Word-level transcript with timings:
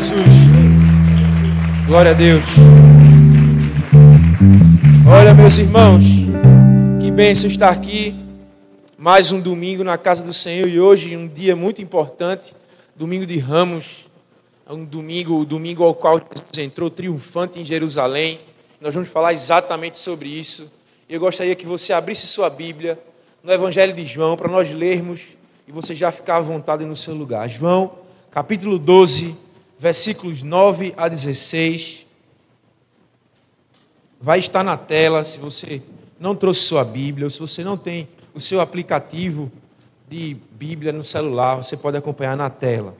Jesus. 0.00 0.24
Glória 1.86 2.12
a 2.12 2.14
Deus. 2.14 2.42
Olha, 5.06 5.34
meus 5.34 5.58
irmãos, 5.58 6.02
que 6.98 7.10
bênção 7.10 7.50
estar 7.50 7.68
aqui. 7.68 8.14
Mais 8.96 9.30
um 9.30 9.38
domingo 9.38 9.84
na 9.84 9.98
casa 9.98 10.24
do 10.24 10.32
Senhor 10.32 10.66
e 10.66 10.80
hoje 10.80 11.14
um 11.14 11.28
dia 11.28 11.54
muito 11.54 11.82
importante, 11.82 12.54
domingo 12.96 13.26
de 13.26 13.38
Ramos, 13.38 14.06
um 14.70 14.86
domingo, 14.86 15.38
o 15.38 15.44
domingo 15.44 15.84
ao 15.84 15.94
qual 15.94 16.16
Jesus 16.18 16.66
entrou 16.66 16.88
triunfante 16.88 17.60
em 17.60 17.64
Jerusalém. 17.64 18.40
Nós 18.80 18.94
vamos 18.94 19.10
falar 19.10 19.34
exatamente 19.34 19.98
sobre 19.98 20.30
isso. 20.30 20.72
Eu 21.10 21.20
gostaria 21.20 21.54
que 21.54 21.66
você 21.66 21.92
abrisse 21.92 22.26
sua 22.26 22.48
Bíblia 22.48 22.98
no 23.44 23.52
Evangelho 23.52 23.92
de 23.92 24.06
João 24.06 24.34
para 24.34 24.48
nós 24.48 24.72
lermos 24.72 25.20
e 25.68 25.72
você 25.72 25.94
já 25.94 26.10
ficar 26.10 26.36
à 26.36 26.40
vontade 26.40 26.86
no 26.86 26.96
seu 26.96 27.12
lugar. 27.12 27.50
João, 27.50 27.92
capítulo 28.30 28.78
12, 28.78 29.49
versículos 29.80 30.42
9 30.42 30.92
a 30.94 31.08
16. 31.08 32.04
Vai 34.20 34.38
estar 34.38 34.62
na 34.62 34.76
tela 34.76 35.24
se 35.24 35.38
você 35.38 35.80
não 36.20 36.36
trouxe 36.36 36.60
sua 36.60 36.84
Bíblia 36.84 37.24
ou 37.24 37.30
se 37.30 37.40
você 37.40 37.64
não 37.64 37.78
tem 37.78 38.06
o 38.34 38.40
seu 38.40 38.60
aplicativo 38.60 39.50
de 40.06 40.36
Bíblia 40.52 40.92
no 40.92 41.02
celular, 41.02 41.56
você 41.56 41.78
pode 41.78 41.96
acompanhar 41.96 42.36
na 42.36 42.50
tela. 42.50 42.94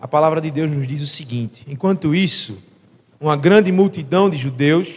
A 0.00 0.08
palavra 0.08 0.40
de 0.40 0.50
Deus 0.50 0.70
nos 0.70 0.88
diz 0.88 1.02
o 1.02 1.06
seguinte: 1.06 1.62
Enquanto 1.68 2.14
isso, 2.14 2.64
uma 3.20 3.36
grande 3.36 3.70
multidão 3.70 4.30
de 4.30 4.38
judeus, 4.38 4.88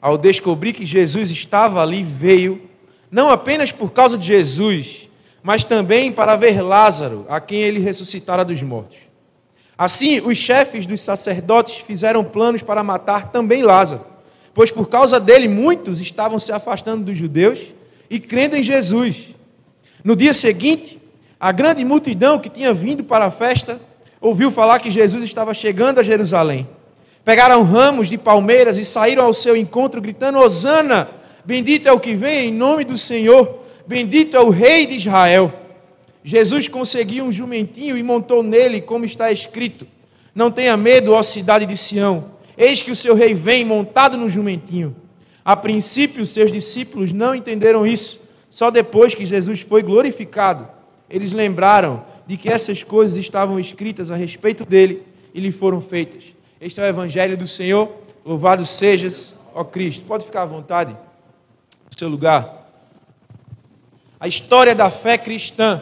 ao 0.00 0.16
descobrir 0.16 0.74
que 0.74 0.86
Jesus 0.86 1.32
estava 1.32 1.82
ali, 1.82 2.04
veio, 2.04 2.70
não 3.10 3.30
apenas 3.30 3.72
por 3.72 3.90
causa 3.90 4.16
de 4.16 4.28
Jesus, 4.28 5.08
mas 5.42 5.64
também 5.64 6.12
para 6.12 6.36
ver 6.36 6.62
Lázaro, 6.62 7.26
a 7.28 7.40
quem 7.40 7.62
ele 7.62 7.80
ressuscitara 7.80 8.44
dos 8.44 8.62
mortos. 8.62 9.05
Assim, 9.78 10.20
os 10.20 10.38
chefes 10.38 10.86
dos 10.86 11.00
sacerdotes 11.00 11.76
fizeram 11.76 12.24
planos 12.24 12.62
para 12.62 12.82
matar 12.82 13.30
também 13.30 13.62
Lázaro, 13.62 14.06
pois 14.54 14.70
por 14.70 14.88
causa 14.88 15.20
dele 15.20 15.48
muitos 15.48 16.00
estavam 16.00 16.38
se 16.38 16.50
afastando 16.50 17.04
dos 17.04 17.18
judeus 17.18 17.60
e 18.08 18.18
crendo 18.18 18.56
em 18.56 18.62
Jesus. 18.62 19.34
No 20.02 20.16
dia 20.16 20.32
seguinte, 20.32 20.98
a 21.38 21.52
grande 21.52 21.84
multidão 21.84 22.38
que 22.38 22.48
tinha 22.48 22.72
vindo 22.72 23.04
para 23.04 23.26
a 23.26 23.30
festa 23.30 23.80
ouviu 24.20 24.50
falar 24.50 24.80
que 24.80 24.90
Jesus 24.90 25.22
estava 25.24 25.52
chegando 25.52 25.98
a 25.98 26.02
Jerusalém. 26.02 26.66
Pegaram 27.24 27.62
ramos 27.62 28.08
de 28.08 28.16
palmeiras 28.16 28.78
e 28.78 28.84
saíram 28.84 29.24
ao 29.24 29.34
seu 29.34 29.56
encontro, 29.56 30.00
gritando: 30.00 30.38
Hosana! 30.38 31.08
Bendito 31.44 31.88
é 31.88 31.92
o 31.92 32.00
que 32.00 32.14
vem 32.14 32.48
em 32.48 32.52
nome 32.52 32.84
do 32.84 32.96
Senhor, 32.96 33.60
bendito 33.86 34.36
é 34.36 34.40
o 34.40 34.48
Rei 34.48 34.86
de 34.86 34.96
Israel. 34.96 35.52
Jesus 36.26 36.66
conseguiu 36.66 37.24
um 37.24 37.30
jumentinho 37.30 37.96
e 37.96 38.02
montou 38.02 38.42
nele, 38.42 38.80
como 38.80 39.04
está 39.04 39.30
escrito: 39.30 39.86
Não 40.34 40.50
tenha 40.50 40.76
medo, 40.76 41.12
ó 41.12 41.22
cidade 41.22 41.64
de 41.66 41.76
Sião, 41.76 42.32
eis 42.58 42.82
que 42.82 42.90
o 42.90 42.96
seu 42.96 43.14
rei 43.14 43.32
vem 43.32 43.64
montado 43.64 44.16
no 44.16 44.28
jumentinho. 44.28 44.96
A 45.44 45.54
princípio, 45.54 46.26
seus 46.26 46.50
discípulos 46.50 47.12
não 47.12 47.32
entenderam 47.32 47.86
isso, 47.86 48.28
só 48.50 48.72
depois 48.72 49.14
que 49.14 49.24
Jesus 49.24 49.60
foi 49.60 49.84
glorificado, 49.84 50.66
eles 51.08 51.32
lembraram 51.32 52.04
de 52.26 52.36
que 52.36 52.48
essas 52.48 52.82
coisas 52.82 53.16
estavam 53.16 53.60
escritas 53.60 54.10
a 54.10 54.16
respeito 54.16 54.64
dele 54.64 55.04
e 55.32 55.38
lhe 55.38 55.52
foram 55.52 55.80
feitas. 55.80 56.24
Este 56.60 56.80
é 56.80 56.82
o 56.82 56.86
Evangelho 56.86 57.36
do 57.36 57.46
Senhor, 57.46 57.88
louvado 58.24 58.66
sejas, 58.66 59.36
ó 59.54 59.62
Cristo. 59.62 60.04
Pode 60.04 60.24
ficar 60.24 60.42
à 60.42 60.46
vontade 60.46 60.90
no 60.90 61.96
seu 61.96 62.08
lugar. 62.08 62.68
A 64.18 64.26
história 64.26 64.74
da 64.74 64.90
fé 64.90 65.16
cristã 65.16 65.80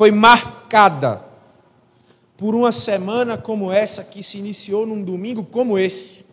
foi 0.00 0.10
marcada 0.10 1.22
por 2.34 2.54
uma 2.54 2.72
semana 2.72 3.36
como 3.36 3.70
essa, 3.70 4.02
que 4.02 4.22
se 4.22 4.38
iniciou 4.38 4.86
num 4.86 5.02
domingo 5.02 5.44
como 5.44 5.78
esse, 5.78 6.24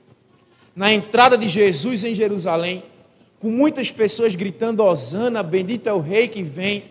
na 0.73 0.93
entrada 0.93 1.37
de 1.37 1.49
Jesus 1.49 2.05
em 2.05 2.15
Jerusalém, 2.15 2.81
com 3.41 3.49
muitas 3.49 3.91
pessoas 3.91 4.35
gritando: 4.35 4.85
Hosana, 4.85 5.43
bendito 5.43 5.89
é 5.89 5.91
o 5.91 5.99
Rei 5.99 6.29
que 6.29 6.41
vem. 6.43 6.85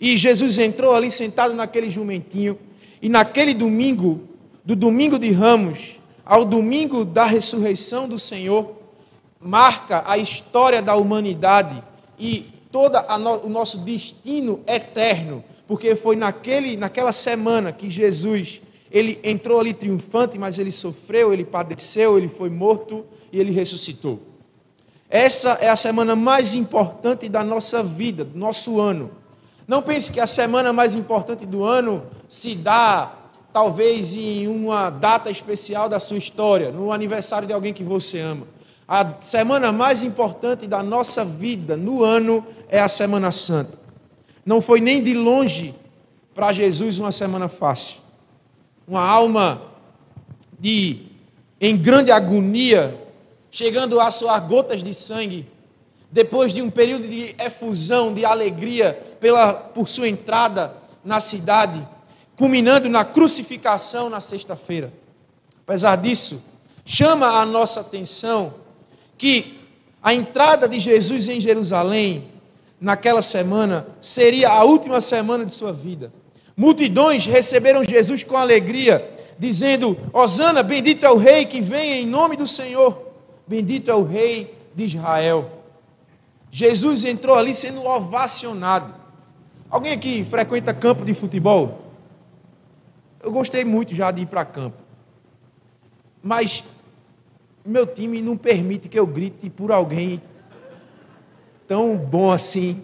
E 0.00 0.16
Jesus 0.16 0.60
entrou 0.60 0.94
ali 0.94 1.10
sentado 1.10 1.54
naquele 1.54 1.90
jumentinho, 1.90 2.56
e 3.02 3.08
naquele 3.08 3.52
domingo, 3.52 4.28
do 4.64 4.76
domingo 4.76 5.18
de 5.18 5.32
Ramos 5.32 5.98
ao 6.24 6.44
domingo 6.44 7.04
da 7.04 7.24
ressurreição 7.24 8.08
do 8.08 8.16
Senhor, 8.16 8.76
marca 9.40 10.04
a 10.06 10.16
história 10.16 10.80
da 10.80 10.94
humanidade 10.94 11.82
e 12.16 12.46
todo 12.70 12.96
o 13.42 13.48
nosso 13.48 13.78
destino 13.78 14.60
eterno 14.68 15.42
porque 15.66 15.96
foi 15.96 16.16
naquele, 16.16 16.76
naquela 16.76 17.12
semana 17.12 17.72
que 17.72 17.90
Jesus 17.90 18.60
ele 18.90 19.18
entrou 19.22 19.58
ali 19.58 19.74
triunfante, 19.74 20.38
mas 20.38 20.58
ele 20.58 20.70
sofreu, 20.70 21.32
ele 21.32 21.44
padeceu, 21.44 22.16
ele 22.16 22.28
foi 22.28 22.48
morto 22.48 23.04
e 23.32 23.38
ele 23.38 23.50
ressuscitou. 23.50 24.20
Essa 25.10 25.58
é 25.60 25.68
a 25.68 25.76
semana 25.76 26.16
mais 26.16 26.54
importante 26.54 27.28
da 27.28 27.44
nossa 27.44 27.82
vida, 27.82 28.24
do 28.24 28.38
nosso 28.38 28.80
ano. 28.80 29.10
Não 29.66 29.82
pense 29.82 30.10
que 30.10 30.20
a 30.20 30.26
semana 30.26 30.72
mais 30.72 30.94
importante 30.94 31.44
do 31.44 31.64
ano 31.64 32.04
se 32.28 32.54
dá 32.54 33.12
talvez 33.52 34.16
em 34.16 34.46
uma 34.46 34.90
data 34.90 35.30
especial 35.30 35.88
da 35.88 35.98
sua 35.98 36.18
história, 36.18 36.70
no 36.70 36.92
aniversário 36.92 37.48
de 37.48 37.54
alguém 37.54 37.72
que 37.72 37.82
você 37.82 38.20
ama. 38.20 38.46
A 38.86 39.14
semana 39.20 39.72
mais 39.72 40.02
importante 40.02 40.66
da 40.66 40.82
nossa 40.82 41.24
vida 41.24 41.76
no 41.76 42.04
ano 42.04 42.46
é 42.68 42.80
a 42.80 42.86
Semana 42.86 43.32
Santa. 43.32 43.85
Não 44.46 44.60
foi 44.60 44.80
nem 44.80 45.02
de 45.02 45.12
longe 45.12 45.74
para 46.32 46.52
Jesus 46.52 47.00
uma 47.00 47.10
semana 47.10 47.48
fácil. 47.48 47.98
Uma 48.86 49.02
alma 49.02 49.60
de 50.56 51.00
em 51.60 51.76
grande 51.76 52.12
agonia, 52.12 52.96
chegando 53.50 53.98
a 53.98 54.08
suar 54.10 54.40
gotas 54.46 54.84
de 54.84 54.94
sangue, 54.94 55.48
depois 56.12 56.52
de 56.52 56.62
um 56.62 56.70
período 56.70 57.08
de 57.08 57.34
efusão, 57.38 58.14
de 58.14 58.24
alegria 58.24 58.94
pela, 59.18 59.52
por 59.52 59.88
sua 59.88 60.08
entrada 60.08 60.76
na 61.04 61.18
cidade, 61.18 61.86
culminando 62.36 62.88
na 62.88 63.04
crucificação 63.04 64.08
na 64.08 64.20
sexta-feira. 64.20 64.92
Apesar 65.66 65.96
disso, 65.96 66.42
chama 66.84 67.40
a 67.40 67.44
nossa 67.44 67.80
atenção 67.80 68.54
que 69.18 69.58
a 70.00 70.14
entrada 70.14 70.68
de 70.68 70.78
Jesus 70.78 71.28
em 71.28 71.40
Jerusalém 71.40 72.35
naquela 72.80 73.22
semana 73.22 73.86
seria 74.00 74.50
a 74.50 74.64
última 74.64 75.00
semana 75.00 75.44
de 75.44 75.54
sua 75.54 75.72
vida. 75.72 76.12
Multidões 76.56 77.26
receberam 77.26 77.84
Jesus 77.84 78.22
com 78.22 78.36
alegria, 78.36 79.08
dizendo: 79.38 79.96
Hosana, 80.12 80.62
bendito 80.62 81.04
é 81.04 81.10
o 81.10 81.16
Rei 81.16 81.44
que 81.44 81.60
vem 81.60 82.02
em 82.02 82.06
nome 82.06 82.36
do 82.36 82.46
Senhor, 82.46 83.12
bendito 83.46 83.90
é 83.90 83.94
o 83.94 84.04
Rei 84.04 84.54
de 84.74 84.84
Israel. 84.84 85.50
Jesus 86.50 87.04
entrou 87.04 87.36
ali 87.36 87.54
sendo 87.54 87.84
ovacionado. 87.84 88.94
Alguém 89.68 89.92
aqui 89.92 90.24
frequenta 90.24 90.72
campo 90.72 91.04
de 91.04 91.12
futebol? 91.12 91.82
Eu 93.22 93.30
gostei 93.30 93.64
muito 93.64 93.94
já 93.94 94.10
de 94.10 94.22
ir 94.22 94.26
para 94.26 94.44
campo. 94.44 94.78
Mas 96.22 96.64
meu 97.64 97.86
time 97.86 98.22
não 98.22 98.36
permite 98.36 98.88
que 98.88 98.98
eu 98.98 99.06
grite 99.06 99.50
por 99.50 99.72
alguém 99.72 100.22
tão 101.66 101.96
bom 101.96 102.30
assim 102.30 102.82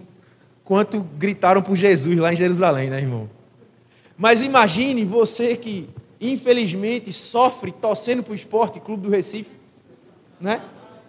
quanto 0.64 1.00
gritaram 1.00 1.62
por 1.62 1.76
Jesus 1.76 2.16
lá 2.18 2.32
em 2.32 2.36
Jerusalém, 2.36 2.90
né, 2.90 2.98
irmão? 3.00 3.28
Mas 4.16 4.42
imagine 4.42 5.04
você 5.04 5.56
que, 5.56 5.88
infelizmente, 6.20 7.12
sofre 7.12 7.72
torcendo 7.72 8.22
para 8.22 8.32
o 8.32 8.34
esporte 8.34 8.80
Clube 8.80 9.02
do 9.04 9.10
Recife, 9.10 9.50
né? 10.40 10.62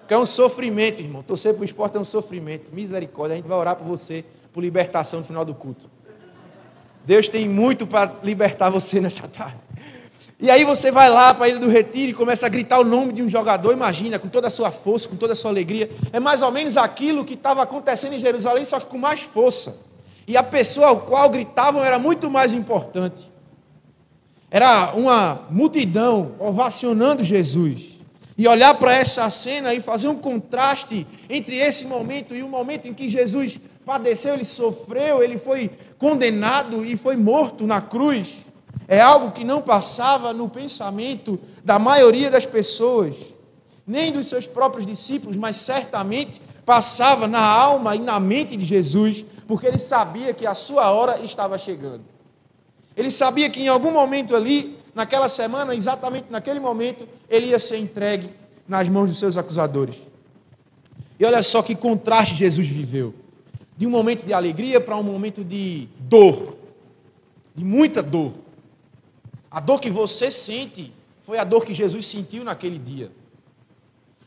Que 0.08 0.14
é 0.14 0.18
um 0.18 0.26
sofrimento, 0.26 1.02
irmão. 1.02 1.24
Torcer 1.24 1.54
para 1.54 1.62
o 1.62 1.66
esporte 1.66 1.96
é 1.96 2.00
um 2.00 2.06
sofrimento. 2.06 2.74
Misericórdia, 2.74 3.34
a 3.34 3.38
gente 3.38 3.48
vai 3.48 3.58
orar 3.58 3.76
por 3.76 3.86
você, 3.86 4.26
por 4.52 4.62
libertação 4.62 5.20
no 5.20 5.26
final 5.26 5.46
do 5.46 5.54
culto. 5.54 5.90
Deus 7.06 7.28
tem 7.28 7.48
muito 7.48 7.86
para 7.86 8.20
libertar 8.24 8.70
você 8.70 9.00
nessa 9.00 9.28
tarde. 9.28 9.63
E 10.44 10.52
aí 10.52 10.66
você 10.66 10.92
vai 10.92 11.10
lá 11.10 11.34
para 11.34 11.46
a 11.46 11.48
Ilha 11.48 11.58
do 11.58 11.70
Retiro 11.70 12.12
e 12.12 12.14
começa 12.14 12.46
a 12.46 12.50
gritar 12.50 12.78
o 12.78 12.84
nome 12.84 13.14
de 13.14 13.24
um 13.24 13.30
jogador, 13.30 13.72
imagina, 13.72 14.20
com 14.20 14.28
toda 14.28 14.48
a 14.48 14.50
sua 14.50 14.72
força, 14.72 15.08
com 15.08 15.16
toda 15.16 15.32
a 15.32 15.36
sua 15.38 15.50
alegria. 15.50 15.90
É 16.12 16.20
mais 16.20 16.42
ou 16.42 16.52
menos 16.52 16.76
aquilo 16.76 17.24
que 17.24 17.36
estava 17.36 17.64
acontecendo 17.64 18.12
em 18.12 18.20
Jerusalém, 18.20 18.66
só 18.66 18.78
que 18.78 18.88
com 18.88 18.98
mais 18.98 19.22
força. 19.22 19.78
E 20.28 20.36
a 20.36 20.44
pessoa 20.44 20.88
ao 20.88 21.00
qual 21.00 21.30
gritavam 21.30 21.82
era 21.82 21.98
muito 21.98 22.30
mais 22.30 22.54
importante. 22.54 23.32
Era 24.52 24.94
uma 24.96 25.48
multidão 25.50 26.34
ovacionando 26.38 27.24
Jesus. 27.24 28.02
E 28.38 28.46
olhar 28.46 28.74
para 28.74 28.94
essa 28.94 29.30
cena 29.30 29.74
e 29.74 29.80
fazer 29.80 30.10
um 30.10 30.18
contraste 30.18 31.08
entre 31.30 31.56
esse 31.56 31.88
momento 31.88 32.36
e 32.36 32.44
o 32.44 32.50
momento 32.50 32.90
em 32.90 32.94
que 32.94 33.08
Jesus 33.08 33.62
padeceu, 33.86 34.34
ele 34.34 34.44
sofreu, 34.44 35.24
ele 35.24 35.38
foi 35.38 35.72
condenado 35.98 36.84
e 36.84 36.98
foi 36.98 37.16
morto 37.16 37.66
na 37.66 37.80
cruz. 37.80 38.43
É 38.88 39.00
algo 39.00 39.32
que 39.32 39.44
não 39.44 39.62
passava 39.62 40.34
no 40.34 40.50
pensamento 40.50 41.40
da 41.64 41.80
maioria 41.80 42.30
das 42.30 42.46
pessoas, 42.46 43.16
nem 43.86 44.12
dos 44.12 44.28
seus 44.28 44.46
próprios 44.46 44.86
discípulos, 44.86 45.38
mas 45.38 45.58
certamente 45.58 46.42
passava 46.66 47.28
na 47.28 47.42
alma 47.42 47.96
e 47.96 48.00
na 48.00 48.20
mente 48.20 48.56
de 48.56 48.66
Jesus, 48.66 49.26
porque 49.48 49.68
ele 49.68 49.80
sabia 49.80 50.34
que 50.34 50.46
a 50.46 50.54
sua 50.54 50.92
hora 50.92 51.20
estava 51.20 51.58
chegando. 51.58 52.04
Ele 52.96 53.12
sabia 53.12 53.50
que 53.50 53.62
em 53.62 53.68
algum 53.68 53.92
momento 53.92 54.36
ali, 54.36 54.78
naquela 54.94 55.28
semana, 55.28 55.76
exatamente 55.76 56.28
naquele 56.30 56.60
momento, 56.60 57.08
ele 57.30 57.48
ia 57.48 57.60
ser 57.60 57.78
entregue 57.78 58.30
nas 58.68 58.88
mãos 58.88 59.10
dos 59.10 59.20
seus 59.20 59.38
acusadores. 59.38 59.98
E 61.20 61.26
olha 61.26 61.42
só 61.44 61.62
que 61.62 61.76
contraste 61.76 62.36
Jesus 62.36 62.68
viveu. 62.68 63.14
De 63.76 63.88
um 63.88 63.90
momento 63.90 64.26
de 64.26 64.34
alegria 64.34 64.80
para 64.80 64.96
um 64.96 65.04
momento 65.04 65.44
de 65.44 65.88
dor, 66.00 66.56
de 67.56 67.64
muita 67.64 68.04
dor. 68.04 68.34
A 69.54 69.60
dor 69.60 69.80
que 69.80 69.92
você 69.92 70.32
sente 70.32 70.92
foi 71.22 71.38
a 71.38 71.44
dor 71.44 71.64
que 71.64 71.76
Jesus 71.76 72.08
sentiu 72.08 72.44
naquele 72.44 72.80
dia. 72.80 73.12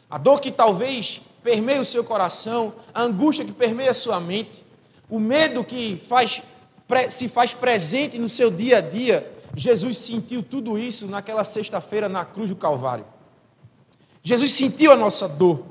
A 0.09 0.17
dor 0.17 0.41
que 0.41 0.53
talvez 0.53 1.21
permeia 1.43 1.81
o 1.81 1.85
seu 1.85 2.05
coração, 2.05 2.75
a 2.95 3.03
angústia 3.03 3.45
que 3.45 3.51
permeia 3.51 3.91
a 3.91 3.95
sua 3.95 4.21
mente, 4.21 4.65
o 5.11 5.19
medo 5.19 5.65
que 5.65 5.97
faz, 5.97 6.41
se 7.11 7.29
faz 7.29 7.53
presente 7.53 8.17
no 8.19 8.29
seu 8.29 8.53
dia 8.53 8.79
a 8.79 8.81
dia. 8.81 9.29
Jesus 9.57 9.99
sentiu 9.99 10.45
tudo 10.45 10.79
isso 10.79 11.09
naquela 11.09 11.43
sexta-feira 11.43 12.09
na 12.09 12.25
cruz 12.25 12.49
do 12.49 12.57
Calvário. 12.57 13.05
Jesus 14.23 14.53
sentiu 14.53 14.93
a 14.93 14.97
nossa 14.97 15.29
dor, 15.29 15.65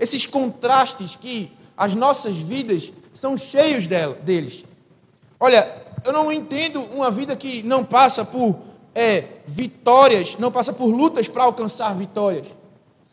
esses 0.00 0.26
contrastes 0.26 1.14
que 1.14 1.52
as 1.76 1.94
nossas 1.94 2.36
vidas 2.36 2.92
são 3.14 3.38
cheios 3.38 3.86
deles. 4.24 4.64
Olha, 5.38 5.86
eu 6.04 6.12
não 6.12 6.32
entendo 6.32 6.80
uma 6.80 7.10
vida 7.10 7.36
que 7.36 7.62
não 7.62 7.84
passa 7.84 8.24
por 8.24 8.65
é, 8.96 9.24
vitórias, 9.46 10.36
não 10.38 10.50
passa 10.50 10.72
por 10.72 10.86
lutas 10.86 11.28
para 11.28 11.44
alcançar 11.44 11.94
vitórias. 11.94 12.46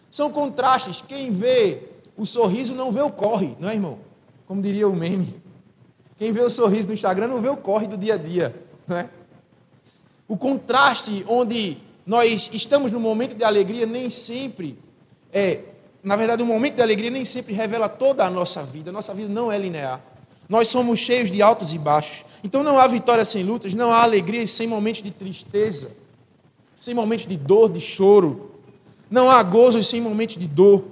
São 0.10 0.32
contrastes. 0.32 1.04
Quem 1.06 1.30
vê 1.30 1.80
o 2.16 2.26
sorriso 2.26 2.74
não 2.74 2.92
vê 2.92 3.02
o 3.02 3.12
corre, 3.12 3.56
não 3.60 3.70
é, 3.70 3.74
irmão? 3.74 4.00
Como 4.48 4.62
diria 4.62 4.88
o 4.88 4.96
meme. 4.96 5.36
Quem 6.18 6.32
vê 6.32 6.42
o 6.42 6.50
sorriso 6.50 6.88
do 6.88 6.94
Instagram 6.94 7.28
não 7.28 7.42
vê 7.42 7.50
o 7.50 7.58
corre 7.58 7.86
do 7.86 7.98
dia 7.98 8.14
a 8.14 8.18
dia, 8.18 8.56
não 8.88 8.98
é? 8.98 9.10
O 10.26 10.38
contraste 10.38 11.26
onde 11.28 11.78
nós 12.06 12.50
estamos 12.54 12.92
no 12.92 13.00
momento 13.00 13.36
de 13.36 13.44
alegria 13.44 13.86
nem 13.86 14.10
sempre 14.10 14.80
é, 15.34 15.62
na 16.04 16.16
verdade, 16.16 16.44
o 16.44 16.46
momento 16.46 16.76
de 16.76 16.82
alegria 16.82 17.10
nem 17.10 17.26
sempre 17.26 17.54
revela 17.54 17.90
toda 17.90 18.24
a 18.24 18.30
nossa 18.30 18.62
vida. 18.64 18.92
Nossa 18.92 19.14
vida 19.14 19.28
não 19.28 19.52
é 19.52 19.58
linear. 19.58 20.00
Nós 20.54 20.68
somos 20.68 21.00
cheios 21.00 21.32
de 21.32 21.42
altos 21.42 21.74
e 21.74 21.80
baixos. 21.80 22.24
Então 22.44 22.62
não 22.62 22.78
há 22.78 22.86
vitória 22.86 23.26
sem 23.26 23.42
lutas, 23.42 23.74
não 23.74 23.92
há 23.92 24.04
alegria 24.04 24.46
sem 24.46 24.68
momentos 24.68 25.02
de 25.02 25.10
tristeza, 25.10 25.98
sem 26.80 26.94
momentos 26.94 27.26
de 27.26 27.36
dor, 27.36 27.72
de 27.72 27.80
choro. 27.80 28.52
Não 29.10 29.32
há 29.32 29.42
gozo 29.42 29.84
sem 29.84 30.00
momentos 30.00 30.38
de 30.38 30.46
dor. 30.46 30.86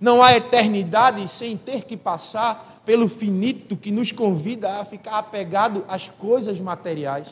Não 0.00 0.22
há 0.22 0.34
eternidade 0.34 1.28
sem 1.28 1.54
ter 1.54 1.84
que 1.84 1.98
passar 1.98 2.80
pelo 2.86 3.10
finito 3.10 3.76
que 3.76 3.90
nos 3.90 4.10
convida 4.10 4.80
a 4.80 4.86
ficar 4.86 5.18
apegado 5.18 5.84
às 5.86 6.08
coisas 6.08 6.58
materiais, 6.58 7.26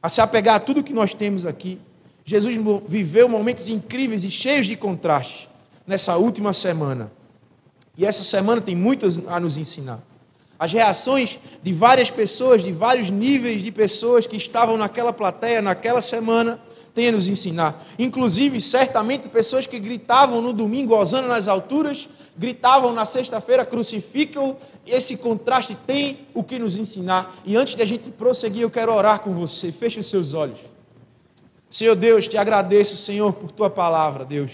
a 0.00 0.08
se 0.08 0.20
apegar 0.20 0.54
a 0.54 0.60
tudo 0.60 0.84
que 0.84 0.92
nós 0.92 1.12
temos 1.12 1.44
aqui. 1.44 1.76
Jesus 2.24 2.54
viveu 2.86 3.28
momentos 3.28 3.68
incríveis 3.68 4.24
e 4.24 4.30
cheios 4.30 4.68
de 4.68 4.76
contraste 4.76 5.48
nessa 5.84 6.16
última 6.16 6.52
semana. 6.52 7.10
E 7.98 8.06
essa 8.06 8.22
semana 8.22 8.60
tem 8.60 8.76
muito 8.76 9.08
a 9.26 9.40
nos 9.40 9.58
ensinar. 9.58 10.08
As 10.60 10.70
reações 10.70 11.38
de 11.62 11.72
várias 11.72 12.10
pessoas, 12.10 12.62
de 12.62 12.70
vários 12.70 13.08
níveis 13.08 13.62
de 13.62 13.72
pessoas 13.72 14.26
que 14.26 14.36
estavam 14.36 14.76
naquela 14.76 15.10
plateia, 15.10 15.62
naquela 15.62 16.02
semana, 16.02 16.60
tem 16.94 17.08
a 17.08 17.12
nos 17.12 17.30
ensinar. 17.30 17.82
Inclusive, 17.98 18.60
certamente, 18.60 19.26
pessoas 19.26 19.66
que 19.66 19.78
gritavam 19.78 20.42
no 20.42 20.52
domingo, 20.52 20.94
osando 20.94 21.28
nas 21.28 21.48
alturas, 21.48 22.10
gritavam 22.36 22.92
na 22.92 23.06
sexta-feira, 23.06 23.64
crucificam. 23.64 24.58
Esse 24.86 25.16
contraste 25.16 25.74
tem 25.86 26.26
o 26.34 26.44
que 26.44 26.58
nos 26.58 26.76
ensinar. 26.76 27.40
E 27.46 27.56
antes 27.56 27.74
de 27.74 27.82
a 27.82 27.86
gente 27.86 28.10
prosseguir, 28.10 28.60
eu 28.60 28.70
quero 28.70 28.92
orar 28.92 29.20
com 29.20 29.32
você. 29.32 29.72
Feche 29.72 29.98
os 29.98 30.10
seus 30.10 30.34
olhos. 30.34 30.58
Senhor 31.70 31.96
Deus, 31.96 32.28
te 32.28 32.36
agradeço, 32.36 32.98
Senhor, 32.98 33.32
por 33.32 33.50
tua 33.50 33.70
palavra, 33.70 34.26
Deus. 34.26 34.52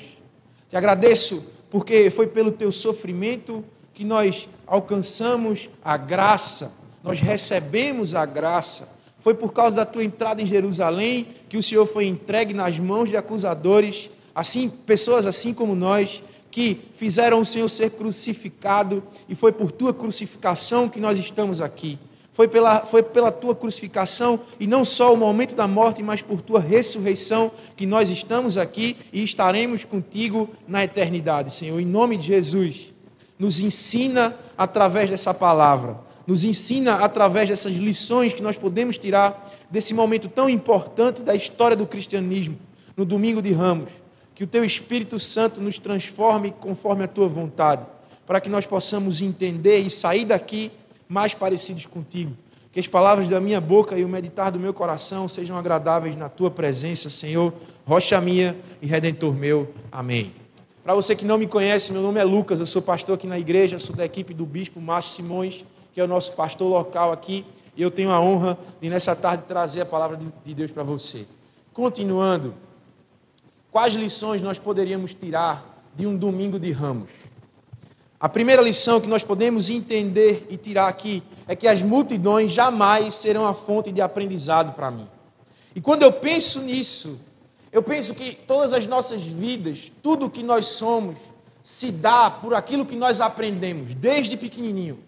Te 0.70 0.76
agradeço 0.76 1.44
porque 1.68 2.10
foi 2.10 2.28
pelo 2.28 2.52
teu 2.52 2.70
sofrimento 2.70 3.64
que 3.92 4.04
nós 4.04 4.48
alcançamos 4.66 5.68
a 5.84 5.96
graça, 5.96 6.72
nós 7.02 7.20
recebemos 7.20 8.14
a 8.14 8.26
graça. 8.26 8.96
Foi 9.20 9.34
por 9.34 9.52
causa 9.52 9.76
da 9.76 9.86
tua 9.86 10.04
entrada 10.04 10.42
em 10.42 10.46
Jerusalém 10.46 11.28
que 11.48 11.56
o 11.56 11.62
Senhor 11.62 11.86
foi 11.86 12.06
entregue 12.06 12.52
nas 12.52 12.78
mãos 12.78 13.08
de 13.08 13.16
acusadores, 13.16 14.10
assim 14.34 14.68
pessoas 14.68 15.26
assim 15.26 15.54
como 15.54 15.74
nós, 15.74 16.22
que 16.50 16.80
fizeram 16.94 17.40
o 17.40 17.44
Senhor 17.44 17.68
ser 17.68 17.90
crucificado 17.90 19.02
e 19.28 19.34
foi 19.34 19.52
por 19.52 19.70
tua 19.70 19.92
crucificação 19.92 20.88
que 20.88 20.98
nós 20.98 21.18
estamos 21.18 21.60
aqui. 21.60 21.98
Foi 22.32 22.48
pela, 22.48 22.80
foi 22.80 23.02
pela 23.02 23.32
tua 23.32 23.54
crucificação 23.54 24.40
e 24.60 24.66
não 24.66 24.84
só 24.84 25.12
o 25.12 25.16
momento 25.16 25.54
da 25.54 25.66
morte, 25.66 26.02
mas 26.02 26.20
por 26.20 26.42
tua 26.42 26.60
ressurreição 26.60 27.50
que 27.76 27.86
nós 27.86 28.10
estamos 28.10 28.58
aqui 28.58 28.96
e 29.12 29.24
estaremos 29.24 29.84
contigo 29.84 30.50
na 30.68 30.84
eternidade, 30.84 31.52
Senhor. 31.52 31.80
Em 31.80 31.86
nome 31.86 32.16
de 32.18 32.26
Jesus, 32.26 32.92
nos 33.38 33.60
ensina 33.60 34.34
através 34.56 35.10
dessa 35.10 35.34
palavra, 35.34 35.98
nos 36.26 36.44
ensina 36.44 36.96
através 36.96 37.48
dessas 37.48 37.74
lições 37.74 38.32
que 38.32 38.42
nós 38.42 38.56
podemos 38.56 38.98
tirar 38.98 39.52
desse 39.70 39.94
momento 39.94 40.28
tão 40.28 40.48
importante 40.48 41.22
da 41.22 41.34
história 41.34 41.76
do 41.76 41.86
cristianismo, 41.86 42.58
no 42.96 43.04
domingo 43.04 43.40
de 43.40 43.52
Ramos. 43.52 43.90
Que 44.34 44.44
o 44.44 44.46
teu 44.46 44.64
Espírito 44.64 45.18
Santo 45.18 45.60
nos 45.60 45.78
transforme 45.78 46.52
conforme 46.60 47.04
a 47.04 47.08
tua 47.08 47.28
vontade, 47.28 47.86
para 48.26 48.40
que 48.40 48.50
nós 48.50 48.66
possamos 48.66 49.22
entender 49.22 49.78
e 49.78 49.88
sair 49.88 50.26
daqui 50.26 50.70
mais 51.08 51.32
parecidos 51.32 51.86
contigo. 51.86 52.36
Que 52.70 52.80
as 52.80 52.86
palavras 52.86 53.28
da 53.28 53.40
minha 53.40 53.60
boca 53.60 53.96
e 53.96 54.04
o 54.04 54.08
meditar 54.08 54.50
do 54.50 54.58
meu 54.58 54.74
coração 54.74 55.26
sejam 55.26 55.56
agradáveis 55.56 56.14
na 56.16 56.28
tua 56.28 56.50
presença, 56.50 57.08
Senhor, 57.08 57.50
rocha 57.86 58.20
minha 58.20 58.54
e 58.82 58.86
redentor 58.86 59.32
meu. 59.32 59.72
Amém. 59.90 60.45
Para 60.86 60.94
você 60.94 61.16
que 61.16 61.24
não 61.24 61.36
me 61.36 61.48
conhece, 61.48 61.92
meu 61.92 62.00
nome 62.00 62.20
é 62.20 62.22
Lucas, 62.22 62.60
eu 62.60 62.64
sou 62.64 62.80
pastor 62.80 63.16
aqui 63.16 63.26
na 63.26 63.36
igreja, 63.36 63.76
sou 63.76 63.96
da 63.96 64.04
equipe 64.04 64.32
do 64.32 64.46
bispo 64.46 64.80
Márcio 64.80 65.16
Simões, 65.16 65.64
que 65.92 66.00
é 66.00 66.04
o 66.04 66.06
nosso 66.06 66.30
pastor 66.34 66.68
local 66.68 67.10
aqui, 67.10 67.44
e 67.76 67.82
eu 67.82 67.90
tenho 67.90 68.12
a 68.12 68.20
honra 68.20 68.56
de 68.80 68.88
nessa 68.88 69.16
tarde 69.16 69.42
trazer 69.48 69.80
a 69.80 69.84
palavra 69.84 70.16
de 70.44 70.54
Deus 70.54 70.70
para 70.70 70.84
você. 70.84 71.26
Continuando, 71.72 72.54
quais 73.72 73.94
lições 73.94 74.40
nós 74.42 74.60
poderíamos 74.60 75.12
tirar 75.12 75.84
de 75.92 76.06
um 76.06 76.16
domingo 76.16 76.56
de 76.56 76.70
ramos? 76.70 77.10
A 78.20 78.28
primeira 78.28 78.62
lição 78.62 79.00
que 79.00 79.08
nós 79.08 79.24
podemos 79.24 79.68
entender 79.68 80.46
e 80.48 80.56
tirar 80.56 80.86
aqui 80.86 81.20
é 81.48 81.56
que 81.56 81.66
as 81.66 81.82
multidões 81.82 82.52
jamais 82.52 83.16
serão 83.16 83.44
a 83.44 83.52
fonte 83.52 83.90
de 83.90 84.00
aprendizado 84.00 84.72
para 84.72 84.88
mim. 84.88 85.08
E 85.74 85.80
quando 85.80 86.04
eu 86.04 86.12
penso 86.12 86.62
nisso, 86.62 87.20
eu 87.76 87.82
penso 87.82 88.14
que 88.14 88.34
todas 88.34 88.72
as 88.72 88.86
nossas 88.86 89.20
vidas, 89.20 89.92
tudo 90.02 90.30
que 90.30 90.42
nós 90.42 90.64
somos, 90.64 91.18
se 91.62 91.92
dá 91.92 92.30
por 92.30 92.54
aquilo 92.54 92.86
que 92.86 92.96
nós 92.96 93.20
aprendemos 93.20 93.92
desde 93.92 94.34
pequenininho. 94.34 94.98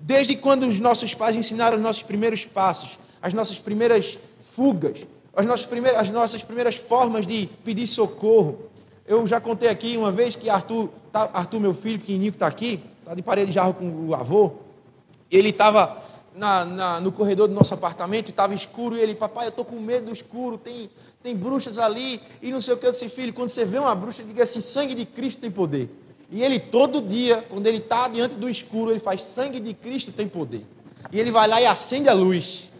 Desde 0.00 0.34
quando 0.34 0.66
os 0.66 0.80
nossos 0.80 1.14
pais 1.14 1.36
ensinaram 1.36 1.76
os 1.76 1.82
nossos 1.84 2.02
primeiros 2.02 2.44
passos, 2.44 2.98
as 3.22 3.32
nossas 3.32 3.60
primeiras 3.60 4.18
fugas, 4.40 5.06
as 5.32 5.46
nossas 5.46 5.64
primeiras, 5.64 6.00
as 6.00 6.10
nossas 6.10 6.42
primeiras 6.42 6.74
formas 6.74 7.24
de 7.24 7.48
pedir 7.62 7.86
socorro, 7.86 8.68
eu 9.06 9.24
já 9.24 9.40
contei 9.40 9.68
aqui 9.68 9.96
uma 9.96 10.10
vez 10.10 10.34
que 10.34 10.50
Arthur, 10.50 10.88
tá, 11.12 11.30
Arthur 11.32 11.60
meu 11.60 11.72
filho 11.72 12.00
pequenininho 12.00 12.32
que 12.32 12.36
está 12.36 12.48
aqui, 12.48 12.82
está 12.98 13.14
de 13.14 13.22
parede 13.22 13.46
de 13.46 13.52
jarro 13.52 13.74
com 13.74 14.08
o 14.08 14.12
avô, 14.12 14.54
ele 15.30 15.50
estava 15.50 16.02
na, 16.34 16.64
na, 16.64 17.00
no 17.00 17.12
corredor 17.12 17.48
do 17.48 17.54
nosso 17.54 17.74
apartamento 17.74 18.30
estava 18.30 18.54
escuro, 18.54 18.96
e 18.96 19.00
ele, 19.00 19.14
papai, 19.14 19.46
eu 19.46 19.50
estou 19.50 19.64
com 19.64 19.76
medo 19.76 20.06
do 20.06 20.12
escuro, 20.12 20.56
tem, 20.56 20.90
tem 21.22 21.36
bruxas 21.36 21.78
ali, 21.78 22.20
e 22.40 22.50
não 22.50 22.60
sei 22.60 22.74
o 22.74 22.76
que. 22.76 22.86
Eu 22.86 22.92
disse, 22.92 23.08
filho, 23.08 23.32
quando 23.32 23.50
você 23.50 23.64
vê 23.64 23.78
uma 23.78 23.94
bruxa, 23.94 24.22
diga 24.22 24.42
assim: 24.42 24.60
sangue 24.60 24.94
de 24.94 25.04
Cristo 25.04 25.40
tem 25.40 25.50
poder. 25.50 25.90
E 26.30 26.42
ele, 26.42 26.58
todo 26.58 27.02
dia, 27.02 27.44
quando 27.48 27.66
ele 27.66 27.78
está 27.78 28.08
diante 28.08 28.34
do 28.34 28.48
escuro, 28.48 28.90
ele 28.90 29.00
faz: 29.00 29.22
sangue 29.22 29.60
de 29.60 29.74
Cristo 29.74 30.12
tem 30.12 30.26
poder. 30.26 30.64
E 31.12 31.18
ele 31.18 31.30
vai 31.30 31.46
lá 31.46 31.60
e 31.60 31.66
acende 31.66 32.08
a 32.08 32.12
luz. 32.12 32.70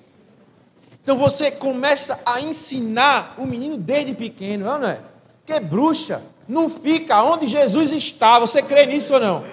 Então 1.02 1.16
você 1.16 1.50
começa 1.50 2.20
a 2.24 2.40
ensinar 2.40 3.34
o 3.38 3.46
menino 3.46 3.76
desde 3.76 4.14
pequeno, 4.14 4.64
não 4.64 4.86
é? 4.86 5.00
Porque 5.44 5.58
bruxa 5.58 6.22
não 6.46 6.68
fica 6.68 7.22
onde 7.22 7.46
Jesus 7.46 7.92
está. 7.92 8.38
Você 8.38 8.62
crê 8.62 8.86
nisso 8.86 9.14
ou 9.14 9.20
não? 9.20 9.44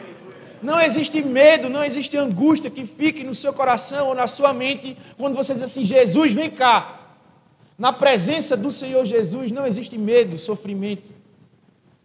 Não 0.62 0.80
existe 0.80 1.22
medo, 1.22 1.70
não 1.70 1.84
existe 1.84 2.18
angústia 2.18 2.70
que 2.70 2.86
fique 2.86 3.24
no 3.24 3.36
seu 3.36 3.54
coração 3.54 4.08
ou 4.08 4.16
na 4.16 4.28
sua 4.28 4.54
mente 4.54 4.98
quando 5.18 5.36
você 5.36 5.54
diz 5.54 5.64
assim: 5.64 5.84
Jesus, 5.84 6.34
vem 6.34 6.50
cá. 6.50 7.07
Na 7.78 7.94
presença 7.94 8.58
do 8.58 8.72
Senhor 8.72 9.06
Jesus 9.06 9.52
não 9.52 9.68
existe 9.68 9.98
medo, 9.98 10.38
sofrimento. 10.38 11.12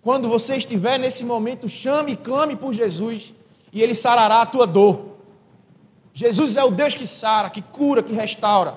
Quando 0.02 0.28
você 0.28 0.56
estiver 0.56 0.98
nesse 0.98 1.24
momento, 1.24 1.68
chame 1.68 2.12
e 2.12 2.16
clame 2.16 2.56
por 2.56 2.72
Jesus 2.72 3.32
e 3.72 3.82
Ele 3.82 3.94
sarará 3.94 4.42
a 4.42 4.46
tua 4.46 4.66
dor. 4.66 5.12
Jesus 6.12 6.56
é 6.56 6.64
o 6.64 6.70
Deus 6.70 6.94
que 6.94 7.06
sara, 7.06 7.48
que 7.48 7.62
cura, 7.62 8.02
que 8.02 8.12
restaura. 8.12 8.76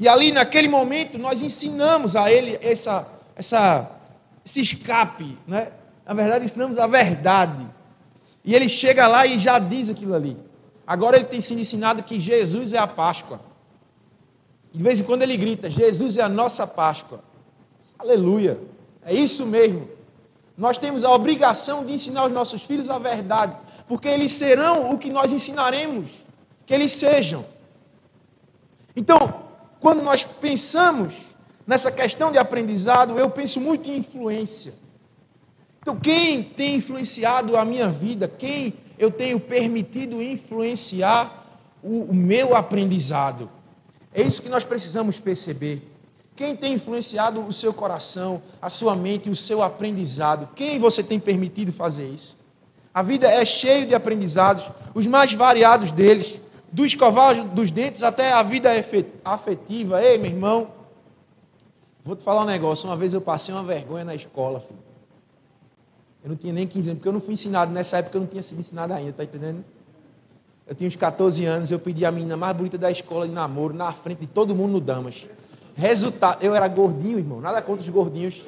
E 0.00 0.08
ali 0.08 0.32
naquele 0.32 0.66
momento 0.66 1.18
nós 1.18 1.42
ensinamos 1.42 2.16
a 2.16 2.30
Ele 2.30 2.58
essa 2.60 3.14
essa, 3.36 3.90
esse 4.44 4.60
escape, 4.60 5.38
né? 5.46 5.72
Na 6.06 6.14
verdade, 6.14 6.44
ensinamos 6.44 6.78
a 6.78 6.86
verdade. 6.86 7.66
E 8.44 8.54
ele 8.54 8.68
chega 8.68 9.06
lá 9.06 9.26
e 9.26 9.38
já 9.38 9.58
diz 9.58 9.88
aquilo 9.88 10.14
ali. 10.14 10.36
Agora 10.86 11.16
ele 11.16 11.24
tem 11.24 11.40
sido 11.40 11.60
ensinado 11.60 12.02
que 12.02 12.20
Jesus 12.20 12.74
é 12.74 12.78
a 12.78 12.86
Páscoa. 12.86 13.40
De 14.74 14.82
vez 14.82 15.00
em 15.00 15.04
quando 15.04 15.22
ele 15.22 15.36
grita: 15.36 15.70
Jesus 15.70 16.18
é 16.18 16.22
a 16.22 16.28
nossa 16.28 16.66
Páscoa. 16.66 17.20
Aleluia. 17.96 18.58
É 19.06 19.14
isso 19.14 19.46
mesmo. 19.46 19.88
Nós 20.58 20.78
temos 20.78 21.04
a 21.04 21.12
obrigação 21.12 21.86
de 21.86 21.92
ensinar 21.92 22.26
os 22.26 22.32
nossos 22.32 22.62
filhos 22.62 22.90
a 22.90 22.98
verdade, 22.98 23.56
porque 23.86 24.08
eles 24.08 24.32
serão 24.32 24.92
o 24.92 24.98
que 24.98 25.10
nós 25.10 25.32
ensinaremos 25.32 26.10
que 26.66 26.74
eles 26.74 26.92
sejam. 26.92 27.44
Então, 28.96 29.42
quando 29.80 30.02
nós 30.02 30.24
pensamos 30.24 31.14
nessa 31.66 31.90
questão 31.90 32.32
de 32.32 32.38
aprendizado, 32.38 33.18
eu 33.18 33.30
penso 33.30 33.60
muito 33.60 33.88
em 33.88 33.98
influência. 33.98 34.74
Então, 35.80 35.96
quem 35.96 36.42
tem 36.42 36.76
influenciado 36.76 37.56
a 37.56 37.64
minha 37.64 37.90
vida, 37.90 38.26
quem 38.26 38.74
eu 38.98 39.10
tenho 39.10 39.38
permitido 39.38 40.22
influenciar 40.22 41.60
o, 41.82 42.14
meu 42.14 42.56
aprendizado? 42.56 43.50
É 44.14 44.22
isso 44.22 44.40
que 44.40 44.48
nós 44.48 44.62
precisamos 44.62 45.18
perceber. 45.18 45.82
Quem 46.36 46.56
tem 46.56 46.74
influenciado 46.74 47.44
o 47.44 47.52
seu 47.52 47.74
coração, 47.74 48.40
a 48.62 48.70
sua 48.70 48.94
mente, 48.94 49.28
o 49.28 49.36
seu 49.36 49.62
aprendizado? 49.62 50.48
Quem 50.54 50.78
você 50.78 51.02
tem 51.02 51.18
permitido 51.18 51.72
fazer 51.72 52.06
isso? 52.08 52.36
A 52.92 53.02
vida 53.02 53.28
é 53.28 53.44
cheia 53.44 53.84
de 53.84 53.94
aprendizados, 53.94 54.70
os 54.94 55.06
mais 55.06 55.32
variados 55.32 55.90
deles 55.90 56.38
do 56.70 56.86
escovar 56.86 57.44
dos 57.44 57.70
dentes 57.70 58.04
até 58.04 58.32
a 58.32 58.42
vida 58.42 58.70
afetiva. 59.24 60.02
Ei, 60.02 60.16
meu 60.16 60.30
irmão, 60.30 60.68
vou 62.04 62.14
te 62.14 62.22
falar 62.22 62.42
um 62.42 62.46
negócio. 62.46 62.88
Uma 62.88 62.96
vez 62.96 63.12
eu 63.12 63.20
passei 63.20 63.52
uma 63.52 63.64
vergonha 63.64 64.04
na 64.04 64.14
escola, 64.14 64.60
filho. 64.60 64.78
Eu 66.22 66.30
não 66.30 66.36
tinha 66.36 66.52
nem 66.52 66.66
15 66.66 66.90
anos, 66.90 66.98
porque 66.98 67.08
eu 67.08 67.12
não 67.12 67.20
fui 67.20 67.34
ensinado. 67.34 67.72
Nessa 67.72 67.98
época 67.98 68.16
eu 68.16 68.20
não 68.22 68.28
tinha 68.28 68.42
sido 68.42 68.60
ensinado 68.60 68.92
ainda, 68.92 69.12
tá 69.12 69.24
entendendo? 69.24 69.64
Eu 70.66 70.74
tinha 70.74 70.88
uns 70.88 70.96
14 70.96 71.44
anos, 71.44 71.70
eu 71.70 71.78
pedi 71.78 72.06
a 72.06 72.10
menina 72.10 72.36
mais 72.36 72.56
bonita 72.56 72.78
da 72.78 72.90
escola 72.90 73.28
de 73.28 73.34
namoro, 73.34 73.74
na 73.74 73.92
frente 73.92 74.20
de 74.20 74.26
todo 74.26 74.54
mundo 74.54 74.72
no 74.72 74.80
Damas. 74.80 75.26
Resultado, 75.76 76.42
eu 76.42 76.54
era 76.54 76.66
gordinho, 76.68 77.18
irmão, 77.18 77.40
nada 77.40 77.60
contra 77.60 77.82
os 77.82 77.88
gordinhos. 77.88 78.42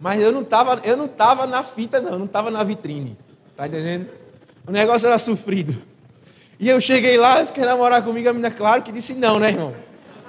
Mas 0.00 0.20
eu 0.20 0.32
não 0.32 0.42
estava 0.42 0.80
eu 0.84 0.96
não 0.96 1.06
tava 1.06 1.46
na 1.46 1.62
fita, 1.62 2.00
não, 2.00 2.12
eu 2.12 2.18
não 2.18 2.26
estava 2.26 2.50
na 2.50 2.64
vitrine. 2.64 3.16
Tá 3.56 3.68
entendendo? 3.68 4.08
O 4.66 4.72
negócio 4.72 5.06
era 5.06 5.18
sofrido. 5.18 5.80
E 6.58 6.68
eu 6.68 6.80
cheguei 6.80 7.16
lá, 7.16 7.44
você 7.44 7.52
quer 7.52 7.66
namorar 7.66 8.02
comigo? 8.02 8.28
A 8.28 8.32
menina, 8.32 8.50
claro 8.50 8.82
que 8.82 8.90
disse 8.90 9.14
não, 9.14 9.38
né, 9.38 9.50
irmão? 9.50 9.74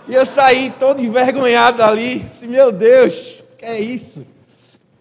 E 0.08 0.14
eu 0.14 0.26
saí 0.26 0.74
todo 0.80 1.02
envergonhado 1.02 1.82
ali, 1.84 2.20
disse, 2.20 2.48
meu 2.48 2.72
Deus, 2.72 3.42
que 3.58 3.66
é 3.66 3.80
isso? 3.80 4.26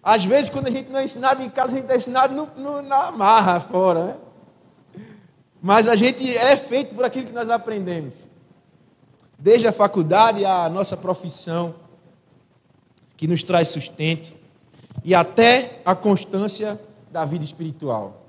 Às 0.01 0.25
vezes, 0.25 0.49
quando 0.49 0.67
a 0.67 0.71
gente 0.71 0.89
não 0.89 0.99
é 0.99 1.03
ensinado 1.03 1.43
em 1.43 1.49
casa, 1.49 1.73
a 1.73 1.79
gente 1.79 1.91
é 1.91 1.95
ensinado 1.95 2.33
no, 2.33 2.49
no, 2.57 2.81
na 2.81 3.11
marra 3.11 3.59
fora, 3.59 4.05
né? 4.05 4.15
Mas 5.61 5.87
a 5.87 5.95
gente 5.95 6.29
é 6.35 6.55
feito 6.55 6.93
por 6.93 7.03
aquilo 7.03 7.27
que 7.27 7.33
nós 7.33 7.49
aprendemos. 7.49 8.13
Desde 9.39 9.67
a 9.67 9.71
faculdade, 9.71 10.45
a 10.45 10.69
nossa 10.69 10.95
profissão, 10.97 11.75
que 13.15 13.27
nos 13.27 13.43
traz 13.43 13.69
sustento, 13.69 14.33
e 15.03 15.15
até 15.15 15.81
a 15.85 15.95
constância 15.95 16.79
da 17.11 17.25
vida 17.25 17.45
espiritual. 17.45 18.25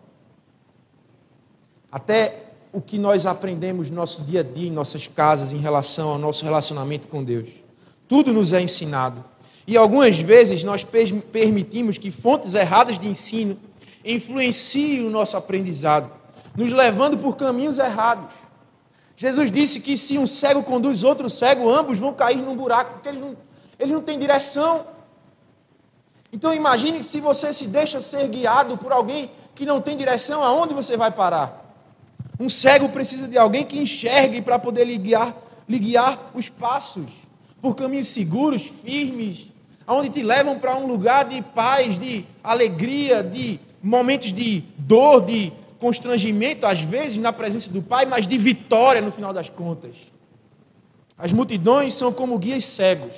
Até 1.90 2.44
o 2.72 2.80
que 2.80 2.98
nós 2.98 3.26
aprendemos 3.26 3.90
no 3.90 3.96
nosso 3.96 4.22
dia 4.22 4.40
a 4.40 4.42
dia, 4.42 4.68
em 4.68 4.72
nossas 4.72 5.06
casas, 5.06 5.52
em 5.52 5.58
relação 5.58 6.10
ao 6.10 6.18
nosso 6.18 6.44
relacionamento 6.44 7.08
com 7.08 7.24
Deus. 7.24 7.48
Tudo 8.06 8.32
nos 8.32 8.52
é 8.52 8.60
ensinado. 8.60 9.24
E 9.66 9.76
algumas 9.76 10.18
vezes 10.18 10.64
nós 10.64 10.84
permitimos 10.84 11.98
que 11.98 12.10
fontes 12.10 12.54
erradas 12.54 12.98
de 12.98 13.08
ensino 13.08 13.58
influenciem 14.04 15.06
o 15.06 15.10
nosso 15.10 15.36
aprendizado, 15.36 16.10
nos 16.58 16.72
levando 16.72 17.16
por 17.16 17.36
caminhos 17.36 17.78
errados. 17.78 18.32
Jesus 19.16 19.48
disse 19.48 19.80
que 19.80 19.96
se 19.96 20.18
um 20.18 20.26
cego 20.26 20.64
conduz 20.64 21.04
outro 21.04 21.30
cego, 21.30 21.70
ambos 21.70 22.00
vão 22.00 22.12
cair 22.12 22.38
num 22.38 22.56
buraco, 22.56 22.94
porque 22.94 23.10
eles 23.10 23.20
não, 23.20 23.36
não 23.86 24.02
têm 24.02 24.18
direção. 24.18 24.84
Então 26.32 26.52
imagine 26.52 26.98
que 26.98 27.06
se 27.06 27.20
você 27.20 27.54
se 27.54 27.68
deixa 27.68 28.00
ser 28.00 28.26
guiado 28.26 28.76
por 28.76 28.90
alguém 28.90 29.30
que 29.54 29.64
não 29.64 29.80
tem 29.80 29.96
direção, 29.96 30.42
aonde 30.42 30.74
você 30.74 30.96
vai 30.96 31.12
parar? 31.12 31.64
Um 32.40 32.48
cego 32.48 32.88
precisa 32.88 33.28
de 33.28 33.38
alguém 33.38 33.64
que 33.64 33.78
enxergue 33.78 34.42
para 34.42 34.58
poder 34.58 34.84
lhe 34.84 34.98
guiar, 34.98 35.32
lhe 35.68 35.78
guiar 35.78 36.32
os 36.34 36.48
passos 36.48 37.06
por 37.62 37.76
caminhos 37.76 38.08
seguros, 38.08 38.62
firmes, 38.62 39.46
aonde 39.86 40.08
te 40.08 40.24
levam 40.24 40.58
para 40.58 40.76
um 40.76 40.88
lugar 40.88 41.24
de 41.24 41.40
paz, 41.40 41.96
de 41.96 42.26
alegria, 42.42 43.22
de 43.22 43.60
momentos 43.80 44.32
de 44.32 44.64
dor, 44.76 45.24
de 45.24 45.52
constrangimento, 45.78 46.66
às 46.66 46.80
vezes 46.80 47.16
na 47.18 47.32
presença 47.32 47.72
do 47.72 47.82
Pai, 47.82 48.04
mas 48.04 48.26
de 48.26 48.36
vitória 48.36 49.00
no 49.00 49.12
final 49.12 49.32
das 49.32 49.48
contas. 49.48 49.94
As 51.16 51.32
multidões 51.32 51.94
são 51.94 52.12
como 52.12 52.38
guias 52.38 52.64
cegos. 52.64 53.12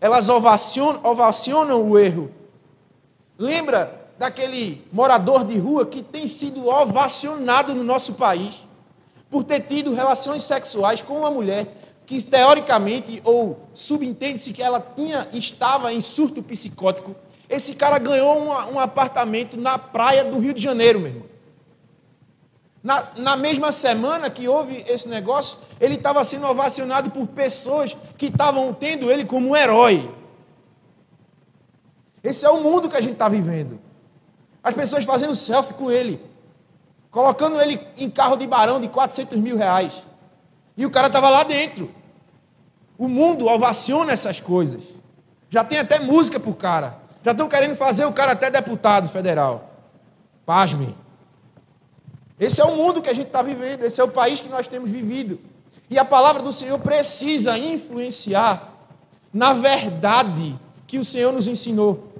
Elas 0.00 0.28
ovacionam, 0.28 1.00
ovacionam 1.04 1.82
o 1.82 1.98
erro. 1.98 2.30
Lembra 3.38 4.10
daquele 4.18 4.82
morador 4.92 5.44
de 5.44 5.58
rua 5.58 5.86
que 5.86 6.02
tem 6.02 6.26
sido 6.26 6.66
ovacionado 6.66 7.74
no 7.74 7.82
nosso 7.82 8.14
país 8.14 8.54
por 9.30 9.44
ter 9.44 9.60
tido 9.60 9.94
relações 9.94 10.44
sexuais 10.44 11.00
com 11.00 11.18
uma 11.18 11.30
mulher 11.30 11.66
que 12.06 12.22
teoricamente 12.22 13.20
ou 13.24 13.66
subentende-se 13.72 14.52
que 14.52 14.62
ela 14.62 14.80
tinha 14.80 15.26
estava 15.32 15.92
em 15.92 16.00
surto 16.00 16.42
psicótico. 16.42 17.14
Esse 17.48 17.74
cara 17.74 17.98
ganhou 17.98 18.38
um, 18.38 18.74
um 18.74 18.78
apartamento 18.78 19.56
na 19.56 19.78
praia 19.78 20.24
do 20.24 20.38
Rio 20.38 20.52
de 20.54 20.62
Janeiro, 20.62 21.00
meu 21.00 21.08
irmão. 21.08 21.33
Na, 22.84 23.08
na 23.16 23.34
mesma 23.34 23.72
semana 23.72 24.28
que 24.28 24.46
houve 24.46 24.84
esse 24.86 25.08
negócio, 25.08 25.56
ele 25.80 25.94
estava 25.94 26.22
sendo 26.22 26.46
ovacionado 26.46 27.10
por 27.10 27.26
pessoas 27.28 27.96
que 28.18 28.26
estavam 28.26 28.74
tendo 28.74 29.10
ele 29.10 29.24
como 29.24 29.48
um 29.48 29.56
herói. 29.56 30.14
Esse 32.22 32.44
é 32.44 32.50
o 32.50 32.60
mundo 32.60 32.86
que 32.86 32.96
a 32.96 33.00
gente 33.00 33.14
está 33.14 33.26
vivendo. 33.26 33.80
As 34.62 34.74
pessoas 34.74 35.02
fazendo 35.04 35.34
selfie 35.34 35.72
com 35.72 35.90
ele, 35.90 36.20
colocando 37.10 37.58
ele 37.58 37.80
em 37.96 38.10
carro 38.10 38.36
de 38.36 38.46
barão 38.46 38.78
de 38.78 38.88
400 38.88 39.38
mil 39.38 39.56
reais. 39.56 40.06
E 40.76 40.84
o 40.84 40.90
cara 40.90 41.06
estava 41.06 41.30
lá 41.30 41.42
dentro. 41.42 41.90
O 42.98 43.08
mundo 43.08 43.46
ovaciona 43.46 44.12
essas 44.12 44.40
coisas. 44.40 44.84
Já 45.48 45.64
tem 45.64 45.78
até 45.78 46.00
música 46.00 46.38
para 46.38 46.50
o 46.50 46.54
cara. 46.54 46.98
Já 47.24 47.30
estão 47.30 47.48
querendo 47.48 47.76
fazer 47.76 48.04
o 48.04 48.12
cara 48.12 48.32
até 48.32 48.50
deputado 48.50 49.08
federal. 49.08 49.70
Pasme. 50.44 50.94
Esse 52.38 52.60
é 52.60 52.64
o 52.64 52.76
mundo 52.76 53.00
que 53.00 53.08
a 53.08 53.14
gente 53.14 53.28
está 53.28 53.42
vivendo, 53.42 53.84
esse 53.84 54.00
é 54.00 54.04
o 54.04 54.10
país 54.10 54.40
que 54.40 54.48
nós 54.48 54.66
temos 54.66 54.90
vivido. 54.90 55.38
E 55.88 55.98
a 55.98 56.04
palavra 56.04 56.42
do 56.42 56.52
Senhor 56.52 56.78
precisa 56.78 57.56
influenciar 57.58 58.74
na 59.34 59.52
verdade 59.52 60.56
que 60.86 60.96
o 60.96 61.04
Senhor 61.04 61.32
nos 61.32 61.48
ensinou. 61.48 62.12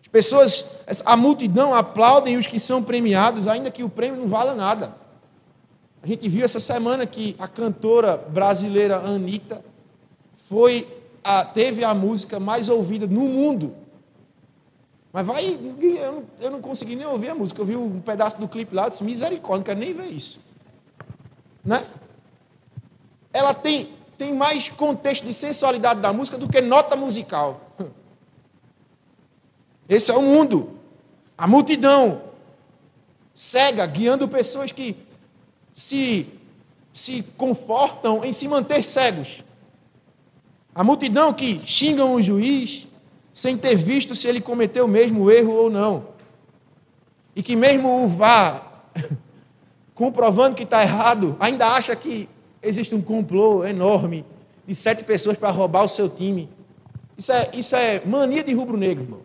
As 0.00 0.08
pessoas, 0.08 0.80
a 1.04 1.14
multidão 1.18 1.74
aplaudem 1.74 2.38
os 2.38 2.46
que 2.46 2.58
são 2.58 2.82
premiados, 2.82 3.46
ainda 3.46 3.70
que 3.70 3.84
o 3.84 3.90
prêmio 3.90 4.20
não 4.20 4.26
valha 4.26 4.54
nada. 4.54 4.94
A 6.02 6.06
gente 6.06 6.26
viu 6.30 6.46
essa 6.46 6.58
semana 6.58 7.04
que 7.04 7.36
a 7.38 7.46
cantora 7.46 8.16
brasileira 8.16 8.96
Anitta 8.96 9.62
foi 10.48 10.88
a, 11.22 11.44
teve 11.44 11.84
a 11.84 11.92
música 11.92 12.40
mais 12.40 12.70
ouvida 12.70 13.06
no 13.06 13.22
mundo. 13.22 13.74
Mas 15.12 15.26
vai, 15.26 15.46
eu 15.46 16.12
não, 16.12 16.24
eu 16.40 16.50
não 16.50 16.60
consegui 16.60 16.94
nem 16.94 17.06
ouvir 17.06 17.30
a 17.30 17.34
música. 17.34 17.60
Eu 17.60 17.64
vi 17.64 17.76
um 17.76 18.00
pedaço 18.00 18.38
do 18.38 18.48
clipe 18.48 18.74
lá, 18.74 18.84
eu 18.84 18.90
disse, 18.90 19.04
misericórdia, 19.04 19.58
não 19.58 19.64
quero 19.64 19.80
nem 19.80 19.94
ver 19.94 20.06
isso. 20.06 20.40
Né? 21.64 21.86
Ela 23.32 23.54
tem, 23.54 23.94
tem 24.16 24.34
mais 24.34 24.68
contexto 24.68 25.24
de 25.24 25.32
sensualidade 25.32 26.00
da 26.00 26.12
música 26.12 26.36
do 26.36 26.48
que 26.48 26.60
nota 26.60 26.96
musical. 26.96 27.60
Esse 29.88 30.10
é 30.10 30.14
o 30.14 30.22
mundo. 30.22 30.78
A 31.36 31.46
multidão 31.46 32.22
cega, 33.34 33.86
guiando 33.86 34.26
pessoas 34.28 34.72
que 34.72 34.96
se, 35.74 36.26
se 36.92 37.22
confortam 37.36 38.24
em 38.24 38.32
se 38.32 38.48
manter 38.48 38.82
cegos. 38.82 39.44
A 40.74 40.82
multidão 40.82 41.32
que 41.32 41.64
xingam 41.64 42.14
o 42.14 42.22
juiz 42.22 42.87
sem 43.38 43.56
ter 43.56 43.76
visto 43.76 44.16
se 44.16 44.26
ele 44.26 44.40
cometeu 44.40 44.86
o 44.86 44.88
mesmo 44.88 45.30
erro 45.30 45.52
ou 45.52 45.70
não. 45.70 46.06
E 47.36 47.40
que 47.40 47.54
mesmo 47.54 48.02
o 48.02 48.08
vá 48.08 48.82
comprovando 49.94 50.56
que 50.56 50.64
está 50.64 50.82
errado, 50.82 51.36
ainda 51.38 51.68
acha 51.68 51.94
que 51.94 52.28
existe 52.60 52.96
um 52.96 53.00
complô 53.00 53.64
enorme 53.64 54.24
de 54.66 54.74
sete 54.74 55.04
pessoas 55.04 55.38
para 55.38 55.50
roubar 55.50 55.84
o 55.84 55.88
seu 55.88 56.08
time. 56.08 56.50
Isso 57.16 57.30
é, 57.30 57.48
isso 57.52 57.76
é 57.76 58.02
mania 58.04 58.42
de 58.42 58.52
rubro-negro, 58.52 59.04
irmão. 59.04 59.20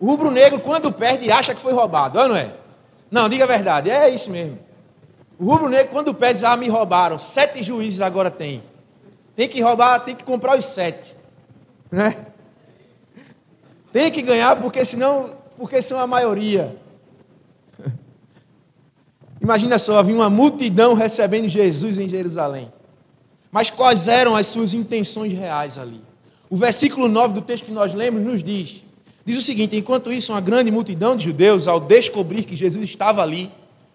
O 0.00 0.06
rubro-negro, 0.06 0.58
quando 0.58 0.90
perde, 0.90 1.30
acha 1.30 1.54
que 1.54 1.60
foi 1.60 1.74
roubado, 1.74 2.18
ou 2.18 2.28
não 2.28 2.36
é? 2.36 2.54
Não, 3.10 3.28
diga 3.28 3.44
a 3.44 3.46
verdade, 3.46 3.90
é 3.90 4.08
isso 4.08 4.30
mesmo. 4.30 4.58
O 5.38 5.44
rubro-negro, 5.44 5.92
quando 5.92 6.14
perde, 6.14 6.36
diz, 6.36 6.44
ah, 6.44 6.56
me 6.56 6.66
roubaram. 6.66 7.18
Sete 7.18 7.62
juízes 7.62 8.00
agora 8.00 8.30
tem. 8.30 8.62
Tem 9.34 9.46
que 9.46 9.60
roubar, 9.60 10.00
tem 10.00 10.16
que 10.16 10.24
comprar 10.24 10.56
os 10.58 10.64
sete. 10.64 11.15
Né? 11.90 12.26
Tem 13.92 14.10
que 14.10 14.22
ganhar, 14.22 14.56
porque 14.60 14.84
senão, 14.84 15.26
porque 15.56 15.80
são 15.80 15.98
a 15.98 16.06
maioria. 16.06 16.76
Imagina 19.40 19.78
só, 19.78 19.98
havia 19.98 20.14
uma 20.14 20.30
multidão 20.30 20.94
recebendo 20.94 21.48
Jesus 21.48 21.98
em 21.98 22.08
Jerusalém. 22.08 22.72
Mas 23.50 23.70
quais 23.70 24.08
eram 24.08 24.36
as 24.36 24.48
suas 24.48 24.74
intenções 24.74 25.32
reais 25.32 25.78
ali? 25.78 26.00
O 26.50 26.56
versículo 26.56 27.08
9 27.08 27.34
do 27.34 27.40
texto 27.42 27.64
que 27.64 27.72
nós 27.72 27.94
lemos 27.94 28.22
nos 28.22 28.42
diz: 28.42 28.82
diz 29.24 29.36
o 29.36 29.42
seguinte: 29.42 29.76
enquanto 29.76 30.12
isso, 30.12 30.32
uma 30.32 30.40
grande 30.40 30.70
multidão 30.70 31.16
de 31.16 31.24
judeus, 31.24 31.66
ao 31.66 31.80
descobrir 31.80 32.44
que 32.44 32.56
Jesus 32.56 32.84
estava 32.84 33.22
ali, 33.22 33.50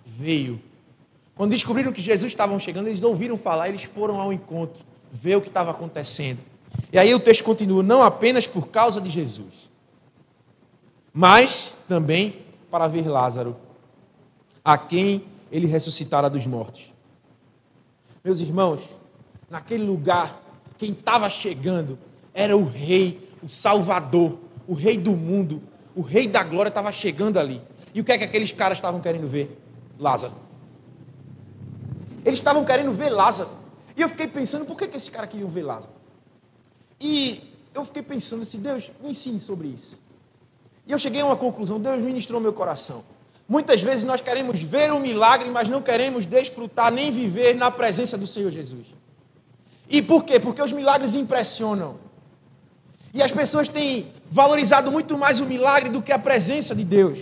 veio. 0.05 0.59
Quando 1.35 1.51
descobriram 1.51 1.91
que 1.91 2.01
Jesus 2.01 2.31
estava 2.31 2.57
chegando, 2.59 2.87
eles 2.87 3.03
ouviram 3.03 3.37
falar, 3.37 3.69
eles 3.69 3.83
foram 3.83 4.19
ao 4.19 4.31
encontro, 4.31 4.83
ver 5.11 5.37
o 5.37 5.41
que 5.41 5.47
estava 5.47 5.71
acontecendo. 5.71 6.39
E 6.91 6.99
aí 6.99 7.13
o 7.13 7.19
texto 7.19 7.43
continua: 7.43 7.81
não 7.81 8.03
apenas 8.03 8.45
por 8.45 8.67
causa 8.67 8.99
de 8.99 9.09
Jesus, 9.09 9.69
mas 11.13 11.73
também 11.87 12.41
para 12.69 12.87
ver 12.87 13.07
Lázaro, 13.07 13.55
a 14.63 14.77
quem 14.77 15.25
ele 15.51 15.67
ressuscitara 15.67 16.29
dos 16.29 16.45
mortos. 16.45 16.91
Meus 18.23 18.39
irmãos, 18.41 18.81
naquele 19.49 19.83
lugar, 19.83 20.41
quem 20.77 20.91
estava 20.91 21.29
chegando 21.29 21.97
era 22.33 22.55
o 22.55 22.65
rei, 22.65 23.29
o 23.43 23.49
salvador, 23.49 24.37
o 24.67 24.73
rei 24.73 24.97
do 24.97 25.11
mundo, 25.11 25.61
o 25.95 26.01
rei 26.01 26.27
da 26.27 26.43
glória 26.43 26.69
estava 26.69 26.91
chegando 26.91 27.37
ali. 27.37 27.61
E 27.93 27.99
o 27.99 28.03
que 28.03 28.11
é 28.11 28.17
que 28.17 28.23
aqueles 28.23 28.51
caras 28.51 28.77
estavam 28.77 29.01
querendo 29.01 29.27
ver? 29.27 29.59
Lázaro. 29.99 30.33
Eles 32.23 32.39
estavam 32.39 32.63
querendo 32.63 32.91
ver 32.93 33.09
Lázaro. 33.09 33.49
E 33.97 34.01
eu 34.01 34.07
fiquei 34.07 34.27
pensando, 34.27 34.65
por 34.65 34.77
que, 34.77 34.87
que 34.87 34.95
esses 34.95 35.09
caras 35.09 35.29
queriam 35.29 35.49
ver 35.49 35.63
Lázaro? 35.63 36.00
E 37.01 37.41
eu 37.73 37.83
fiquei 37.83 38.03
pensando 38.03 38.43
assim, 38.43 38.59
Deus, 38.59 38.91
me 39.01 39.09
ensine 39.09 39.39
sobre 39.39 39.69
isso. 39.69 39.99
E 40.85 40.91
eu 40.91 40.99
cheguei 40.99 41.21
a 41.21 41.25
uma 41.25 41.35
conclusão, 41.35 41.79
Deus 41.79 41.99
ministrou 41.99 42.39
meu 42.39 42.53
coração. 42.53 43.03
Muitas 43.49 43.81
vezes 43.81 44.05
nós 44.05 44.21
queremos 44.21 44.61
ver 44.61 44.93
um 44.93 44.99
milagre, 44.99 45.49
mas 45.49 45.67
não 45.67 45.81
queremos 45.81 46.25
desfrutar 46.25 46.91
nem 46.91 47.11
viver 47.11 47.55
na 47.55 47.71
presença 47.71 48.17
do 48.17 48.27
Senhor 48.27 48.51
Jesus. 48.51 48.85
E 49.89 50.01
por 50.01 50.23
quê? 50.23 50.39
Porque 50.39 50.61
os 50.61 50.71
milagres 50.71 51.15
impressionam. 51.15 51.97
E 53.13 53.21
as 53.21 53.31
pessoas 53.31 53.67
têm 53.67 54.13
valorizado 54.29 54.89
muito 54.91 55.17
mais 55.17 55.39
o 55.39 55.45
milagre 55.45 55.89
do 55.89 56.01
que 56.01 56.13
a 56.13 56.19
presença 56.19 56.73
de 56.75 56.85
Deus. 56.85 57.19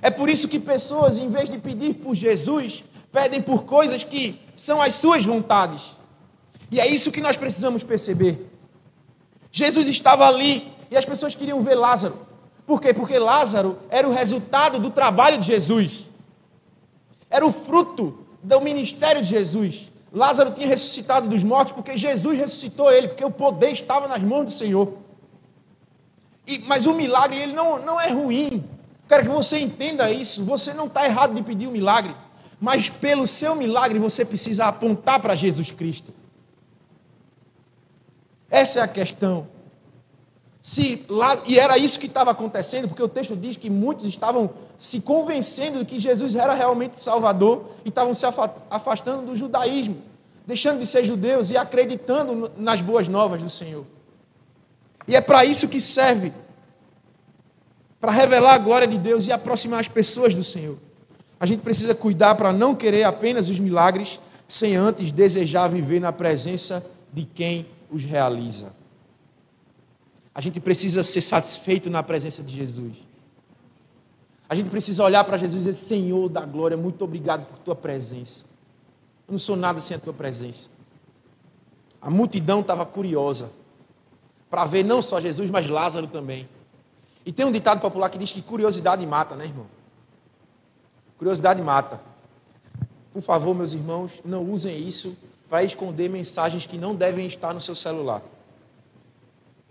É 0.00 0.10
por 0.10 0.28
isso 0.28 0.48
que 0.48 0.58
pessoas, 0.58 1.18
em 1.18 1.30
vez 1.30 1.50
de 1.50 1.58
pedir 1.58 1.94
por 1.94 2.14
Jesus, 2.14 2.82
pedem 3.12 3.42
por 3.42 3.64
coisas 3.64 4.02
que 4.02 4.40
são 4.56 4.82
as 4.82 4.94
suas 4.94 5.24
vontades. 5.24 5.96
E 6.70 6.80
é 6.80 6.86
isso 6.88 7.12
que 7.12 7.20
nós 7.20 7.36
precisamos 7.36 7.82
perceber. 7.82 8.47
Jesus 9.58 9.88
estava 9.88 10.26
ali 10.26 10.72
e 10.88 10.96
as 10.96 11.04
pessoas 11.04 11.34
queriam 11.34 11.60
ver 11.60 11.74
Lázaro. 11.74 12.16
Por 12.64 12.80
quê? 12.80 12.94
Porque 12.94 13.18
Lázaro 13.18 13.76
era 13.90 14.08
o 14.08 14.12
resultado 14.12 14.78
do 14.78 14.88
trabalho 14.88 15.38
de 15.38 15.46
Jesus. 15.46 16.06
Era 17.28 17.44
o 17.44 17.52
fruto 17.52 18.26
do 18.40 18.60
ministério 18.60 19.20
de 19.20 19.28
Jesus. 19.28 19.90
Lázaro 20.12 20.52
tinha 20.52 20.68
ressuscitado 20.68 21.28
dos 21.28 21.42
mortos 21.42 21.72
porque 21.72 21.96
Jesus 21.96 22.38
ressuscitou 22.38 22.90
ele, 22.90 23.08
porque 23.08 23.24
o 23.24 23.30
poder 23.32 23.72
estava 23.72 24.06
nas 24.06 24.22
mãos 24.22 24.44
do 24.44 24.52
Senhor. 24.52 24.92
E, 26.46 26.60
mas 26.60 26.86
o 26.86 26.94
milagre 26.94 27.38
ele 27.38 27.52
não, 27.52 27.84
não 27.84 28.00
é 28.00 28.08
ruim. 28.10 28.64
Quero 29.08 29.24
que 29.24 29.28
você 29.28 29.58
entenda 29.58 30.08
isso. 30.10 30.44
Você 30.44 30.72
não 30.72 30.86
está 30.86 31.04
errado 31.04 31.34
de 31.34 31.42
pedir 31.42 31.66
um 31.66 31.72
milagre. 31.72 32.14
Mas 32.60 32.88
pelo 32.88 33.26
seu 33.26 33.56
milagre 33.56 33.98
você 33.98 34.24
precisa 34.24 34.66
apontar 34.66 35.20
para 35.20 35.34
Jesus 35.34 35.72
Cristo. 35.72 36.14
Essa 38.50 38.80
é 38.80 38.82
a 38.82 38.88
questão. 38.88 39.46
Se 40.60 41.04
lá, 41.08 41.40
e 41.46 41.58
era 41.58 41.78
isso 41.78 41.98
que 41.98 42.06
estava 42.06 42.30
acontecendo, 42.30 42.88
porque 42.88 43.02
o 43.02 43.08
texto 43.08 43.36
diz 43.36 43.56
que 43.56 43.70
muitos 43.70 44.04
estavam 44.06 44.50
se 44.76 45.00
convencendo 45.00 45.80
de 45.80 45.84
que 45.84 45.98
Jesus 45.98 46.34
era 46.34 46.52
realmente 46.52 47.00
Salvador 47.00 47.70
e 47.84 47.88
estavam 47.88 48.14
se 48.14 48.26
afastando 48.70 49.26
do 49.26 49.36
judaísmo, 49.36 49.96
deixando 50.46 50.78
de 50.78 50.86
ser 50.86 51.04
judeus 51.04 51.50
e 51.50 51.56
acreditando 51.56 52.50
nas 52.56 52.80
boas 52.80 53.08
novas 53.08 53.40
do 53.40 53.48
Senhor. 53.48 53.84
E 55.06 55.16
é 55.16 55.20
para 55.20 55.44
isso 55.44 55.68
que 55.68 55.80
serve 55.80 56.32
para 58.00 58.12
revelar 58.12 58.54
a 58.54 58.58
glória 58.58 58.86
de 58.86 58.98
Deus 58.98 59.26
e 59.26 59.32
aproximar 59.32 59.80
as 59.80 59.88
pessoas 59.88 60.34
do 60.34 60.44
Senhor. 60.44 60.76
A 61.40 61.46
gente 61.46 61.62
precisa 61.62 61.94
cuidar 61.94 62.34
para 62.34 62.52
não 62.52 62.74
querer 62.74 63.04
apenas 63.04 63.48
os 63.48 63.58
milagres, 63.58 64.20
sem 64.46 64.76
antes 64.76 65.10
desejar 65.10 65.68
viver 65.68 66.00
na 66.00 66.12
presença 66.12 66.84
de 67.12 67.24
quem 67.24 67.66
os 67.90 68.04
realiza. 68.04 68.72
A 70.34 70.40
gente 70.40 70.60
precisa 70.60 71.02
ser 71.02 71.20
satisfeito 71.20 71.90
na 71.90 72.02
presença 72.02 72.42
de 72.42 72.54
Jesus. 72.54 72.96
A 74.48 74.54
gente 74.54 74.70
precisa 74.70 75.04
olhar 75.04 75.24
para 75.24 75.36
Jesus 75.36 75.62
e 75.62 75.68
dizer: 75.68 75.78
Senhor 75.78 76.28
da 76.28 76.44
glória, 76.44 76.76
muito 76.76 77.02
obrigado 77.04 77.46
por 77.46 77.58
tua 77.58 77.74
presença. 77.74 78.44
Eu 79.26 79.32
não 79.32 79.38
sou 79.38 79.56
nada 79.56 79.80
sem 79.80 79.96
a 79.96 80.00
tua 80.00 80.12
presença. 80.12 80.70
A 82.00 82.08
multidão 82.08 82.60
estava 82.60 82.86
curiosa 82.86 83.50
para 84.48 84.64
ver 84.64 84.84
não 84.84 85.02
só 85.02 85.20
Jesus, 85.20 85.50
mas 85.50 85.68
Lázaro 85.68 86.06
também. 86.06 86.48
E 87.26 87.32
tem 87.32 87.44
um 87.44 87.52
ditado 87.52 87.80
popular 87.80 88.08
que 88.08 88.16
diz 88.16 88.32
que 88.32 88.40
curiosidade 88.40 89.04
mata, 89.04 89.34
né, 89.34 89.44
irmão? 89.44 89.66
Curiosidade 91.18 91.60
mata. 91.60 92.00
Por 93.12 93.20
favor, 93.20 93.54
meus 93.54 93.74
irmãos, 93.74 94.12
não 94.24 94.50
usem 94.50 94.78
isso 94.86 95.18
para 95.48 95.64
esconder 95.64 96.08
mensagens 96.08 96.66
que 96.66 96.76
não 96.76 96.94
devem 96.94 97.26
estar 97.26 97.54
no 97.54 97.60
seu 97.60 97.74
celular. 97.74 98.22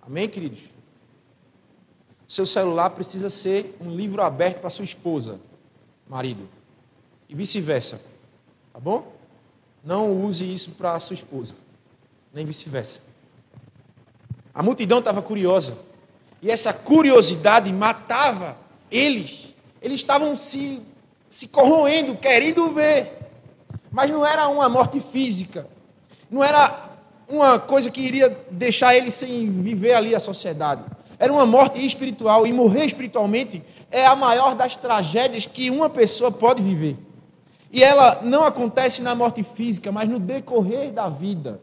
Amém, 0.02 0.28
queridos? 0.28 0.60
Seu 2.28 2.46
celular 2.46 2.90
precisa 2.90 3.30
ser 3.30 3.76
um 3.80 3.96
livro 3.96 4.22
aberto 4.22 4.60
para 4.60 4.70
sua 4.70 4.86
esposa, 4.86 5.40
marido, 6.10 6.48
e 7.30 7.36
vice-versa. 7.36 8.06
Tá 8.74 8.80
bom? 8.80 9.14
Não 9.84 10.12
use 10.26 10.52
isso 10.52 10.72
para 10.72 11.00
sua 11.00 11.14
esposa, 11.14 11.56
nem 12.34 12.46
vice-versa. 12.46 13.02
A 14.54 14.64
multidão 14.64 15.00
estava 15.00 15.22
curiosa, 15.22 15.78
e 16.42 16.52
essa 16.52 16.74
curiosidade 16.74 17.72
matava 17.72 18.58
eles. 18.92 19.48
Eles 19.82 20.02
estavam 20.02 20.36
se, 20.36 20.82
se 21.30 21.48
corroendo, 21.48 22.18
querendo 22.18 22.70
ver. 22.70 23.27
Mas 23.92 24.12
não 24.12 24.26
era 24.26 24.48
uma 24.48 24.68
morte 24.68 25.00
física, 25.00 25.68
não 26.30 26.44
era 26.44 26.90
uma 27.30 27.60
coisa 27.60 27.92
que 27.92 28.02
iria 28.02 28.30
deixar 28.50 28.96
ele 28.96 29.12
sem 29.12 29.50
viver 29.62 29.94
ali 29.94 30.16
a 30.16 30.20
sociedade. 30.20 30.84
Era 31.20 31.34
uma 31.34 31.46
morte 31.46 31.84
espiritual 31.84 32.46
e 32.46 32.54
morrer 32.54 32.86
espiritualmente 32.86 33.64
é 33.90 34.06
a 34.06 34.16
maior 34.16 34.56
das 34.56 34.76
tragédias 34.76 35.46
que 35.46 35.70
uma 35.70 35.90
pessoa 35.90 36.32
pode 36.32 36.62
viver. 36.62 36.98
E 37.72 37.84
ela 37.84 38.22
não 38.22 38.44
acontece 38.44 39.02
na 39.02 39.16
morte 39.16 39.44
física, 39.44 39.92
mas 39.92 40.08
no 40.08 40.20
decorrer 40.20 40.92
da 40.92 41.10
vida. 41.10 41.60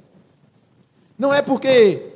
Não 1.19 1.33
é 1.33 1.41
porque, 1.41 2.15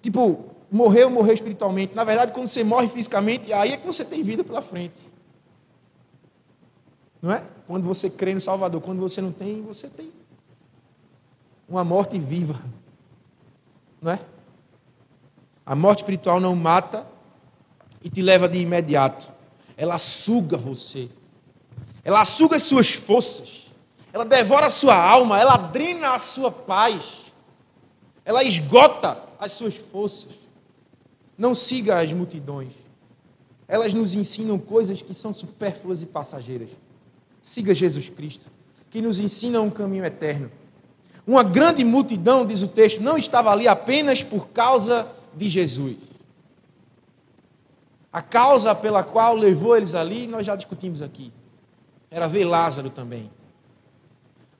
tipo, 0.00 0.44
morreu, 0.70 1.10
morreu 1.10 1.34
espiritualmente. 1.34 1.94
Na 1.94 2.04
verdade, 2.04 2.32
quando 2.32 2.48
você 2.48 2.62
morre 2.62 2.88
fisicamente, 2.88 3.52
aí 3.52 3.72
é 3.72 3.76
que 3.76 3.86
você 3.86 4.04
tem 4.04 4.22
vida 4.22 4.44
pela 4.44 4.62
frente. 4.62 5.10
Não 7.20 7.32
é? 7.32 7.42
Quando 7.66 7.84
você 7.84 8.08
crê 8.08 8.34
no 8.34 8.40
Salvador. 8.40 8.80
Quando 8.80 9.00
você 9.00 9.20
não 9.20 9.32
tem, 9.32 9.62
você 9.62 9.88
tem 9.88 10.12
uma 11.68 11.82
morte 11.82 12.18
viva. 12.18 12.60
Não 14.00 14.12
é? 14.12 14.20
A 15.64 15.74
morte 15.74 16.00
espiritual 16.00 16.38
não 16.38 16.54
mata 16.54 17.06
e 18.02 18.08
te 18.08 18.22
leva 18.22 18.48
de 18.48 18.58
imediato. 18.58 19.28
Ela 19.76 19.98
suga 19.98 20.56
você. 20.56 21.08
Ela 22.04 22.24
suga 22.24 22.56
as 22.56 22.62
suas 22.62 22.92
forças. 22.92 23.68
Ela 24.12 24.24
devora 24.24 24.66
a 24.66 24.70
sua 24.70 24.94
alma. 24.94 25.40
Ela 25.40 25.56
drena 25.56 26.14
a 26.14 26.18
sua 26.18 26.52
paz. 26.52 27.32
Ela 28.24 28.44
esgota 28.44 29.20
as 29.38 29.52
suas 29.52 29.74
forças. 29.76 30.36
Não 31.36 31.54
siga 31.54 31.98
as 31.98 32.12
multidões. 32.12 32.72
Elas 33.66 33.92
nos 33.92 34.14
ensinam 34.14 34.58
coisas 34.58 35.02
que 35.02 35.12
são 35.12 35.34
supérfluas 35.34 36.00
e 36.00 36.06
passageiras. 36.06 36.68
Siga 37.46 37.72
Jesus 37.72 38.08
Cristo, 38.08 38.50
que 38.90 39.00
nos 39.00 39.20
ensina 39.20 39.60
um 39.60 39.70
caminho 39.70 40.04
eterno. 40.04 40.50
Uma 41.24 41.44
grande 41.44 41.84
multidão, 41.84 42.44
diz 42.44 42.60
o 42.60 42.66
texto, 42.66 43.00
não 43.00 43.16
estava 43.16 43.52
ali 43.52 43.68
apenas 43.68 44.20
por 44.20 44.48
causa 44.48 45.06
de 45.32 45.48
Jesus. 45.48 45.96
A 48.12 48.20
causa 48.20 48.74
pela 48.74 49.04
qual 49.04 49.36
levou 49.36 49.76
eles 49.76 49.94
ali, 49.94 50.26
nós 50.26 50.44
já 50.44 50.56
discutimos 50.56 51.00
aqui. 51.00 51.32
Era 52.10 52.26
ver 52.26 52.42
Lázaro 52.42 52.90
também. 52.90 53.30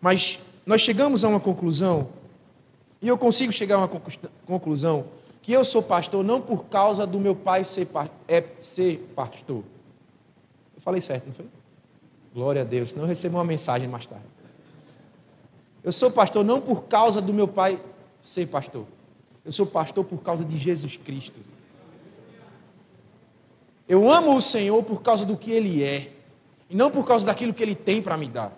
Mas 0.01 0.39
nós 0.65 0.81
chegamos 0.81 1.25
a 1.25 1.29
uma 1.29 1.41
conclusão, 1.41 2.11
e 3.03 3.09
eu 3.09 3.19
consigo 3.19 3.53
chegar 3.53 3.75
a 3.75 3.79
uma 3.79 4.01
conclusão, 4.47 5.07
que 5.43 5.53
eu 5.53 5.65
sou 5.65 5.83
pastor 5.83 6.23
não 6.23 6.41
por 6.41 6.67
causa 6.67 7.05
do 7.05 7.19
meu 7.19 7.35
pai 7.35 7.65
ser, 7.65 7.89
é, 8.29 8.45
ser 8.61 9.13
pastor. 9.17 9.65
Eu 10.77 10.81
falei 10.81 11.01
certo, 11.01 11.27
não 11.27 11.33
foi? 11.33 11.47
Glória 12.37 12.61
a 12.61 12.65
Deus, 12.67 12.95
eu 12.95 13.07
recebo 13.07 13.39
uma 13.39 13.45
mensagem 13.45 13.89
mais 13.89 14.05
tarde. 14.05 14.27
Eu 15.83 15.91
sou 15.91 16.11
pastor 16.11 16.45
não 16.45 16.61
por 16.61 16.83
causa 16.83 17.19
do 17.19 17.33
meu 17.33 17.49
pai 17.49 17.81
ser 18.21 18.47
pastor. 18.49 18.85
Eu 19.43 19.51
sou 19.51 19.65
pastor 19.65 20.05
por 20.05 20.19
causa 20.19 20.45
de 20.45 20.59
Jesus 20.59 20.99
Cristo. 20.99 21.41
Eu 23.89 24.13
amo 24.13 24.37
o 24.37 24.41
Senhor 24.43 24.83
por 24.83 25.01
causa 25.01 25.25
do 25.25 25.35
que 25.35 25.51
Ele 25.51 25.83
é, 25.83 26.13
e 26.69 26.77
não 26.77 26.91
por 26.91 27.07
causa 27.07 27.25
daquilo 27.25 27.55
que 27.55 27.63
Ele 27.63 27.75
tem 27.75 28.03
para 28.03 28.19
me 28.19 28.29
dar. 28.29 28.53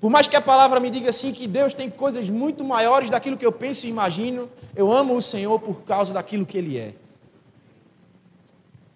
Por 0.00 0.08
mais 0.08 0.28
que 0.28 0.36
a 0.36 0.40
palavra 0.40 0.78
me 0.78 0.88
diga 0.88 1.10
assim 1.10 1.32
que 1.32 1.48
Deus 1.48 1.74
tem 1.74 1.90
coisas 1.90 2.30
muito 2.30 2.62
maiores 2.62 3.10
daquilo 3.10 3.36
que 3.36 3.44
eu 3.44 3.50
penso 3.50 3.88
e 3.88 3.90
imagino, 3.90 4.48
eu 4.76 4.92
amo 4.92 5.16
o 5.16 5.22
Senhor 5.22 5.58
por 5.58 5.82
causa 5.82 6.14
daquilo 6.14 6.46
que 6.46 6.56
Ele 6.56 6.78
é. 6.78 6.94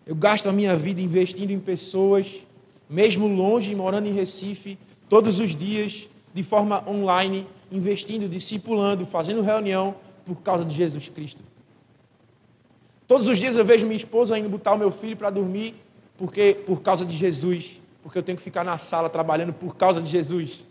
Eu 0.06 0.14
gasto 0.14 0.48
a 0.48 0.52
minha 0.52 0.76
vida 0.76 1.00
investindo 1.00 1.50
em 1.50 1.58
pessoas, 1.58 2.42
mesmo 2.90 3.28
longe, 3.28 3.74
morando 3.74 4.08
em 4.08 4.12
Recife, 4.12 4.76
todos 5.08 5.38
os 5.38 5.54
dias, 5.54 6.08
de 6.34 6.42
forma 6.42 6.84
online, 6.88 7.46
investindo, 7.70 8.28
discipulando, 8.28 9.06
fazendo 9.06 9.40
reunião 9.40 9.94
por 10.26 10.36
causa 10.42 10.64
de 10.64 10.74
Jesus 10.74 11.08
Cristo. 11.08 11.44
Todos 13.06 13.28
os 13.28 13.38
dias 13.38 13.56
eu 13.56 13.64
vejo 13.64 13.86
minha 13.86 13.96
esposa 13.96 14.38
indo 14.38 14.48
botar 14.48 14.74
o 14.74 14.78
meu 14.78 14.90
filho 14.90 15.16
para 15.16 15.30
dormir 15.30 15.74
porque 16.20 16.54
por 16.66 16.82
causa 16.82 17.02
de 17.06 17.16
Jesus, 17.16 17.80
porque 18.02 18.18
eu 18.18 18.22
tenho 18.22 18.36
que 18.36 18.44
ficar 18.44 18.62
na 18.62 18.76
sala 18.76 19.08
trabalhando 19.08 19.54
por 19.54 19.74
causa 19.74 20.02
de 20.02 20.10
Jesus. 20.10 20.66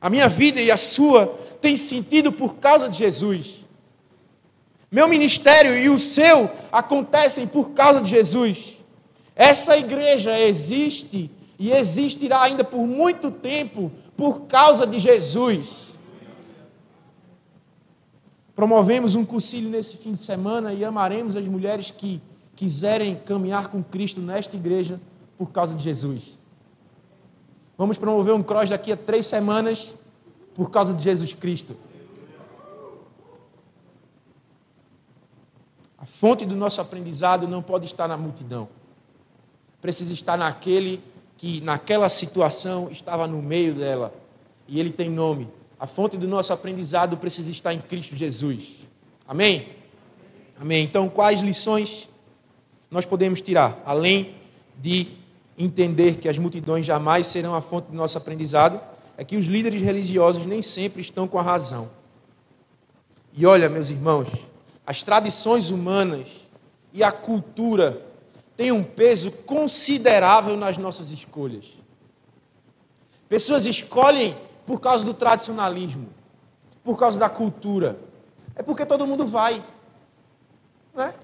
A 0.00 0.08
minha 0.08 0.28
vida 0.28 0.60
e 0.60 0.70
a 0.70 0.76
sua 0.76 1.26
tem 1.60 1.74
sentido 1.76 2.30
por 2.30 2.54
causa 2.54 2.88
de 2.88 2.98
Jesus. 2.98 3.64
Meu 4.90 5.08
ministério 5.08 5.76
e 5.76 5.88
o 5.88 5.98
seu 5.98 6.48
acontecem 6.70 7.46
por 7.48 7.70
causa 7.70 8.00
de 8.00 8.10
Jesus. 8.10 8.81
Essa 9.34 9.76
igreja 9.76 10.38
existe 10.38 11.30
e 11.58 11.70
existirá 11.70 12.42
ainda 12.42 12.64
por 12.64 12.86
muito 12.86 13.30
tempo 13.30 13.90
por 14.16 14.42
causa 14.42 14.86
de 14.86 14.98
Jesus. 14.98 15.92
Promovemos 18.54 19.14
um 19.14 19.24
concílio 19.24 19.70
nesse 19.70 19.96
fim 19.96 20.12
de 20.12 20.18
semana 20.18 20.74
e 20.74 20.84
amaremos 20.84 21.36
as 21.36 21.44
mulheres 21.46 21.90
que 21.90 22.20
quiserem 22.54 23.16
caminhar 23.16 23.68
com 23.68 23.82
Cristo 23.82 24.20
nesta 24.20 24.56
igreja 24.56 25.00
por 25.38 25.50
causa 25.50 25.74
de 25.74 25.82
Jesus. 25.82 26.38
Vamos 27.78 27.96
promover 27.96 28.34
um 28.34 28.42
cross 28.42 28.68
daqui 28.68 28.92
a 28.92 28.96
três 28.96 29.26
semanas 29.26 29.92
por 30.54 30.70
causa 30.70 30.92
de 30.92 31.02
Jesus 31.02 31.32
Cristo. 31.32 31.74
A 35.96 36.04
fonte 36.04 36.44
do 36.44 36.54
nosso 36.54 36.80
aprendizado 36.80 37.48
não 37.48 37.62
pode 37.62 37.86
estar 37.86 38.06
na 38.06 38.16
multidão. 38.16 38.68
Precisa 39.82 40.14
estar 40.14 40.38
naquele 40.38 41.02
que, 41.36 41.60
naquela 41.60 42.08
situação, 42.08 42.88
estava 42.90 43.26
no 43.26 43.42
meio 43.42 43.74
dela. 43.74 44.14
E 44.66 44.80
ele 44.80 44.90
tem 44.90 45.10
nome. 45.10 45.48
A 45.78 45.86
fonte 45.86 46.16
do 46.16 46.28
nosso 46.28 46.52
aprendizado 46.52 47.16
precisa 47.16 47.50
estar 47.50 47.74
em 47.74 47.80
Cristo 47.80 48.16
Jesus. 48.16 48.86
Amém? 49.26 49.68
Amém. 50.58 50.84
Então, 50.84 51.08
quais 51.08 51.40
lições 51.40 52.08
nós 52.88 53.04
podemos 53.04 53.40
tirar? 53.40 53.82
Além 53.84 54.36
de 54.80 55.08
entender 55.58 56.16
que 56.16 56.28
as 56.28 56.38
multidões 56.38 56.86
jamais 56.86 57.26
serão 57.26 57.54
a 57.54 57.60
fonte 57.60 57.88
do 57.90 57.96
nosso 57.96 58.16
aprendizado, 58.16 58.80
é 59.16 59.24
que 59.24 59.36
os 59.36 59.46
líderes 59.46 59.82
religiosos 59.82 60.46
nem 60.46 60.62
sempre 60.62 61.00
estão 61.00 61.26
com 61.26 61.38
a 61.38 61.42
razão. 61.42 61.90
E 63.32 63.44
olha, 63.44 63.68
meus 63.68 63.90
irmãos, 63.90 64.28
as 64.86 65.02
tradições 65.02 65.70
humanas 65.70 66.28
e 66.92 67.02
a 67.02 67.10
cultura 67.10 68.11
têm 68.56 68.72
um 68.72 68.82
peso 68.82 69.30
considerável 69.30 70.56
nas 70.56 70.76
nossas 70.78 71.10
escolhas. 71.10 71.64
Pessoas 73.28 73.66
escolhem 73.66 74.36
por 74.66 74.80
causa 74.80 75.04
do 75.04 75.14
tradicionalismo, 75.14 76.08
por 76.84 76.98
causa 76.98 77.18
da 77.18 77.28
cultura. 77.28 77.98
É 78.54 78.62
porque 78.62 78.84
todo 78.84 79.06
mundo 79.06 79.26
vai. 79.26 79.64
Né? 80.94 81.14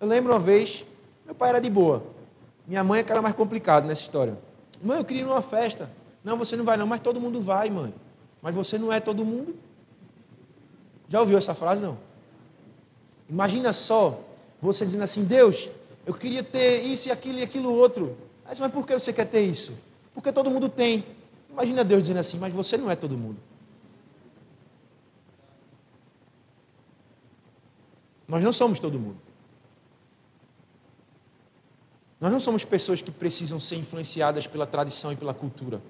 Eu 0.00 0.06
lembro 0.06 0.32
uma 0.32 0.38
vez, 0.38 0.84
meu 1.24 1.34
pai 1.34 1.50
era 1.50 1.60
de 1.60 1.68
boa. 1.68 2.02
Minha 2.66 2.84
mãe 2.84 3.00
é 3.00 3.02
que 3.02 3.10
era 3.10 3.20
mais 3.20 3.34
complicado 3.34 3.86
nessa 3.86 4.02
história. 4.02 4.38
Mãe, 4.82 4.98
eu 4.98 5.04
queria 5.04 5.22
ir 5.22 5.26
numa 5.26 5.42
festa. 5.42 5.90
Não, 6.22 6.38
você 6.38 6.56
não 6.56 6.64
vai 6.64 6.76
não, 6.76 6.86
mas 6.86 7.00
todo 7.00 7.20
mundo 7.20 7.40
vai, 7.40 7.68
mãe. 7.68 7.92
Mas 8.40 8.54
você 8.54 8.78
não 8.78 8.92
é 8.92 9.00
todo 9.00 9.24
mundo. 9.24 9.54
Já 11.08 11.20
ouviu 11.20 11.36
essa 11.36 11.54
frase, 11.54 11.82
não? 11.82 11.98
Imagina 13.28 13.72
só, 13.72 14.20
você 14.60 14.84
dizendo 14.84 15.04
assim, 15.04 15.24
Deus, 15.24 15.68
eu 16.06 16.14
queria 16.14 16.42
ter 16.42 16.82
isso 16.82 17.08
e 17.08 17.12
aquilo 17.12 17.38
e 17.38 17.42
aquilo 17.42 17.72
outro. 17.72 18.16
Mas, 18.44 18.60
mas 18.60 18.72
por 18.72 18.86
que 18.86 18.92
você 18.92 19.12
quer 19.12 19.24
ter 19.24 19.40
isso? 19.42 19.78
Porque 20.12 20.30
todo 20.30 20.50
mundo 20.50 20.68
tem. 20.68 21.04
Imagina 21.50 21.84
Deus 21.84 22.02
dizendo 22.02 22.18
assim, 22.18 22.38
mas 22.38 22.52
você 22.52 22.76
não 22.76 22.90
é 22.90 22.96
todo 22.96 23.16
mundo. 23.16 23.38
Nós 28.26 28.42
não 28.42 28.52
somos 28.52 28.78
todo 28.78 28.98
mundo. 28.98 29.18
Nós 32.20 32.32
não 32.32 32.40
somos 32.40 32.64
pessoas 32.64 33.02
que 33.02 33.10
precisam 33.10 33.60
ser 33.60 33.76
influenciadas 33.76 34.46
pela 34.46 34.66
tradição 34.66 35.12
e 35.12 35.16
pela 35.16 35.34
cultura. 35.34 35.82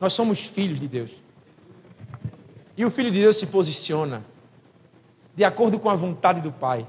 Nós 0.00 0.12
somos 0.14 0.40
filhos 0.40 0.80
de 0.80 0.88
Deus. 0.88 1.10
E 2.76 2.84
o 2.84 2.90
filho 2.90 3.10
de 3.10 3.20
Deus 3.20 3.36
se 3.36 3.46
posiciona 3.48 4.24
de 5.36 5.44
acordo 5.44 5.78
com 5.78 5.90
a 5.90 5.94
vontade 5.94 6.40
do 6.40 6.50
Pai. 6.50 6.86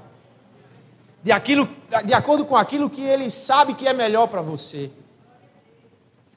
De, 1.22 1.30
aquilo, 1.30 1.68
de 2.04 2.12
acordo 2.12 2.44
com 2.44 2.56
aquilo 2.56 2.90
que 2.90 3.02
ele 3.02 3.30
sabe 3.30 3.74
que 3.74 3.86
é 3.86 3.92
melhor 3.92 4.26
para 4.26 4.42
você. 4.42 4.90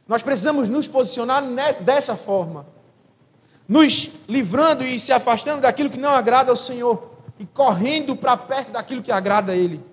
Nós 0.07 0.21
precisamos 0.21 0.69
nos 0.69 0.87
posicionar 0.87 1.43
dessa 1.81 2.15
forma, 2.15 2.67
nos 3.67 4.11
livrando 4.27 4.83
e 4.83 4.99
se 4.99 5.11
afastando 5.11 5.61
daquilo 5.61 5.89
que 5.89 5.97
não 5.97 6.11
agrada 6.11 6.51
ao 6.51 6.55
Senhor 6.55 7.11
e 7.39 7.45
correndo 7.45 8.15
para 8.15 8.37
perto 8.37 8.71
daquilo 8.71 9.01
que 9.01 9.11
agrada 9.11 9.53
a 9.53 9.55
Ele. 9.55 9.83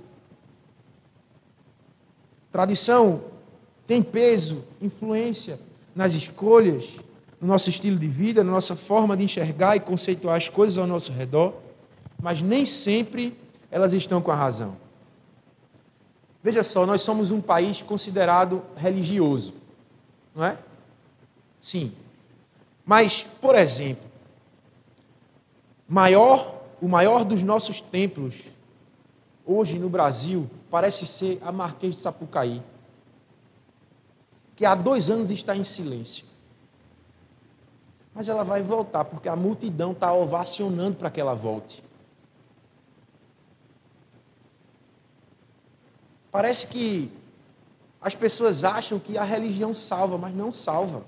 Tradição 2.51 3.25
tem 3.87 4.03
peso, 4.03 4.65
influência 4.81 5.59
nas 5.95 6.15
escolhas, 6.15 6.97
no 7.41 7.49
nosso 7.49 7.71
estilo 7.71 7.99
de 7.99 8.07
vida, 8.07 8.45
na 8.45 8.53
nossa 8.53 8.77
forma 8.77 9.17
de 9.17 9.25
enxergar 9.25 9.75
e 9.75 9.81
conceituar 9.81 10.37
as 10.37 10.49
coisas 10.49 10.77
ao 10.77 10.87
nosso 10.87 11.11
redor, 11.13 11.55
mas 12.21 12.43
nem 12.43 12.65
sempre 12.67 13.37
elas 13.71 13.95
estão 13.95 14.21
com 14.21 14.31
a 14.31 14.37
razão. 14.37 14.77
Veja 16.43 16.63
só, 16.63 16.85
nós 16.85 17.03
somos 17.03 17.31
um 17.31 17.41
país 17.41 17.83
considerado 17.83 18.63
religioso, 18.77 19.55
não 20.35 20.45
é? 20.45 20.59
Sim. 21.61 21.93
Mas, 22.85 23.23
por 23.41 23.55
exemplo, 23.55 24.05
maior, 25.89 26.63
o 26.81 26.89
maior 26.89 27.25
dos 27.25 27.43
nossos 27.43 27.81
templos 27.81 28.35
hoje 29.47 29.79
no 29.79 29.89
Brasil 29.89 30.51
parece 30.71 31.07
ser 31.07 31.39
a 31.43 31.53
Marquês 31.53 31.95
de 31.95 32.01
Sapucaí 32.01 32.63
que 34.63 34.67
há 34.67 34.75
dois 34.75 35.11
anos 35.11 35.31
está 35.31 35.57
em 35.57 35.65
silêncio. 35.65 36.25
Mas 38.15 38.29
ela 38.29 38.45
vai 38.45 38.63
voltar, 38.63 39.05
porque 39.05 39.29
a 39.29 39.35
multidão 39.35 39.93
está 39.93 40.13
ovacionando 40.13 40.97
para 40.97 41.11
que 41.11 41.21
ela 41.21 41.35
volte. 41.35 41.83
Parece 46.33 46.67
que 46.69 47.11
as 48.01 48.15
pessoas 48.15 48.65
acham 48.65 48.99
que 48.99 49.19
a 49.19 49.23
religião 49.23 49.75
salva, 49.75 50.17
mas 50.17 50.35
não 50.35 50.51
salva. 50.51 51.05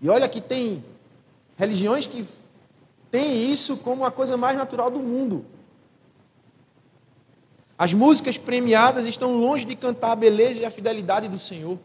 E 0.00 0.08
olha 0.08 0.28
que 0.28 0.40
tem 0.40 0.82
religiões 1.58 2.06
que 2.06 2.26
têm 3.10 3.50
isso 3.50 3.76
como 3.78 4.04
a 4.04 4.10
coisa 4.10 4.36
mais 4.36 4.56
natural 4.56 4.90
do 4.90 5.00
mundo. 5.00 5.44
As 7.76 7.92
músicas 7.92 8.38
premiadas 8.38 9.06
estão 9.06 9.36
longe 9.36 9.64
de 9.64 9.74
cantar 9.74 10.12
a 10.12 10.16
beleza 10.16 10.62
e 10.62 10.64
a 10.64 10.70
fidelidade 10.70 11.28
do 11.28 11.38
Senhor 11.38 11.78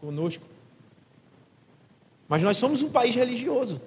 conosco. 0.00 0.44
Mas 2.26 2.42
nós 2.42 2.56
somos 2.56 2.82
um 2.82 2.88
país 2.88 3.14
religioso. 3.14 3.80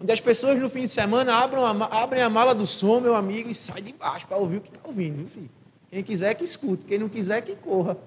Onde 0.00 0.10
as 0.10 0.20
pessoas 0.20 0.58
no 0.58 0.68
fim 0.68 0.82
de 0.82 0.88
semana 0.88 1.36
abrem 1.36 1.62
a, 1.62 1.70
abrem 2.02 2.22
a 2.22 2.28
mala 2.28 2.54
do 2.54 2.66
som, 2.66 2.98
meu 2.98 3.14
amigo, 3.14 3.48
e 3.48 3.54
saem 3.54 3.84
de 3.84 3.92
baixo 3.92 4.26
para 4.26 4.36
ouvir 4.36 4.56
o 4.56 4.60
que 4.60 4.68
está 4.68 4.80
ouvindo, 4.84 5.16
viu, 5.18 5.28
filho? 5.28 5.61
Quem 5.92 6.02
quiser 6.02 6.34
que 6.34 6.42
escute, 6.42 6.86
quem 6.86 6.98
não 6.98 7.06
quiser 7.06 7.42
que 7.42 7.54
corra. 7.54 7.98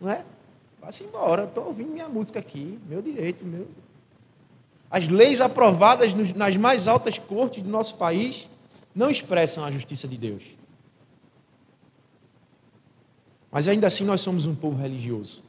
Não 0.00 0.10
é? 0.10 0.24
Vá-se 0.80 1.04
embora, 1.04 1.44
estou 1.44 1.66
ouvindo 1.66 1.92
minha 1.92 2.08
música 2.08 2.40
aqui, 2.40 2.76
meu 2.88 3.00
direito, 3.00 3.44
meu. 3.44 3.68
As 4.90 5.06
leis 5.06 5.40
aprovadas 5.40 6.12
nas 6.34 6.56
mais 6.56 6.88
altas 6.88 7.16
cortes 7.16 7.62
do 7.62 7.70
nosso 7.70 7.94
país 7.94 8.48
não 8.92 9.08
expressam 9.08 9.64
a 9.64 9.70
justiça 9.70 10.08
de 10.08 10.18
Deus. 10.18 10.42
Mas 13.48 13.68
ainda 13.68 13.86
assim 13.86 14.04
nós 14.04 14.20
somos 14.20 14.44
um 14.44 14.54
povo 14.56 14.76
religioso. 14.76 15.40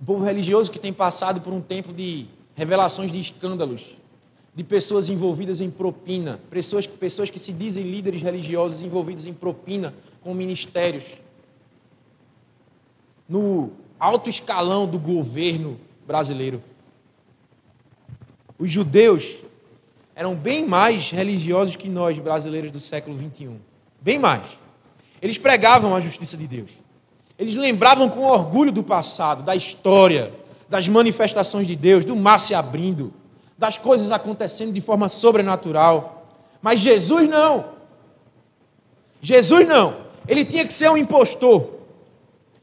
Um 0.00 0.04
povo 0.04 0.24
religioso 0.24 0.70
que 0.70 0.78
tem 0.78 0.92
passado 0.92 1.40
por 1.40 1.52
um 1.52 1.60
tempo 1.60 1.92
de 1.92 2.28
revelações 2.54 3.10
de 3.10 3.18
escândalos, 3.18 3.96
de 4.54 4.62
pessoas 4.62 5.08
envolvidas 5.08 5.60
em 5.60 5.70
propina, 5.70 6.40
pessoas, 6.50 6.86
pessoas 6.86 7.28
que 7.28 7.38
se 7.38 7.52
dizem 7.52 7.90
líderes 7.90 8.22
religiosos 8.22 8.82
envolvidos 8.82 9.26
em 9.26 9.32
propina 9.32 9.92
com 10.22 10.32
ministérios. 10.32 11.04
No 13.28 13.72
alto 13.98 14.30
escalão 14.30 14.86
do 14.86 14.98
governo 14.98 15.78
brasileiro. 16.06 16.62
Os 18.58 18.70
judeus 18.70 19.38
eram 20.14 20.34
bem 20.36 20.64
mais 20.64 21.10
religiosos 21.10 21.74
que 21.74 21.88
nós, 21.88 22.18
brasileiros 22.18 22.70
do 22.70 22.78
século 22.78 23.16
21. 23.16 23.56
Bem 24.00 24.18
mais. 24.18 24.42
Eles 25.20 25.38
pregavam 25.38 25.96
a 25.96 26.00
justiça 26.00 26.36
de 26.36 26.46
Deus. 26.46 26.70
Eles 27.36 27.56
lembravam 27.56 28.08
com 28.08 28.20
orgulho 28.20 28.70
do 28.70 28.82
passado, 28.82 29.42
da 29.42 29.56
história, 29.56 30.32
das 30.68 30.86
manifestações 30.86 31.66
de 31.66 31.74
Deus, 31.74 32.04
do 32.04 32.14
mar 32.14 32.38
se 32.38 32.54
abrindo, 32.54 33.12
das 33.64 33.78
coisas 33.78 34.12
acontecendo 34.12 34.74
de 34.74 34.80
forma 34.82 35.08
sobrenatural. 35.08 36.26
Mas 36.60 36.80
Jesus 36.80 37.26
não. 37.26 37.64
Jesus 39.22 39.66
não. 39.66 40.04
Ele 40.28 40.44
tinha 40.44 40.66
que 40.66 40.72
ser 40.72 40.90
um 40.90 40.98
impostor. 40.98 41.70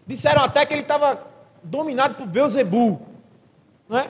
Disseram 0.06 0.44
até 0.44 0.64
que 0.64 0.76
ele 0.76 0.84
estava 0.84 1.26
dominado 1.64 2.14
por 2.14 2.28
Beuzebu. 2.28 3.02
Não 3.90 3.98
é? 3.98 4.08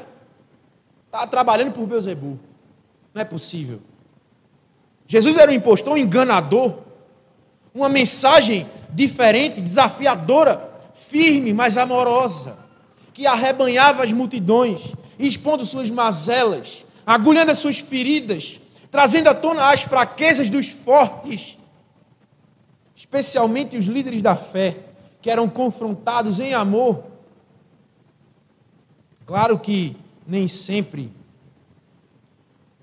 Estava 1.05 1.27
trabalhando 1.27 1.71
por 1.71 1.87
Beuzebu. 1.87 2.37
Não 3.13 3.21
é 3.21 3.25
possível. 3.25 3.79
Jesus 5.07 5.37
era 5.37 5.49
um 5.49 5.55
impostor, 5.55 5.93
um 5.93 5.97
enganador. 5.97 6.73
Uma 7.73 7.87
mensagem 7.87 8.69
diferente, 8.89 9.61
desafiadora, 9.61 10.69
firme, 11.07 11.53
mas 11.53 11.77
amorosa, 11.77 12.57
que 13.13 13.25
arrebanhava 13.25 14.03
as 14.03 14.11
multidões, 14.11 14.91
expondo 15.27 15.65
suas 15.65 15.89
mazelas, 15.89 16.85
agulhando 17.05 17.51
as 17.51 17.59
suas 17.59 17.79
feridas, 17.79 18.59
trazendo 18.89 19.27
à 19.27 19.33
tona 19.33 19.71
as 19.71 19.81
fraquezas 19.81 20.49
dos 20.49 20.67
fortes, 20.67 21.57
especialmente 22.95 23.77
os 23.77 23.85
líderes 23.85 24.21
da 24.21 24.35
fé, 24.35 24.77
que 25.21 25.29
eram 25.29 25.47
confrontados 25.49 26.39
em 26.39 26.53
amor. 26.53 27.03
Claro 29.25 29.59
que 29.59 29.95
nem 30.25 30.47
sempre, 30.47 31.11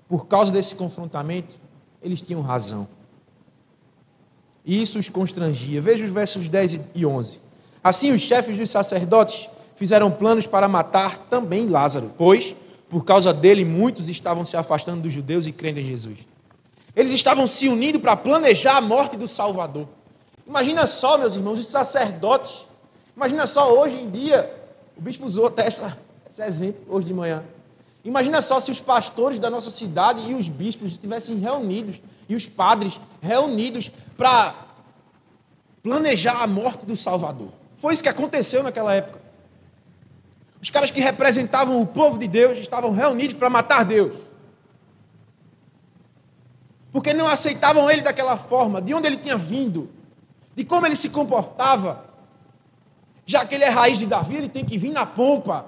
por 0.07 0.27
causa 0.27 0.51
desse 0.51 0.75
confrontamento, 0.75 1.59
eles 2.01 2.21
tinham 2.21 2.41
razão. 2.41 2.87
E 4.65 4.81
isso 4.81 4.99
os 4.99 5.09
constrangia. 5.09 5.81
Veja 5.81 6.05
os 6.05 6.11
versos 6.11 6.47
10 6.47 6.79
e 6.95 7.05
11. 7.05 7.41
Assim, 7.83 8.11
os 8.11 8.21
chefes 8.21 8.57
dos 8.57 8.69
sacerdotes 8.69 9.49
fizeram 9.79 10.11
planos 10.11 10.45
para 10.45 10.67
matar 10.67 11.19
também 11.29 11.69
Lázaro, 11.69 12.11
pois, 12.17 12.53
por 12.89 13.05
causa 13.05 13.33
dele, 13.33 13.63
muitos 13.63 14.09
estavam 14.09 14.43
se 14.43 14.57
afastando 14.57 15.03
dos 15.03 15.13
judeus 15.13 15.47
e 15.47 15.53
crendo 15.53 15.79
em 15.79 15.85
Jesus. 15.85 16.17
Eles 16.93 17.13
estavam 17.13 17.47
se 17.47 17.69
unindo 17.69 17.97
para 17.97 18.13
planejar 18.13 18.75
a 18.75 18.81
morte 18.81 19.15
do 19.15 19.25
Salvador. 19.25 19.87
Imagina 20.45 20.85
só, 20.85 21.17
meus 21.17 21.37
irmãos, 21.37 21.59
os 21.59 21.67
sacerdotes. 21.67 22.65
Imagina 23.15 23.47
só, 23.47 23.73
hoje 23.73 23.95
em 23.95 24.09
dia, 24.09 24.53
o 24.97 25.01
bispo 25.01 25.25
usou 25.25 25.47
até 25.47 25.65
essa, 25.65 25.97
esse 26.29 26.43
exemplo, 26.43 26.81
hoje 26.89 27.07
de 27.07 27.13
manhã. 27.13 27.41
Imagina 28.03 28.41
só 28.41 28.59
se 28.59 28.71
os 28.71 28.81
pastores 28.81 29.39
da 29.39 29.49
nossa 29.49 29.71
cidade 29.71 30.29
e 30.29 30.33
os 30.33 30.49
bispos 30.49 30.91
estivessem 30.91 31.37
reunidos, 31.37 32.01
e 32.27 32.35
os 32.35 32.45
padres 32.45 32.99
reunidos 33.21 33.89
para 34.17 34.53
planejar 35.81 36.43
a 36.43 36.47
morte 36.47 36.85
do 36.85 36.97
Salvador. 36.97 37.47
Foi 37.77 37.93
isso 37.93 38.03
que 38.03 38.09
aconteceu 38.09 38.61
naquela 38.61 38.93
época. 38.93 39.18
Os 40.61 40.69
caras 40.69 40.91
que 40.91 40.99
representavam 40.99 41.81
o 41.81 41.87
povo 41.87 42.17
de 42.17 42.27
Deus 42.27 42.57
estavam 42.57 42.91
reunidos 42.91 43.37
para 43.37 43.49
matar 43.49 43.85
Deus. 43.85 44.13
Porque 46.91 47.13
não 47.13 47.27
aceitavam 47.27 47.89
ele 47.89 48.01
daquela 48.01 48.35
forma, 48.35 48.81
de 48.81 48.93
onde 48.93 49.07
ele 49.07 49.17
tinha 49.17 49.37
vindo, 49.37 49.89
de 50.55 50.65
como 50.65 50.85
ele 50.85 50.95
se 50.95 51.09
comportava. 51.09 52.05
Já 53.25 53.45
que 53.45 53.55
ele 53.55 53.63
é 53.63 53.69
raiz 53.69 53.99
de 53.99 54.05
Davi, 54.05 54.35
ele 54.35 54.49
tem 54.49 54.65
que 54.65 54.77
vir 54.77 54.91
na 54.91 55.05
pompa, 55.05 55.65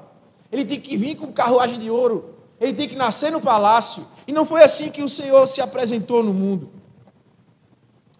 ele 0.51 0.65
tem 0.65 0.79
que 0.79 0.97
vir 0.97 1.15
com 1.15 1.31
carruagem 1.31 1.79
de 1.79 1.89
ouro, 1.89 2.35
ele 2.59 2.73
tem 2.73 2.89
que 2.89 2.95
nascer 2.95 3.31
no 3.31 3.39
palácio. 3.39 4.05
E 4.27 4.31
não 4.31 4.45
foi 4.45 4.63
assim 4.63 4.91
que 4.91 5.01
o 5.01 5.07
Senhor 5.07 5.47
se 5.47 5.61
apresentou 5.61 6.23
no 6.23 6.33
mundo. 6.33 6.69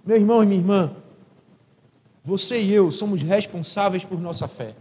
Meu 0.05 0.15
irmão 0.15 0.41
e 0.43 0.45
minha 0.45 0.59
irmã, 0.59 0.95
você 2.23 2.61
e 2.61 2.71
eu 2.71 2.91
somos 2.91 3.21
responsáveis 3.21 4.05
por 4.05 4.19
nossa 4.21 4.47
fé. 4.47 4.75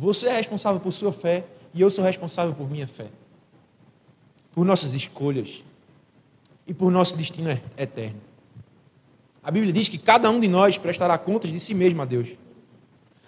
Você 0.00 0.28
é 0.28 0.32
responsável 0.32 0.80
por 0.80 0.92
sua 0.92 1.12
fé 1.12 1.44
e 1.74 1.82
eu 1.82 1.90
sou 1.90 2.02
responsável 2.02 2.54
por 2.54 2.70
minha 2.70 2.86
fé. 2.86 3.08
Por 4.54 4.64
nossas 4.64 4.94
escolhas 4.94 5.62
e 6.66 6.72
por 6.72 6.90
nosso 6.90 7.14
destino 7.18 7.50
eterno. 7.76 8.18
A 9.42 9.50
Bíblia 9.50 9.70
diz 9.70 9.88
que 9.88 9.98
cada 9.98 10.30
um 10.30 10.40
de 10.40 10.48
nós 10.48 10.78
prestará 10.78 11.18
contas 11.18 11.52
de 11.52 11.60
si 11.60 11.74
mesmo 11.74 12.00
a 12.00 12.06
Deus. 12.06 12.28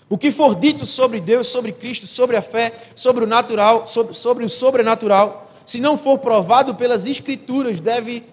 O 0.08 0.16
que 0.16 0.32
for 0.32 0.54
dito 0.54 0.86
sobre 0.86 1.20
Deus, 1.20 1.48
sobre 1.48 1.72
Cristo, 1.72 2.06
sobre 2.06 2.38
a 2.38 2.42
fé, 2.42 2.72
sobre 2.96 3.24
o 3.24 3.26
natural, 3.26 3.86
sobre, 3.86 4.14
sobre 4.14 4.42
o 4.42 4.48
sobrenatural, 4.48 5.52
se 5.66 5.78
não 5.78 5.98
for 5.98 6.20
provado 6.20 6.74
pelas 6.74 7.06
Escrituras, 7.06 7.80
deve, 7.80 8.24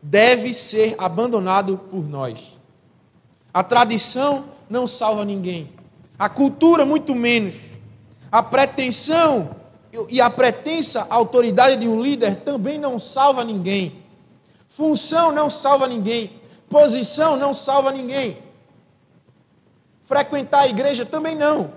deve 0.00 0.54
ser 0.54 0.94
abandonado 0.98 1.78
por 1.90 2.08
nós. 2.08 2.56
A 3.52 3.64
tradição 3.64 4.44
não 4.70 4.86
salva 4.86 5.24
ninguém, 5.24 5.68
a 6.16 6.28
cultura, 6.28 6.86
muito 6.86 7.12
menos. 7.12 7.71
A 8.32 8.42
pretensão 8.42 9.54
e 10.08 10.18
a 10.18 10.30
pretensa 10.30 11.06
autoridade 11.10 11.76
de 11.76 11.86
um 11.86 12.02
líder 12.02 12.36
também 12.36 12.78
não 12.78 12.98
salva 12.98 13.44
ninguém. 13.44 14.02
Função 14.66 15.30
não 15.30 15.50
salva 15.50 15.86
ninguém. 15.86 16.40
Posição 16.66 17.36
não 17.36 17.52
salva 17.52 17.92
ninguém. 17.92 18.38
Frequentar 20.00 20.60
a 20.60 20.68
igreja 20.68 21.04
também 21.04 21.36
não. 21.36 21.72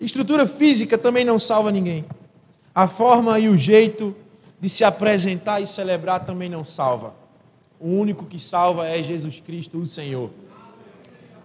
Estrutura 0.00 0.44
física 0.44 0.98
também 0.98 1.24
não 1.24 1.38
salva 1.38 1.70
ninguém. 1.70 2.04
A 2.74 2.88
forma 2.88 3.38
e 3.38 3.48
o 3.48 3.56
jeito 3.56 4.16
de 4.60 4.68
se 4.68 4.82
apresentar 4.82 5.60
e 5.60 5.66
celebrar 5.68 6.24
também 6.26 6.48
não 6.48 6.64
salva. 6.64 7.14
O 7.78 7.88
único 7.88 8.24
que 8.24 8.40
salva 8.40 8.88
é 8.88 9.00
Jesus 9.02 9.38
Cristo, 9.38 9.78
o 9.78 9.86
Senhor. 9.86 10.30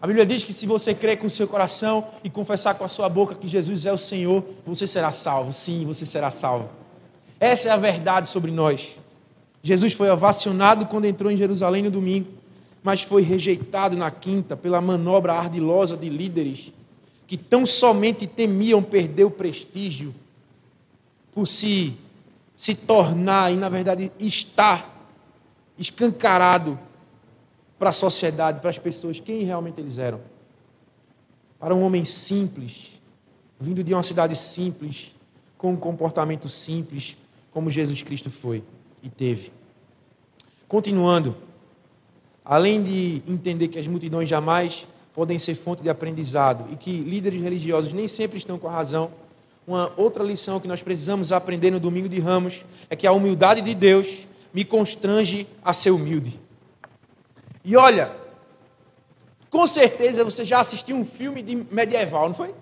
A 0.01 0.08
Bíblia 0.08 0.25
diz 0.25 0.43
que 0.43 0.53
se 0.53 0.65
você 0.65 0.93
crer 0.93 1.17
com 1.17 1.27
o 1.27 1.29
seu 1.29 1.47
coração 1.47 2.08
e 2.23 2.29
confessar 2.29 2.75
com 2.75 2.84
a 2.84 2.88
sua 2.88 3.10
boca 3.10 3.36
que 3.36 3.47
Jesus 3.47 3.86
é 3.86 3.93
o 3.93 3.97
Senhor, 3.97 4.43
você 4.65 4.86
será 4.86 5.12
salvo. 5.12 5.51
Sim, 5.51 5.86
você 5.86 6.05
será 6.05 6.29
salvo. 6.29 6.69
Essa 7.39 7.69
é 7.69 7.71
a 7.71 7.77
verdade 7.77 8.29
sobre 8.29 8.51
nós. 8.51 8.97
Jesus 9.63 9.93
foi 9.93 10.10
ovacionado 10.10 10.86
quando 10.86 11.05
entrou 11.05 11.31
em 11.31 11.38
Jerusalém 11.38 11.81
no 11.81 11.89
domingo 11.89 12.27
mas 12.86 13.01
foi 13.01 13.23
rejeitado 13.23 13.97
na 13.97 14.12
quinta 14.12 14.55
pela 14.55 14.79
manobra 14.79 15.34
ardilosa 15.34 15.97
de 15.97 16.08
líderes 16.08 16.71
que 17.25 17.36
tão 17.36 17.65
somente 17.65 18.27
temiam 18.27 18.84
perder 18.84 19.23
o 19.23 19.31
prestígio 19.31 20.13
por 21.34 21.47
se, 21.47 21.97
se 22.55 22.75
tornar 22.75 23.51
e, 23.51 23.55
na 23.55 23.69
verdade, 23.69 24.12
estar 24.19 25.03
escancarado 25.79 26.77
para 27.86 27.91
a 27.91 27.93
sociedade, 27.93 28.62
para 28.62 28.71
as 28.71 28.80
pessoas, 28.80 29.19
quem 29.19 29.43
realmente 29.43 29.80
eles 29.80 30.00
eram. 30.00 30.19
Para 31.60 31.76
um 31.76 31.84
homem 31.84 32.04
simples, 32.04 33.00
vindo 33.60 33.84
de 33.84 33.93
uma 33.93 34.02
cidade 34.02 34.36
simples, 34.36 35.15
com 35.56 35.74
um 35.74 35.76
comportamento 35.76 36.50
simples, 36.50 37.15
como 37.52 37.69
Jesus 37.69 38.02
Cristo 38.02 38.32
foi 38.32 38.63
e 39.04 39.10
teve. 39.10 39.52
Continuando. 40.67 41.36
Além 42.43 42.82
de 42.82 43.21
entender 43.28 43.67
que 43.67 43.78
as 43.78 43.86
multidões 43.86 44.28
jamais 44.28 44.88
podem 45.13 45.38
ser 45.38 45.54
fonte 45.54 45.84
de 45.84 45.89
aprendizado 45.89 46.65
e 46.71 46.76
que 46.76 46.89
líderes 46.89 47.39
religiosos 47.39 47.93
nem 47.93 48.08
sempre 48.08 48.39
estão 48.39 48.58
com 48.58 48.67
a 48.67 48.71
razão, 48.71 49.12
uma 49.67 49.93
outra 49.95 50.24
lição 50.24 50.60
que 50.60 50.67
nós 50.67 50.82
precisamos 50.82 51.32
aprender 51.32 51.69
no 51.69 51.80
domingo 51.80 52.10
de 52.10 52.19
Ramos 52.19 52.65
é 52.89 52.95
que 52.95 53.06
a 53.06 53.12
humildade 53.12 53.62
de 53.62 53.76
Deus 53.76 54.28
me 54.52 54.65
constrange 54.65 55.45
a 55.63 55.71
ser 55.71 55.91
humilde. 55.91 56.43
E 57.65 57.75
olha, 57.75 58.12
com 59.49 59.65
certeza 59.65 60.23
você 60.23 60.45
já 60.45 60.60
assistiu 60.60 60.95
um 60.95 61.04
filme 61.04 61.41
de 61.41 61.56
medieval, 61.71 62.28
não 62.28 62.36
foi? 62.36 62.54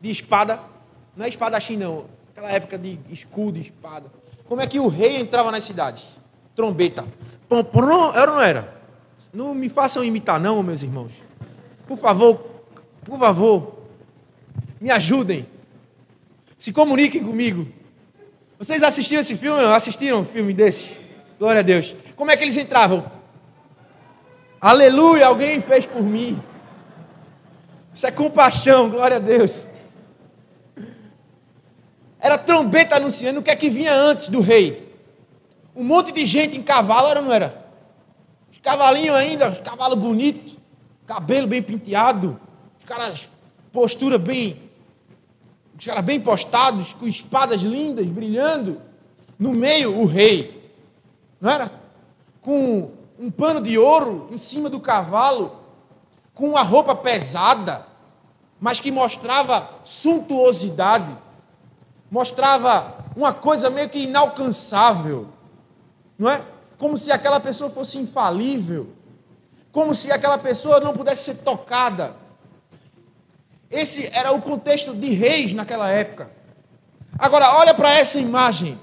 De 0.00 0.10
espada, 0.10 0.58
não 1.14 1.26
é 1.26 1.28
espadachim 1.28 1.76
não, 1.76 2.06
aquela 2.30 2.50
época 2.50 2.78
de 2.78 2.98
escudo 3.10 3.58
espada. 3.58 4.10
Como 4.48 4.62
é 4.62 4.66
que 4.66 4.80
o 4.80 4.88
rei 4.88 5.18
entrava 5.18 5.52
nas 5.52 5.62
cidades? 5.62 6.04
Trombeta. 6.56 7.04
Pom, 7.46 7.62
pom, 7.62 8.12
era 8.14 8.30
ou 8.30 8.36
não 8.38 8.42
era? 8.42 8.80
Não 9.32 9.54
me 9.54 9.68
façam 9.68 10.02
imitar, 10.02 10.40
não, 10.40 10.62
meus 10.62 10.82
irmãos. 10.82 11.12
Por 11.86 11.98
favor, 11.98 12.36
por 13.04 13.18
favor, 13.18 13.74
me 14.80 14.90
ajudem. 14.90 15.46
Se 16.56 16.72
comuniquem 16.72 17.22
comigo. 17.22 17.68
Vocês 18.58 18.82
assistiram 18.82 19.20
esse 19.20 19.36
filme? 19.36 19.62
Assistiram 19.64 20.20
um 20.20 20.24
filme 20.24 20.54
desse? 20.54 20.98
Glória 21.38 21.60
a 21.60 21.62
Deus. 21.62 21.94
Como 22.16 22.30
é 22.30 22.36
que 22.36 22.42
eles 22.42 22.56
entravam? 22.56 23.19
Aleluia, 24.60 25.26
alguém 25.26 25.60
fez 25.60 25.86
por 25.86 26.02
mim. 26.02 26.40
Isso 27.94 28.06
é 28.06 28.10
compaixão, 28.10 28.90
glória 28.90 29.16
a 29.16 29.20
Deus. 29.20 29.52
Era 32.18 32.36
trombeta 32.36 32.96
anunciando 32.96 33.40
o 33.40 33.42
que 33.42 33.50
é 33.50 33.56
que 33.56 33.70
vinha 33.70 33.94
antes 33.94 34.28
do 34.28 34.40
rei. 34.40 34.94
Um 35.74 35.82
monte 35.82 36.12
de 36.12 36.26
gente 36.26 36.56
em 36.56 36.62
cavalo, 36.62 37.08
era 37.08 37.20
ou 37.20 37.26
não 37.26 37.32
era? 37.32 37.60
Cavalinho 38.62 39.14
ainda, 39.14 39.50
cavalo 39.52 39.96
bonito, 39.96 40.56
cabelo 41.06 41.46
bem 41.46 41.62
penteado, 41.62 42.38
os 42.78 42.84
caras, 42.84 43.26
postura 43.72 44.18
bem, 44.18 44.70
os 45.78 45.84
caras 45.84 46.04
bem 46.04 46.20
postados, 46.20 46.92
com 46.92 47.06
espadas 47.06 47.62
lindas, 47.62 48.06
brilhando. 48.06 48.80
No 49.38 49.52
meio, 49.52 49.98
o 49.98 50.04
rei, 50.04 50.70
não 51.40 51.50
era? 51.50 51.72
Com 52.42 52.90
um 53.20 53.30
pano 53.30 53.60
de 53.60 53.76
ouro 53.76 54.28
em 54.30 54.38
cima 54.38 54.70
do 54.70 54.80
cavalo, 54.80 55.60
com 56.34 56.48
uma 56.48 56.62
roupa 56.62 56.94
pesada, 56.94 57.86
mas 58.58 58.80
que 58.80 58.90
mostrava 58.90 59.68
suntuosidade, 59.84 61.14
mostrava 62.10 62.94
uma 63.14 63.34
coisa 63.34 63.68
meio 63.68 63.90
que 63.90 64.04
inalcançável, 64.04 65.28
não 66.18 66.30
é? 66.30 66.42
Como 66.78 66.96
se 66.96 67.12
aquela 67.12 67.38
pessoa 67.38 67.68
fosse 67.68 67.98
infalível, 67.98 68.88
como 69.70 69.94
se 69.94 70.10
aquela 70.10 70.38
pessoa 70.38 70.80
não 70.80 70.94
pudesse 70.94 71.24
ser 71.24 71.42
tocada. 71.42 72.16
Esse 73.70 74.08
era 74.14 74.32
o 74.32 74.40
contexto 74.40 74.94
de 74.94 75.08
reis 75.12 75.52
naquela 75.52 75.90
época. 75.90 76.30
Agora, 77.18 77.54
olha 77.58 77.74
para 77.74 77.92
essa 77.92 78.18
imagem. 78.18 78.80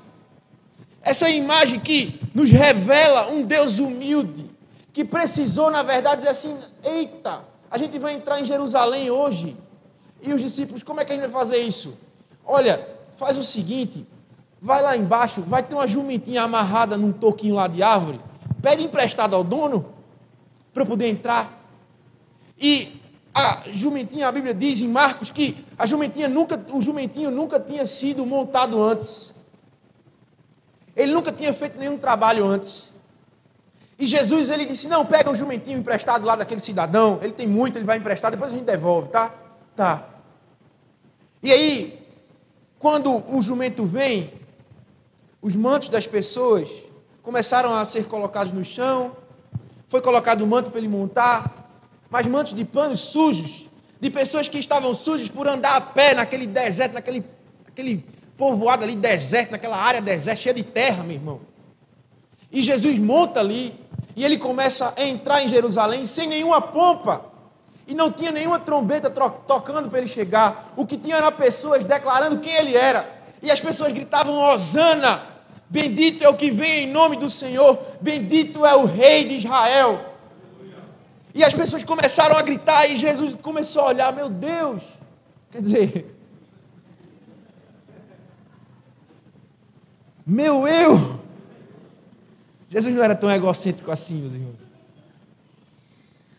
Essa 1.07 1.29
imagem 1.29 1.79
que 1.79 2.19
nos 2.35 2.49
revela 2.51 3.31
um 3.31 3.41
Deus 3.41 3.79
humilde, 3.79 4.51
que 4.91 5.05
precisou, 5.05 5.71
na 5.71 5.81
verdade, 5.81 6.17
dizer 6.17 6.29
assim: 6.31 6.57
eita, 6.83 7.45
a 7.71 7.77
gente 7.77 7.97
vai 7.97 8.13
entrar 8.13 8.41
em 8.41 8.43
Jerusalém 8.45 9.09
hoje. 9.09 9.55
E 10.21 10.33
os 10.33 10.41
discípulos, 10.41 10.83
como 10.83 10.99
é 10.99 11.05
que 11.05 11.13
a 11.13 11.15
gente 11.15 11.23
vai 11.23 11.31
fazer 11.31 11.59
isso? 11.59 11.97
Olha, 12.45 12.85
faz 13.15 13.37
o 13.37 13.43
seguinte: 13.43 14.05
vai 14.59 14.81
lá 14.81 14.97
embaixo, 14.97 15.41
vai 15.41 15.63
ter 15.63 15.75
uma 15.75 15.87
jumentinha 15.87 16.41
amarrada 16.41 16.97
num 16.97 17.13
toquinho 17.13 17.55
lá 17.55 17.69
de 17.69 17.81
árvore, 17.81 18.19
pede 18.61 18.83
emprestado 18.83 19.33
ao 19.33 19.45
dono 19.45 19.93
para 20.73 20.83
eu 20.83 20.87
poder 20.87 21.07
entrar. 21.07 21.57
E 22.59 23.01
a 23.33 23.59
jumentinha, 23.71 24.27
a 24.27 24.31
Bíblia 24.33 24.53
diz 24.53 24.81
em 24.81 24.89
Marcos 24.89 25.31
que 25.31 25.63
a 25.77 25.85
jumentinha 25.85 26.27
nunca, 26.27 26.59
o 26.73 26.81
jumentinho 26.81 27.31
nunca 27.31 27.61
tinha 27.61 27.85
sido 27.85 28.25
montado 28.25 28.81
antes. 28.81 29.36
Ele 30.97 31.13
nunca 31.13 31.31
tinha 31.31 31.53
feito 31.53 31.77
nenhum 31.77 31.95
trabalho 31.95 32.43
antes. 32.43 32.95
E 33.99 34.07
Jesus 34.07 34.49
ele 34.49 34.65
disse: 34.65 34.87
"Não, 34.87 35.05
pega 35.05 35.29
o 35.29 35.35
jumentinho 35.35 35.77
emprestado 35.77 36.25
lá 36.25 36.35
daquele 36.35 36.59
cidadão, 36.59 37.19
ele 37.21 37.33
tem 37.33 37.47
muito, 37.47 37.77
ele 37.77 37.85
vai 37.85 37.99
emprestar, 37.99 38.31
depois 38.31 38.51
a 38.51 38.55
gente 38.55 38.65
devolve, 38.65 39.09
tá? 39.09 39.31
Tá. 39.75 40.07
E 41.43 41.51
aí, 41.51 42.03
quando 42.79 43.23
o 43.31 43.41
jumento 43.43 43.85
vem, 43.85 44.33
os 45.39 45.55
mantos 45.55 45.87
das 45.87 46.07
pessoas 46.07 46.67
começaram 47.21 47.73
a 47.75 47.85
ser 47.85 48.05
colocados 48.05 48.51
no 48.51 48.65
chão, 48.65 49.15
foi 49.87 50.01
colocado 50.01 50.41
o 50.41 50.47
manto 50.47 50.71
para 50.71 50.79
ele 50.79 50.87
montar, 50.87 51.71
mas 52.09 52.25
mantos 52.25 52.55
de 52.55 52.65
panos 52.65 53.01
sujos, 53.01 53.67
de 54.01 54.09
pessoas 54.09 54.49
que 54.49 54.57
estavam 54.57 54.93
sujas 54.95 55.29
por 55.29 55.47
andar 55.47 55.75
a 55.75 55.81
pé 55.81 56.15
naquele 56.15 56.47
deserto, 56.47 56.93
naquele, 56.93 57.23
naquele 57.65 58.03
povoado 58.37 58.83
ali, 58.83 58.95
deserto, 58.95 59.51
naquela 59.51 59.77
área 59.77 59.99
deserta, 59.99 60.41
cheia 60.41 60.53
de 60.53 60.63
terra, 60.63 61.03
meu 61.03 61.15
irmão. 61.15 61.41
E 62.51 62.61
Jesus 62.61 62.99
monta 62.99 63.39
ali, 63.39 63.73
e 64.15 64.23
ele 64.23 64.37
começa 64.37 64.93
a 64.95 65.03
entrar 65.03 65.43
em 65.43 65.47
Jerusalém 65.47 66.05
sem 66.05 66.27
nenhuma 66.27 66.61
pompa, 66.61 67.25
e 67.87 67.95
não 67.95 68.11
tinha 68.11 68.31
nenhuma 68.31 68.59
trombeta 68.59 69.09
tocando 69.09 69.89
para 69.89 69.99
ele 69.99 70.07
chegar. 70.07 70.73
O 70.75 70.85
que 70.85 70.97
tinha 70.97 71.17
eram 71.17 71.31
pessoas 71.31 71.83
declarando 71.83 72.39
quem 72.39 72.53
ele 72.53 72.75
era, 72.75 73.21
e 73.41 73.51
as 73.51 73.59
pessoas 73.59 73.91
gritavam: 73.91 74.39
Hosana, 74.39 75.23
bendito 75.69 76.23
é 76.23 76.29
o 76.29 76.35
que 76.35 76.51
vem 76.51 76.83
em 76.83 76.91
nome 76.91 77.15
do 77.15 77.29
Senhor, 77.29 77.79
bendito 77.99 78.65
é 78.65 78.75
o 78.75 78.85
Rei 78.85 79.25
de 79.25 79.37
Israel. 79.37 80.13
E 81.33 81.43
as 81.43 81.53
pessoas 81.53 81.83
começaram 81.83 82.35
a 82.35 82.41
gritar, 82.41 82.89
e 82.89 82.97
Jesus 82.97 83.35
começou 83.41 83.83
a 83.83 83.87
olhar: 83.87 84.13
Meu 84.13 84.29
Deus, 84.29 84.83
quer 85.51 85.61
dizer, 85.61 86.16
meu 90.27 90.67
eu. 90.67 91.21
Jesus 92.69 92.93
não 92.93 93.01
era 93.01 93.15
tão 93.15 93.31
egocêntrico 93.31 93.89
assim, 93.89 94.15
meus 94.15 94.33
irmãos. 94.33 94.55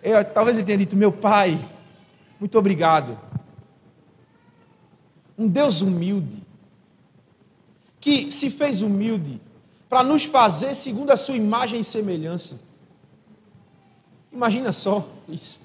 Eu, 0.03 0.23
talvez 0.27 0.59
ele 0.59 0.67
tenha 0.67 0.77
dito: 0.77 0.95
Meu 0.95 1.11
pai, 1.11 1.59
muito 2.39 2.59
obrigado. 2.59 3.19
Um 5.39 5.49
Deus 5.49 5.81
humilde, 5.81 6.43
que 7.99 8.31
se 8.31 8.51
fez 8.51 8.83
humilde 8.83 9.41
para 9.89 10.03
nos 10.03 10.25
fazer 10.25 10.75
segundo 10.75 11.11
a 11.11 11.17
sua 11.17 11.37
imagem 11.37 11.81
e 11.81 11.85
semelhança. 11.85 12.61
Imagina 14.31 14.71
só 14.71 15.09
isso. 15.27 15.61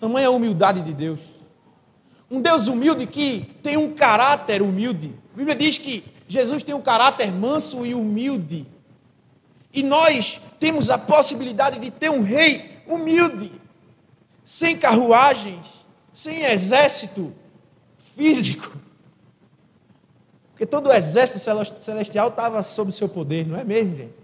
Tamanha 0.00 0.30
humildade 0.30 0.80
de 0.80 0.92
Deus. 0.92 1.20
Um 2.28 2.42
Deus 2.42 2.66
humilde 2.66 3.06
que 3.06 3.54
tem 3.62 3.76
um 3.76 3.94
caráter 3.94 4.60
humilde. 4.60 5.14
A 5.32 5.36
Bíblia 5.36 5.54
diz 5.54 5.78
que 5.78 6.04
Jesus 6.28 6.62
tem 6.62 6.74
um 6.74 6.82
caráter 6.82 7.30
manso 7.30 7.86
e 7.86 7.94
humilde. 7.94 8.66
E 9.72 9.82
nós 9.82 10.40
temos 10.58 10.90
a 10.90 10.98
possibilidade 10.98 11.78
de 11.78 11.90
ter 11.90 12.10
um 12.10 12.22
rei 12.22 12.80
humilde, 12.86 13.52
sem 14.44 14.76
carruagens, 14.76 15.66
sem 16.12 16.44
exército 16.44 17.32
físico. 17.98 18.76
Porque 20.50 20.64
todo 20.64 20.88
o 20.88 20.92
exército 20.92 21.38
celestial 21.78 22.28
estava 22.28 22.62
sob 22.62 22.90
seu 22.90 23.08
poder, 23.08 23.46
não 23.46 23.58
é 23.58 23.64
mesmo, 23.64 23.94
gente? 23.96 24.14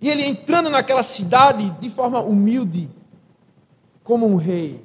E 0.00 0.08
ele 0.08 0.22
entrando 0.22 0.70
naquela 0.70 1.02
cidade 1.02 1.68
de 1.80 1.90
forma 1.90 2.20
humilde, 2.20 2.88
como 4.02 4.26
um 4.26 4.36
rei, 4.36 4.82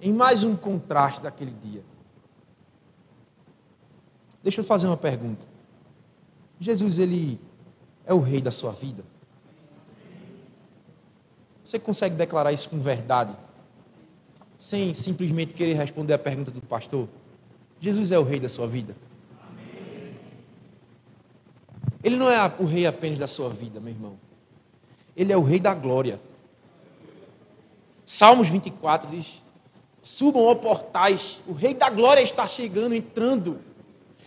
em 0.00 0.12
mais 0.12 0.42
um 0.42 0.56
contraste 0.56 1.20
daquele 1.20 1.50
dia. 1.50 1.82
Deixa 4.42 4.60
eu 4.60 4.64
fazer 4.64 4.86
uma 4.86 4.96
pergunta. 4.96 5.46
Jesus, 6.58 6.98
ele 6.98 7.40
é 8.04 8.14
o 8.14 8.20
rei 8.20 8.40
da 8.40 8.50
sua 8.50 8.72
vida? 8.72 9.02
Você 11.64 11.78
consegue 11.78 12.14
declarar 12.14 12.52
isso 12.52 12.68
com 12.68 12.80
verdade? 12.80 13.34
Sem 14.58 14.92
simplesmente 14.92 15.54
querer 15.54 15.74
responder 15.74 16.14
a 16.14 16.18
pergunta 16.18 16.50
do 16.50 16.60
pastor? 16.60 17.08
Jesus 17.80 18.12
é 18.12 18.18
o 18.18 18.24
rei 18.24 18.40
da 18.40 18.48
sua 18.48 18.66
vida? 18.66 18.94
Ele 22.02 22.16
não 22.16 22.30
é 22.30 22.52
o 22.58 22.64
rei 22.64 22.86
apenas 22.86 23.18
da 23.18 23.26
sua 23.26 23.50
vida, 23.50 23.78
meu 23.78 23.92
irmão. 23.92 24.18
Ele 25.16 25.32
é 25.32 25.36
o 25.36 25.42
rei 25.42 25.60
da 25.60 25.74
glória. 25.74 26.20
Salmos 28.04 28.48
24 28.48 29.10
diz: 29.10 29.40
Subam 30.02 30.42
ó 30.42 30.54
portais, 30.54 31.40
o 31.46 31.52
rei 31.52 31.74
da 31.74 31.90
glória 31.90 32.22
está 32.22 32.48
chegando, 32.48 32.94
entrando. 32.94 33.60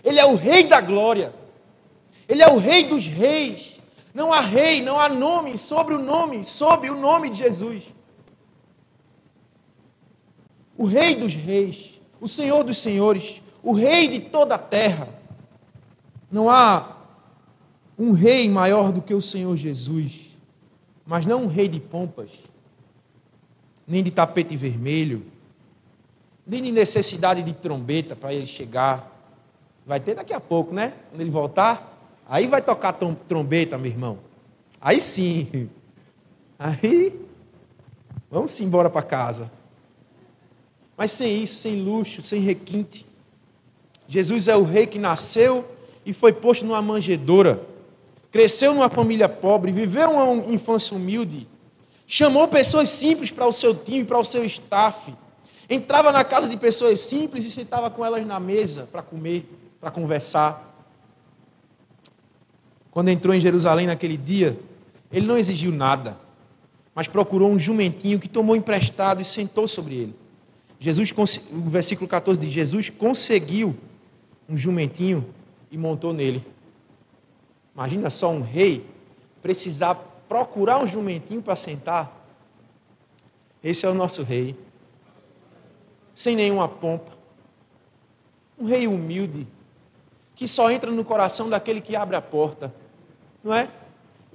Ele 0.04 0.20
é 0.20 0.26
o 0.26 0.36
rei 0.36 0.63
da 0.63 0.82
glória. 0.82 1.34
Ele 2.28 2.42
é 2.42 2.48
o 2.52 2.58
rei 2.58 2.84
dos 2.84 3.06
reis. 3.08 3.80
Não 4.13 4.32
há 4.32 4.42
rei, 4.42 4.82
não 4.82 5.00
há 5.00 5.10
nome 5.10 5.58
sobre 5.58 5.94
o 5.94 6.00
nome, 6.00 6.44
sobre 6.44 6.89
o 6.89 6.96
nome 6.96 7.30
de 7.30 7.39
Jesus. 7.39 7.86
O 10.78 10.86
rei 10.86 11.16
dos 11.16 11.34
reis, 11.34 12.00
o 12.20 12.28
senhor 12.28 12.63
dos 12.63 12.78
senhores, 12.78 13.42
o 13.62 13.74
rei 13.74 14.08
de 14.08 14.20
toda 14.20 14.56
a 14.56 14.60
terra. 14.60 15.08
Não 16.32 16.50
há 16.50 16.98
um 17.98 18.12
rei 18.12 18.50
maior 18.50 18.92
do 18.92 19.02
que 19.02 19.13
o 19.13 19.22
Senhor 19.22 19.56
Jesus, 19.56 20.36
mas 21.06 21.26
não 21.26 21.44
um 21.44 21.48
rei 21.48 21.68
de 21.68 21.80
pompas, 21.80 22.30
nem 23.88 24.04
de 24.04 24.12
tapete 24.12 24.56
vermelho, 24.56 25.26
nem 26.46 26.62
de 26.62 26.72
necessidade 26.72 27.44
de 27.44 27.54
trombeta 27.54 28.16
para 28.16 28.34
ele 28.34 28.46
chegar. 28.46 29.12
Vai 29.86 30.00
ter 30.00 30.15
daqui 30.15 30.34
a 30.34 30.39
pouco, 30.39 30.74
né? 30.74 30.93
Quando 31.10 31.22
ele 31.22 31.30
voltar, 31.30 32.12
aí 32.28 32.48
vai 32.48 32.62
tocar 32.62 32.94
trombeta, 32.94 33.77
meu 33.77 33.92
irmão. 33.92 34.19
Aí 34.79 35.00
sim. 35.02 35.69
Aí 36.58 37.19
vamos 38.29 38.60
embora 38.60 38.90
para 38.90 39.02
casa. 39.02 39.52
Mas 40.96 41.12
sem 41.12 41.44
isso, 41.44 41.56
sem 41.56 41.81
luxo, 41.81 42.21
sem 42.21 42.40
requinte. 42.40 43.06
Jesus 44.08 44.48
é 44.48 44.56
o 44.56 44.63
rei 44.63 44.86
que 44.86 45.00
nasceu 45.00 45.67
e 46.06 46.13
foi 46.13 46.34
posto 46.34 46.65
numa 46.65 46.81
manjedoura, 46.81 47.65
cresceu 48.31 48.73
numa 48.73 48.90
família 48.90 49.29
pobre, 49.29 49.71
viveu 49.71 50.12
uma 50.12 50.54
infância 50.54 50.96
humilde, 50.96 51.48
chamou 52.06 52.48
pessoas 52.48 52.90
simples 52.90 53.31
para 53.31 53.48
o 53.48 53.52
seu 53.52 53.73
time, 53.73 54.04
para 54.04 54.19
o 54.19 54.23
seu 54.23 54.44
staff, 54.46 55.13
entrava 55.69 56.12
na 56.12 56.23
casa 56.23 56.50
de 56.50 56.58
pessoas 56.58 57.00
simples 57.00 57.46
e 57.46 57.52
sentava 57.52 57.90
com 57.90 58.06
elas 58.06 58.25
na 58.25 58.40
mesa 58.40 58.88
para 58.92 59.02
comer, 59.02 59.50
para 59.84 59.92
conversar. 59.92 60.73
Quando 62.90 63.10
entrou 63.10 63.36
em 63.36 63.42
Jerusalém 63.42 63.86
naquele 63.86 64.15
dia, 64.15 64.58
ele 65.12 65.27
não 65.27 65.38
exigiu 65.38 65.73
nada, 65.73 66.17
mas 66.96 67.10
procurou 67.10 67.52
um 67.52 67.60
jumentinho 67.60 68.17
que 68.17 68.29
tomou 68.29 68.56
emprestado 68.56 69.19
e 69.19 69.25
sentou 69.25 69.67
sobre 69.67 69.96
ele. 69.96 70.15
Jesus, 70.79 71.13
o 71.52 71.69
versículo 71.69 72.08
14 72.08 72.40
diz: 72.40 72.50
Jesus 72.50 72.90
conseguiu 72.92 73.75
um 74.48 74.56
jumentinho 74.56 75.27
e 75.69 75.77
montou 75.77 76.13
nele. 76.13 76.46
Imagina 77.75 78.10
só 78.10 78.31
um 78.31 78.42
rei 78.42 78.86
precisar 79.42 79.96
procurar 80.29 80.81
um 80.81 80.88
jumentinho 80.88 81.42
para 81.42 81.58
sentar. 81.58 82.25
Esse 83.62 83.86
é 83.86 83.90
o 83.90 83.94
nosso 83.94 84.23
rei. 84.23 84.56
Sem 86.15 86.38
nenhuma 86.38 86.69
pompa. 86.69 87.12
Um 88.58 88.65
rei 88.65 88.88
humilde, 88.88 89.46
que 90.36 90.48
só 90.48 90.71
entra 90.71 90.92
no 90.92 91.04
coração 91.04 91.50
daquele 91.50 91.81
que 91.81 91.96
abre 91.96 92.15
a 92.15 92.21
porta. 92.21 92.73
Não 93.44 93.54
é? 93.54 93.69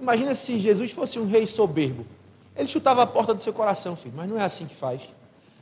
Imagina 0.01 0.35
se 0.35 0.59
Jesus 0.59 0.91
fosse 0.91 1.19
um 1.19 1.27
rei 1.27 1.47
soberbo. 1.47 2.07
Ele 2.57 2.69
chutava 2.69 3.03
a 3.03 3.07
porta 3.07 3.35
do 3.35 3.41
seu 3.41 3.53
coração, 3.53 3.97
filho, 3.97 4.15
mas 4.17 4.29
não 4.29 4.39
é 4.39 4.45
assim 4.45 4.67
que 4.67 4.75
faz. 4.75 5.01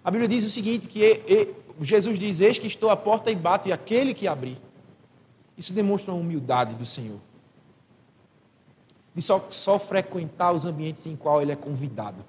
A 0.05 0.11
Bíblia 0.11 0.29
diz 0.29 0.45
o 0.45 0.51
seguinte: 0.51 0.87
que 0.87 1.55
Jesus 1.81 2.19
diz: 2.19 2.41
Eis 2.41 2.59
que 2.59 2.67
estou 2.67 2.91
à 2.91 2.97
porta 2.97 3.31
e 3.31 3.35
bato, 3.35 3.69
e 3.69 3.73
aquele 3.73 4.15
que 4.15 4.27
abrir. 4.27 4.59
Isso 5.57 5.73
demonstra 5.73 6.13
uma 6.13 6.21
humildade 6.21 6.75
do 6.75 6.85
Senhor. 6.85 7.19
De 9.15 9.23
só, 9.23 9.47
só 9.49 9.79
frequentar 9.79 10.53
os 10.53 10.67
ambientes 10.67 11.07
em 11.07 11.17
qual 11.17 11.41
ele 11.41 11.53
é 11.53 11.57
convidado. 11.57 12.23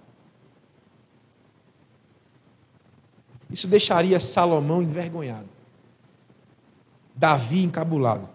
Isso 3.49 3.67
deixaria 3.67 4.19
Salomão 4.19 4.81
envergonhado. 4.81 5.56
Davi 7.17 7.63
encabulado. 7.63 8.29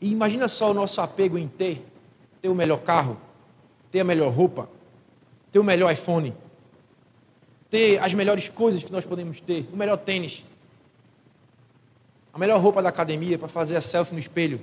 E 0.00 0.10
imagina 0.12 0.46
só 0.46 0.70
o 0.70 0.74
nosso 0.74 1.00
apego 1.00 1.36
em 1.36 1.48
ter, 1.48 1.84
ter 2.40 2.48
o 2.48 2.54
melhor 2.54 2.78
carro, 2.82 3.18
ter 3.90 4.00
a 4.00 4.04
melhor 4.04 4.32
roupa, 4.32 4.68
ter 5.50 5.58
o 5.58 5.64
melhor 5.64 5.92
iPhone, 5.92 6.32
ter 7.68 7.98
as 7.98 8.14
melhores 8.14 8.48
coisas 8.48 8.84
que 8.84 8.92
nós 8.92 9.04
podemos 9.04 9.40
ter, 9.40 9.68
o 9.72 9.76
melhor 9.76 9.96
tênis, 9.96 10.44
a 12.32 12.38
melhor 12.38 12.60
roupa 12.60 12.80
da 12.80 12.88
academia 12.88 13.36
para 13.36 13.48
fazer 13.48 13.76
a 13.76 13.80
selfie 13.80 14.14
no 14.14 14.20
espelho, 14.20 14.60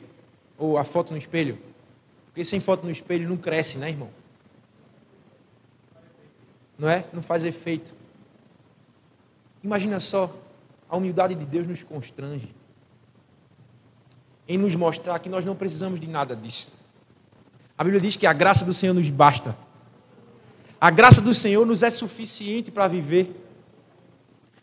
ou 0.58 0.78
a 0.78 0.86
foto 0.86 1.12
no 1.12 1.18
espelho. 1.18 1.58
Porque 2.28 2.46
sem 2.46 2.62
foto 2.62 2.86
no 2.86 2.92
espelho 2.92 3.28
não 3.28 3.36
cresce, 3.36 3.78
né, 3.78 3.90
irmão? 3.90 4.10
Não 6.80 6.90
é? 6.90 7.04
Não 7.12 7.22
faz 7.22 7.44
efeito. 7.44 7.94
Imagina 9.62 10.00
só, 10.00 10.34
a 10.90 10.96
humildade 10.96 11.36
de 11.36 11.46
Deus 11.46 11.68
nos 11.68 11.84
constrange 11.84 12.61
em 14.52 14.58
nos 14.58 14.76
mostrar 14.76 15.18
que 15.20 15.30
nós 15.30 15.46
não 15.46 15.56
precisamos 15.56 15.98
de 15.98 16.08
nada 16.08 16.36
disso. 16.36 16.68
A 17.78 17.84
Bíblia 17.86 18.02
diz 18.02 18.18
que 18.18 18.28
a 18.28 18.34
graça 18.34 18.66
do 18.66 18.74
Senhor 18.74 18.94
nos 18.94 19.10
basta. 19.10 19.56
A 20.80 20.92
graça 20.92 21.22
do 21.22 21.34
Senhor 21.34 21.66
nos 21.66 21.84
é 21.84 21.90
suficiente 21.90 22.70
para 22.70 22.86
viver. 22.88 23.34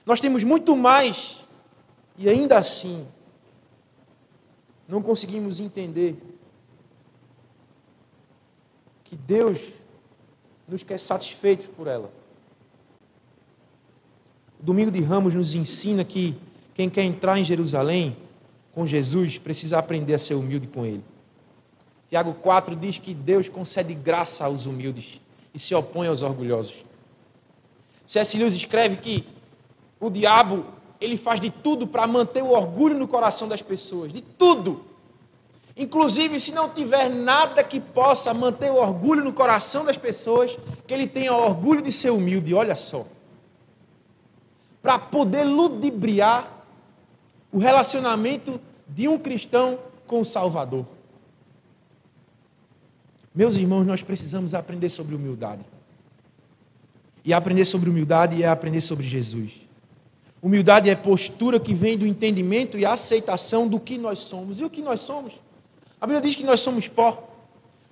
Nós 0.04 0.20
temos 0.20 0.44
muito 0.44 0.76
mais 0.76 1.40
e 2.18 2.28
ainda 2.28 2.58
assim 2.58 3.08
não 4.86 5.00
conseguimos 5.00 5.58
entender 5.58 6.16
que 9.04 9.16
Deus 9.16 9.58
nos 10.68 10.82
quer 10.82 11.00
satisfeitos 11.00 11.66
por 11.66 11.86
ela. 11.86 12.12
O 14.60 14.62
domingo 14.62 14.90
de 14.90 15.00
Ramos 15.00 15.32
nos 15.32 15.54
ensina 15.54 16.04
que 16.04 16.36
quem 16.74 16.90
quer 16.90 17.04
entrar 17.04 17.38
em 17.38 17.44
Jerusalém 17.44 18.27
com 18.78 18.86
Jesus 18.86 19.38
precisa 19.38 19.76
aprender 19.76 20.14
a 20.14 20.18
ser 20.20 20.34
humilde 20.34 20.68
com 20.68 20.86
Ele. 20.86 21.02
Tiago 22.08 22.32
4 22.34 22.76
diz 22.76 22.96
que 22.96 23.12
Deus 23.12 23.48
concede 23.48 23.92
graça 23.92 24.44
aos 24.44 24.66
humildes 24.66 25.20
e 25.52 25.58
se 25.58 25.74
opõe 25.74 26.06
aos 26.06 26.22
orgulhosos. 26.22 26.84
C.S. 28.06 28.38
Lewis 28.38 28.54
escreve 28.54 28.98
que 28.98 29.26
o 29.98 30.08
diabo 30.08 30.64
ele 31.00 31.16
faz 31.16 31.40
de 31.40 31.50
tudo 31.50 31.88
para 31.88 32.06
manter 32.06 32.40
o 32.40 32.50
orgulho 32.50 32.96
no 32.96 33.08
coração 33.08 33.48
das 33.48 33.60
pessoas, 33.60 34.12
de 34.12 34.20
tudo. 34.20 34.84
Inclusive, 35.76 36.38
se 36.38 36.52
não 36.52 36.68
tiver 36.68 37.08
nada 37.10 37.64
que 37.64 37.80
possa 37.80 38.32
manter 38.32 38.70
o 38.70 38.76
orgulho 38.76 39.24
no 39.24 39.32
coração 39.32 39.84
das 39.84 39.96
pessoas, 39.96 40.56
que 40.86 40.94
ele 40.94 41.08
tenha 41.08 41.34
orgulho 41.34 41.82
de 41.82 41.90
ser 41.90 42.10
humilde, 42.10 42.54
olha 42.54 42.76
só 42.76 43.04
para 44.80 45.00
poder 45.00 45.42
ludibriar 45.42 46.58
o 47.52 47.58
relacionamento 47.58 48.60
de 48.88 49.06
um 49.08 49.18
cristão 49.18 49.78
com 50.06 50.20
o 50.20 50.24
Salvador. 50.24 50.86
Meus 53.34 53.56
irmãos, 53.56 53.84
nós 53.84 54.02
precisamos 54.02 54.54
aprender 54.54 54.88
sobre 54.88 55.14
humildade. 55.14 55.64
E 57.24 57.32
aprender 57.32 57.64
sobre 57.64 57.90
humildade 57.90 58.42
é 58.42 58.48
aprender 58.48 58.80
sobre 58.80 59.06
Jesus. 59.06 59.68
Humildade 60.42 60.88
é 60.88 60.94
postura 60.94 61.60
que 61.60 61.74
vem 61.74 61.98
do 61.98 62.06
entendimento 62.06 62.78
e 62.78 62.86
aceitação 62.86 63.68
do 63.68 63.78
que 63.78 63.98
nós 63.98 64.20
somos. 64.20 64.60
E 64.60 64.64
o 64.64 64.70
que 64.70 64.80
nós 64.80 65.00
somos? 65.02 65.34
A 66.00 66.06
Bíblia 66.06 66.22
diz 66.22 66.36
que 66.36 66.44
nós 66.44 66.60
somos 66.60 66.88
pó. 66.88 67.28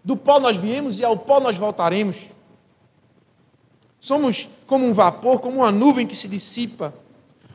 Do 0.03 0.17
pó 0.17 0.39
nós 0.39 0.57
viemos 0.57 1.01
e 1.01 1.05
ao 1.05 1.17
pó 1.17 1.41
nós 1.41 1.57
voltaremos. 1.57 2.17
Somos 3.99 4.49
como 4.67 4.87
um 4.87 4.93
vapor, 4.93 5.41
como 5.41 5.59
uma 5.59 5.73
nuvem 5.73 6.07
que 6.07 6.15
se 6.15 6.29
dissipa. 6.29 6.95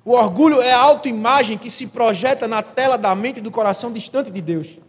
O 0.03 0.11
orgulho 0.11 0.61
é 0.61 0.71
a 0.71 0.79
autoimagem 0.79 1.57
que 1.57 1.69
se 1.69 1.87
projeta 1.87 2.47
na 2.47 2.63
tela 2.63 2.97
da 2.97 3.13
mente 3.13 3.37
e 3.37 3.41
do 3.41 3.51
coração 3.51 3.91
distante 3.93 4.31
de 4.31 4.41
Deus. 4.41 4.79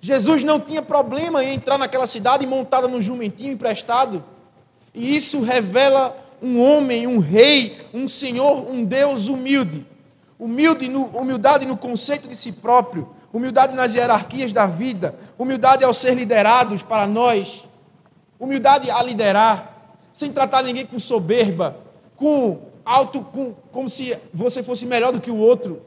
Jesus 0.00 0.42
não 0.42 0.58
tinha 0.58 0.82
problema 0.82 1.44
em 1.44 1.54
entrar 1.54 1.78
naquela 1.78 2.06
cidade 2.06 2.46
montada 2.46 2.88
num 2.88 3.00
jumentinho 3.00 3.52
emprestado. 3.52 4.24
E 4.94 5.14
isso 5.14 5.40
revela 5.42 6.16
um 6.42 6.60
homem, 6.60 7.06
um 7.06 7.18
rei, 7.18 7.78
um 7.92 8.08
senhor, 8.08 8.68
um 8.68 8.84
Deus 8.84 9.28
humilde. 9.28 9.86
Humilde 10.38 10.88
no, 10.88 11.04
humildade 11.04 11.66
no 11.66 11.76
conceito 11.76 12.26
de 12.26 12.34
si 12.34 12.52
próprio, 12.52 13.10
humildade 13.32 13.74
nas 13.74 13.94
hierarquias 13.94 14.52
da 14.52 14.66
vida, 14.66 15.14
humildade 15.38 15.84
ao 15.84 15.92
ser 15.92 16.14
liderados 16.14 16.82
para 16.82 17.06
nós, 17.06 17.68
humildade 18.38 18.90
a 18.90 19.02
liderar, 19.02 19.98
sem 20.12 20.32
tratar 20.32 20.62
ninguém 20.62 20.86
com 20.86 20.98
soberba, 20.98 21.76
com 22.16 22.69
alto, 22.90 23.20
com, 23.22 23.54
como 23.70 23.88
se 23.88 24.18
você 24.34 24.64
fosse 24.64 24.84
melhor 24.84 25.12
do 25.12 25.20
que 25.20 25.30
o 25.30 25.36
outro. 25.36 25.80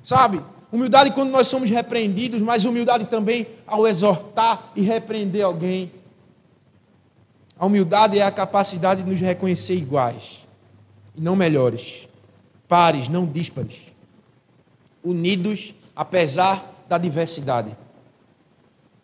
Sabe? 0.00 0.40
Humildade 0.70 1.10
quando 1.10 1.30
nós 1.30 1.48
somos 1.48 1.68
repreendidos, 1.68 2.40
mas 2.40 2.64
humildade 2.64 3.06
também 3.06 3.48
ao 3.66 3.86
exortar 3.86 4.70
e 4.76 4.82
repreender 4.82 5.44
alguém. 5.44 5.90
A 7.58 7.66
humildade 7.66 8.18
é 8.18 8.22
a 8.22 8.30
capacidade 8.30 9.02
de 9.02 9.10
nos 9.10 9.20
reconhecer 9.20 9.74
iguais 9.74 10.46
e 11.16 11.20
não 11.20 11.34
melhores, 11.34 12.08
pares, 12.68 13.08
não 13.08 13.26
díspares, 13.26 13.92
unidos 15.04 15.74
apesar 15.96 16.84
da 16.88 16.96
diversidade. 16.96 17.76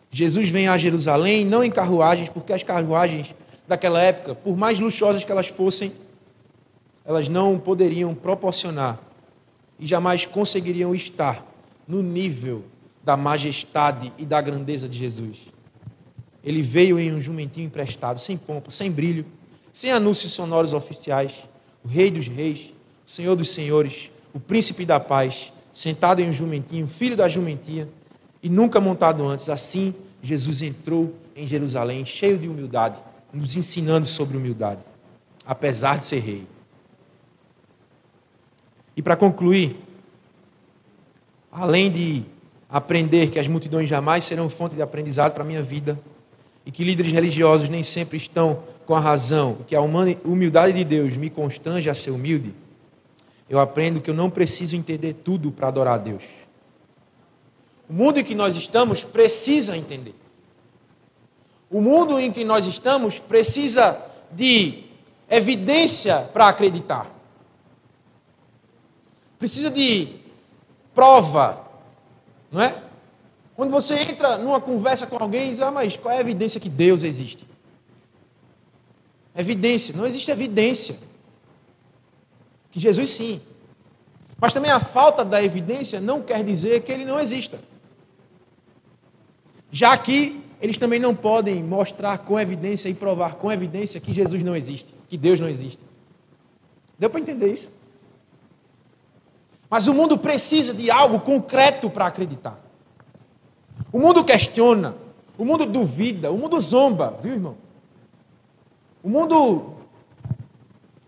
Jesus 0.09 0.49
vem 0.49 0.67
a 0.67 0.77
Jerusalém 0.77 1.45
não 1.45 1.63
em 1.63 1.69
carruagens, 1.69 2.29
porque 2.29 2.53
as 2.53 2.63
carruagens 2.63 3.35
daquela 3.67 4.01
época, 4.01 4.33
por 4.33 4.57
mais 4.57 4.79
luxuosas 4.79 5.23
que 5.23 5.31
elas 5.31 5.47
fossem, 5.47 5.91
elas 7.09 7.27
não 7.27 7.57
poderiam 7.57 8.13
proporcionar 8.13 8.99
e 9.79 9.87
jamais 9.87 10.27
conseguiriam 10.27 10.93
estar 10.93 11.43
no 11.87 12.03
nível 12.03 12.63
da 13.03 13.17
majestade 13.17 14.13
e 14.15 14.27
da 14.27 14.39
grandeza 14.39 14.87
de 14.87 14.95
Jesus. 14.95 15.47
Ele 16.43 16.61
veio 16.61 16.99
em 16.99 17.11
um 17.11 17.19
jumentinho 17.19 17.65
emprestado, 17.65 18.19
sem 18.19 18.37
pompa, 18.37 18.69
sem 18.69 18.91
brilho, 18.91 19.25
sem 19.73 19.91
anúncios 19.91 20.33
sonoros 20.33 20.71
oficiais, 20.71 21.47
o 21.83 21.87
Rei 21.87 22.11
dos 22.11 22.27
Reis, 22.27 22.71
o 23.07 23.09
Senhor 23.09 23.35
dos 23.35 23.49
Senhores, 23.49 24.11
o 24.31 24.39
Príncipe 24.39 24.85
da 24.85 24.99
Paz, 24.99 25.51
sentado 25.73 26.21
em 26.21 26.29
um 26.29 26.33
jumentinho, 26.33 26.87
filho 26.87 27.17
da 27.17 27.27
jumentinha, 27.27 27.89
e 28.43 28.47
nunca 28.47 28.79
montado 28.79 29.25
antes. 29.25 29.49
Assim, 29.49 29.95
Jesus 30.21 30.61
entrou 30.61 31.15
em 31.35 31.47
Jerusalém, 31.47 32.05
cheio 32.05 32.37
de 32.37 32.47
humildade, 32.47 32.99
nos 33.33 33.57
ensinando 33.57 34.05
sobre 34.05 34.37
humildade, 34.37 34.81
apesar 35.43 35.97
de 35.97 36.05
ser 36.05 36.19
rei. 36.19 36.58
E 38.99 39.01
para 39.01 39.15
concluir, 39.15 39.77
além 41.49 41.89
de 41.89 42.25
aprender 42.69 43.29
que 43.29 43.39
as 43.39 43.47
multidões 43.47 43.87
jamais 43.87 44.25
serão 44.25 44.49
fonte 44.49 44.75
de 44.75 44.81
aprendizado 44.81 45.33
para 45.33 45.41
a 45.41 45.47
minha 45.47 45.63
vida, 45.63 45.97
e 46.65 46.69
que 46.69 46.83
líderes 46.83 47.13
religiosos 47.13 47.69
nem 47.69 47.81
sempre 47.81 48.17
estão 48.17 48.61
com 48.85 48.93
a 48.93 48.99
razão, 48.99 49.59
que 49.65 49.73
a 49.73 49.79
humildade 49.79 50.73
de 50.73 50.83
Deus 50.83 51.15
me 51.15 51.29
constrange 51.29 51.89
a 51.89 51.95
ser 51.95 52.11
humilde, 52.11 52.53
eu 53.47 53.57
aprendo 53.57 54.01
que 54.01 54.09
eu 54.09 54.13
não 54.13 54.29
preciso 54.29 54.75
entender 54.75 55.13
tudo 55.13 55.49
para 55.49 55.69
adorar 55.69 55.93
a 55.93 55.97
Deus. 55.97 56.23
O 57.89 57.93
mundo 57.93 58.19
em 58.19 58.23
que 58.25 58.35
nós 58.35 58.57
estamos 58.57 59.01
precisa 59.01 59.77
entender. 59.77 60.13
O 61.71 61.79
mundo 61.79 62.19
em 62.19 62.33
que 62.33 62.43
nós 62.43 62.67
estamos 62.67 63.17
precisa 63.17 63.97
de 64.29 64.83
evidência 65.29 66.17
para 66.33 66.49
acreditar. 66.49 67.17
Precisa 69.39 69.71
de 69.71 70.09
prova, 70.93 71.65
não 72.51 72.61
é? 72.61 72.83
Quando 73.55 73.71
você 73.71 73.95
entra 73.95 74.37
numa 74.37 74.59
conversa 74.59 75.07
com 75.07 75.17
alguém 75.17 75.47
e 75.47 75.49
diz, 75.51 75.61
ah, 75.61 75.71
mas 75.71 75.95
qual 75.97 76.13
é 76.13 76.17
a 76.17 76.21
evidência 76.21 76.59
que 76.59 76.69
Deus 76.69 77.03
existe? 77.03 77.47
Evidência, 79.35 79.95
não 79.95 80.05
existe 80.05 80.29
evidência. 80.29 80.97
Que 82.69 82.79
Jesus 82.79 83.09
sim. 83.11 83.41
Mas 84.39 84.53
também 84.53 84.71
a 84.71 84.79
falta 84.79 85.23
da 85.23 85.41
evidência 85.43 86.01
não 86.01 86.21
quer 86.21 86.43
dizer 86.43 86.83
que 86.83 86.91
ele 86.91 87.05
não 87.05 87.19
exista. 87.19 87.59
Já 89.71 89.97
que 89.97 90.43
eles 90.61 90.77
também 90.77 90.99
não 90.99 91.15
podem 91.15 91.63
mostrar 91.63 92.17
com 92.19 92.39
evidência 92.39 92.89
e 92.89 92.93
provar 92.93 93.35
com 93.35 93.51
evidência 93.51 94.01
que 94.01 94.11
Jesus 94.11 94.43
não 94.43 94.55
existe, 94.55 94.93
que 95.07 95.17
Deus 95.17 95.39
não 95.39 95.47
existe. 95.47 95.79
Deu 96.97 97.09
para 97.09 97.21
entender 97.21 97.51
isso? 97.51 97.78
Mas 99.69 99.87
o 99.87 99.93
mundo 99.93 100.17
precisa 100.17 100.73
de 100.73 100.89
algo 100.89 101.19
concreto 101.19 101.89
para 101.89 102.07
acreditar. 102.07 102.59
O 103.91 103.99
mundo 103.99 104.23
questiona, 104.23 104.95
o 105.37 105.45
mundo 105.45 105.65
duvida, 105.65 106.31
o 106.31 106.37
mundo 106.37 106.59
zomba, 106.59 107.17
viu, 107.21 107.33
irmão? 107.33 107.55
O 109.03 109.09
mundo 109.09 109.73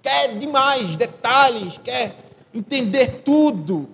quer 0.02 0.38
demais 0.38 0.96
detalhes, 0.96 1.78
quer 1.78 2.16
entender 2.54 3.22
tudo. 3.24 3.90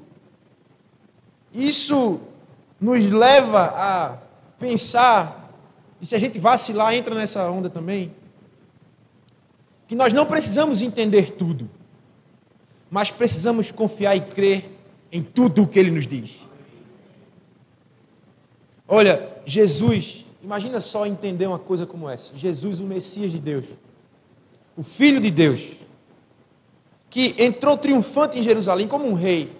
Isso 1.54 2.20
nos 2.80 3.10
leva 3.10 3.74
a 3.76 4.18
pensar, 4.60 5.52
e 6.02 6.06
se 6.06 6.16
a 6.16 6.20
gente 6.20 6.38
vacilar, 6.38 6.94
entra 6.94 7.16
nessa 7.16 7.50
onda 7.50 7.70
também, 7.70 8.14
que 9.88 9.96
nós 9.96 10.14
não 10.14 10.26
precisamos 10.26 10.82
entender 10.82 11.32
tudo, 11.32 11.70
mas 12.90 13.12
precisamos 13.12 13.72
confiar 13.72 14.16
e 14.16 14.22
crer 14.22 14.78
em 15.12 15.22
tudo 15.22 15.64
o 15.64 15.68
que 15.68 15.80
ele 15.80 15.92
nos 15.92 16.08
diz. 16.08 16.42
Olha, 18.88 19.30
Jesus, 19.46 20.26
imagina 20.42 20.80
só 20.80 21.06
entender 21.06 21.48
uma 21.48 21.60
coisa 21.60 21.86
como 21.86 22.10
essa: 22.10 22.36
Jesus, 22.36 22.80
o 22.80 22.86
Messias 22.86 23.32
de 23.32 23.40
Deus, 23.40 23.66
o 24.76 24.84
Filho 24.84 25.20
de 25.20 25.30
Deus, 25.30 25.72
que 27.10 27.36
entrou 27.38 27.78
triunfante 27.78 28.40
em 28.40 28.44
Jerusalém 28.44 28.88
como 28.88 29.08
um 29.08 29.14
rei, 29.14 29.52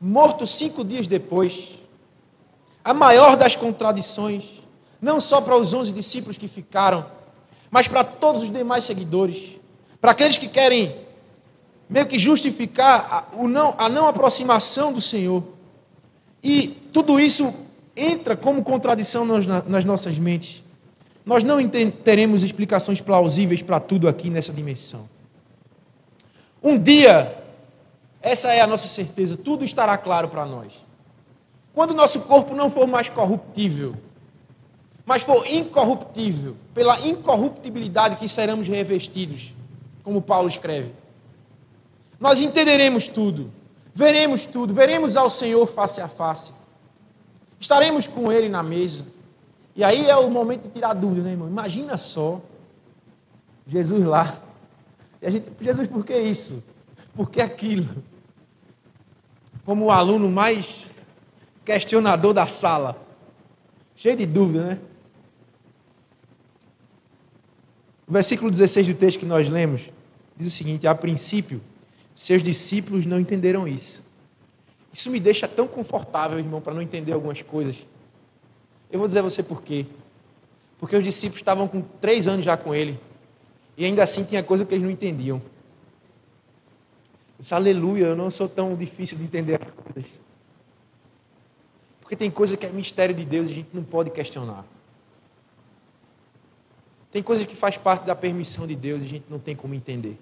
morto 0.00 0.46
cinco 0.46 0.84
dias 0.84 1.06
depois, 1.06 1.78
a 2.84 2.94
maior 2.94 3.36
das 3.36 3.56
contradições, 3.56 4.62
não 5.00 5.20
só 5.20 5.40
para 5.40 5.56
os 5.56 5.74
onze 5.74 5.92
discípulos 5.92 6.38
que 6.38 6.46
ficaram, 6.46 7.06
mas 7.70 7.88
para 7.88 8.04
todos 8.04 8.42
os 8.42 8.50
demais 8.50 8.84
seguidores, 8.84 9.58
para 10.00 10.12
aqueles 10.12 10.38
que 10.38 10.48
querem 10.48 11.01
meio 11.92 12.06
que 12.06 12.18
justificar 12.18 13.28
a, 13.32 13.36
o 13.36 13.46
não, 13.46 13.74
a 13.76 13.86
não 13.86 14.06
aproximação 14.06 14.94
do 14.94 15.00
Senhor. 15.00 15.44
E 16.42 16.68
tudo 16.90 17.20
isso 17.20 17.54
entra 17.94 18.34
como 18.34 18.64
contradição 18.64 19.26
nas, 19.26 19.46
nas 19.46 19.84
nossas 19.84 20.18
mentes. 20.18 20.64
Nós 21.24 21.44
não 21.44 21.58
teremos 21.68 22.42
explicações 22.42 23.00
plausíveis 23.00 23.60
para 23.60 23.78
tudo 23.78 24.08
aqui 24.08 24.30
nessa 24.30 24.52
dimensão. 24.54 25.06
Um 26.62 26.78
dia, 26.78 27.36
essa 28.22 28.52
é 28.52 28.62
a 28.62 28.66
nossa 28.66 28.88
certeza, 28.88 29.36
tudo 29.36 29.62
estará 29.62 29.96
claro 29.98 30.28
para 30.28 30.46
nós. 30.46 30.72
Quando 31.74 31.90
o 31.90 31.94
nosso 31.94 32.22
corpo 32.22 32.54
não 32.54 32.70
for 32.70 32.86
mais 32.86 33.10
corruptível, 33.10 33.94
mas 35.04 35.22
for 35.22 35.44
incorruptível, 35.46 36.56
pela 36.72 36.98
incorruptibilidade 37.06 38.16
que 38.16 38.28
seremos 38.28 38.66
revestidos, 38.66 39.52
como 40.02 40.22
Paulo 40.22 40.48
escreve, 40.48 41.01
nós 42.22 42.40
entenderemos 42.40 43.08
tudo, 43.08 43.50
veremos 43.92 44.46
tudo, 44.46 44.72
veremos 44.72 45.16
ao 45.16 45.28
Senhor 45.28 45.66
face 45.66 46.00
a 46.00 46.06
face, 46.06 46.52
estaremos 47.58 48.06
com 48.06 48.30
Ele 48.30 48.48
na 48.48 48.62
mesa. 48.62 49.06
E 49.74 49.82
aí 49.82 50.08
é 50.08 50.14
o 50.14 50.30
momento 50.30 50.62
de 50.62 50.68
tirar 50.68 50.94
dúvida, 50.94 51.24
né, 51.24 51.32
irmão? 51.32 51.48
Imagina 51.48 51.98
só, 51.98 52.40
Jesus 53.66 54.04
lá, 54.04 54.40
e 55.20 55.26
a 55.26 55.30
gente, 55.32 55.50
Jesus, 55.60 55.88
por 55.88 56.06
que 56.06 56.16
isso? 56.16 56.62
Por 57.12 57.28
que 57.28 57.40
aquilo? 57.40 57.88
Como 59.64 59.86
o 59.86 59.90
aluno 59.90 60.30
mais 60.30 60.86
questionador 61.64 62.32
da 62.32 62.46
sala, 62.46 63.04
cheio 63.96 64.16
de 64.16 64.26
dúvida, 64.26 64.64
né? 64.64 64.78
O 68.06 68.12
versículo 68.12 68.48
16 68.48 68.86
do 68.86 68.94
texto 68.94 69.18
que 69.18 69.26
nós 69.26 69.48
lemos 69.48 69.90
diz 70.36 70.46
o 70.46 70.50
seguinte: 70.50 70.86
a 70.86 70.94
princípio, 70.94 71.60
seus 72.14 72.42
discípulos 72.42 73.06
não 73.06 73.18
entenderam 73.18 73.66
isso. 73.66 74.02
Isso 74.92 75.10
me 75.10 75.18
deixa 75.18 75.48
tão 75.48 75.66
confortável, 75.66 76.38
irmão, 76.38 76.60
para 76.60 76.74
não 76.74 76.82
entender 76.82 77.12
algumas 77.12 77.40
coisas. 77.40 77.76
Eu 78.90 78.98
vou 78.98 79.08
dizer 79.08 79.20
a 79.20 79.22
você 79.22 79.42
por 79.42 79.62
quê. 79.62 79.86
Porque 80.78 80.96
os 80.96 81.02
discípulos 81.02 81.40
estavam 81.40 81.66
com 81.66 81.80
três 81.80 82.28
anos 82.28 82.44
já 82.44 82.56
com 82.56 82.74
ele. 82.74 83.00
E 83.76 83.84
ainda 83.84 84.02
assim 84.02 84.24
tinha 84.24 84.42
coisa 84.42 84.66
que 84.66 84.74
eles 84.74 84.84
não 84.84 84.90
entendiam. 84.90 85.38
Eu 85.38 85.42
disse, 87.40 87.54
aleluia, 87.54 88.06
eu 88.06 88.16
não 88.16 88.30
sou 88.30 88.48
tão 88.48 88.76
difícil 88.76 89.16
de 89.16 89.24
entender 89.24 89.60
as 89.62 89.70
coisas. 89.70 90.10
Porque 92.00 92.14
tem 92.14 92.30
coisa 92.30 92.56
que 92.56 92.66
é 92.66 92.70
mistério 92.70 93.14
de 93.14 93.24
Deus 93.24 93.48
e 93.48 93.52
a 93.52 93.54
gente 93.54 93.70
não 93.72 93.82
pode 93.82 94.10
questionar. 94.10 94.66
Tem 97.10 97.22
coisas 97.22 97.46
que 97.46 97.56
faz 97.56 97.78
parte 97.78 98.04
da 98.04 98.14
permissão 98.14 98.66
de 98.66 98.74
Deus 98.74 99.02
e 99.02 99.06
a 99.06 99.08
gente 99.08 99.24
não 99.30 99.38
tem 99.38 99.56
como 99.56 99.74
entender. 99.74 100.18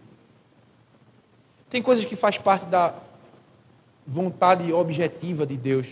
Tem 1.70 1.80
coisas 1.80 2.04
que 2.04 2.16
faz 2.16 2.36
parte 2.36 2.66
da 2.66 2.92
vontade 4.06 4.72
objetiva 4.72 5.46
de 5.46 5.56
Deus 5.56 5.86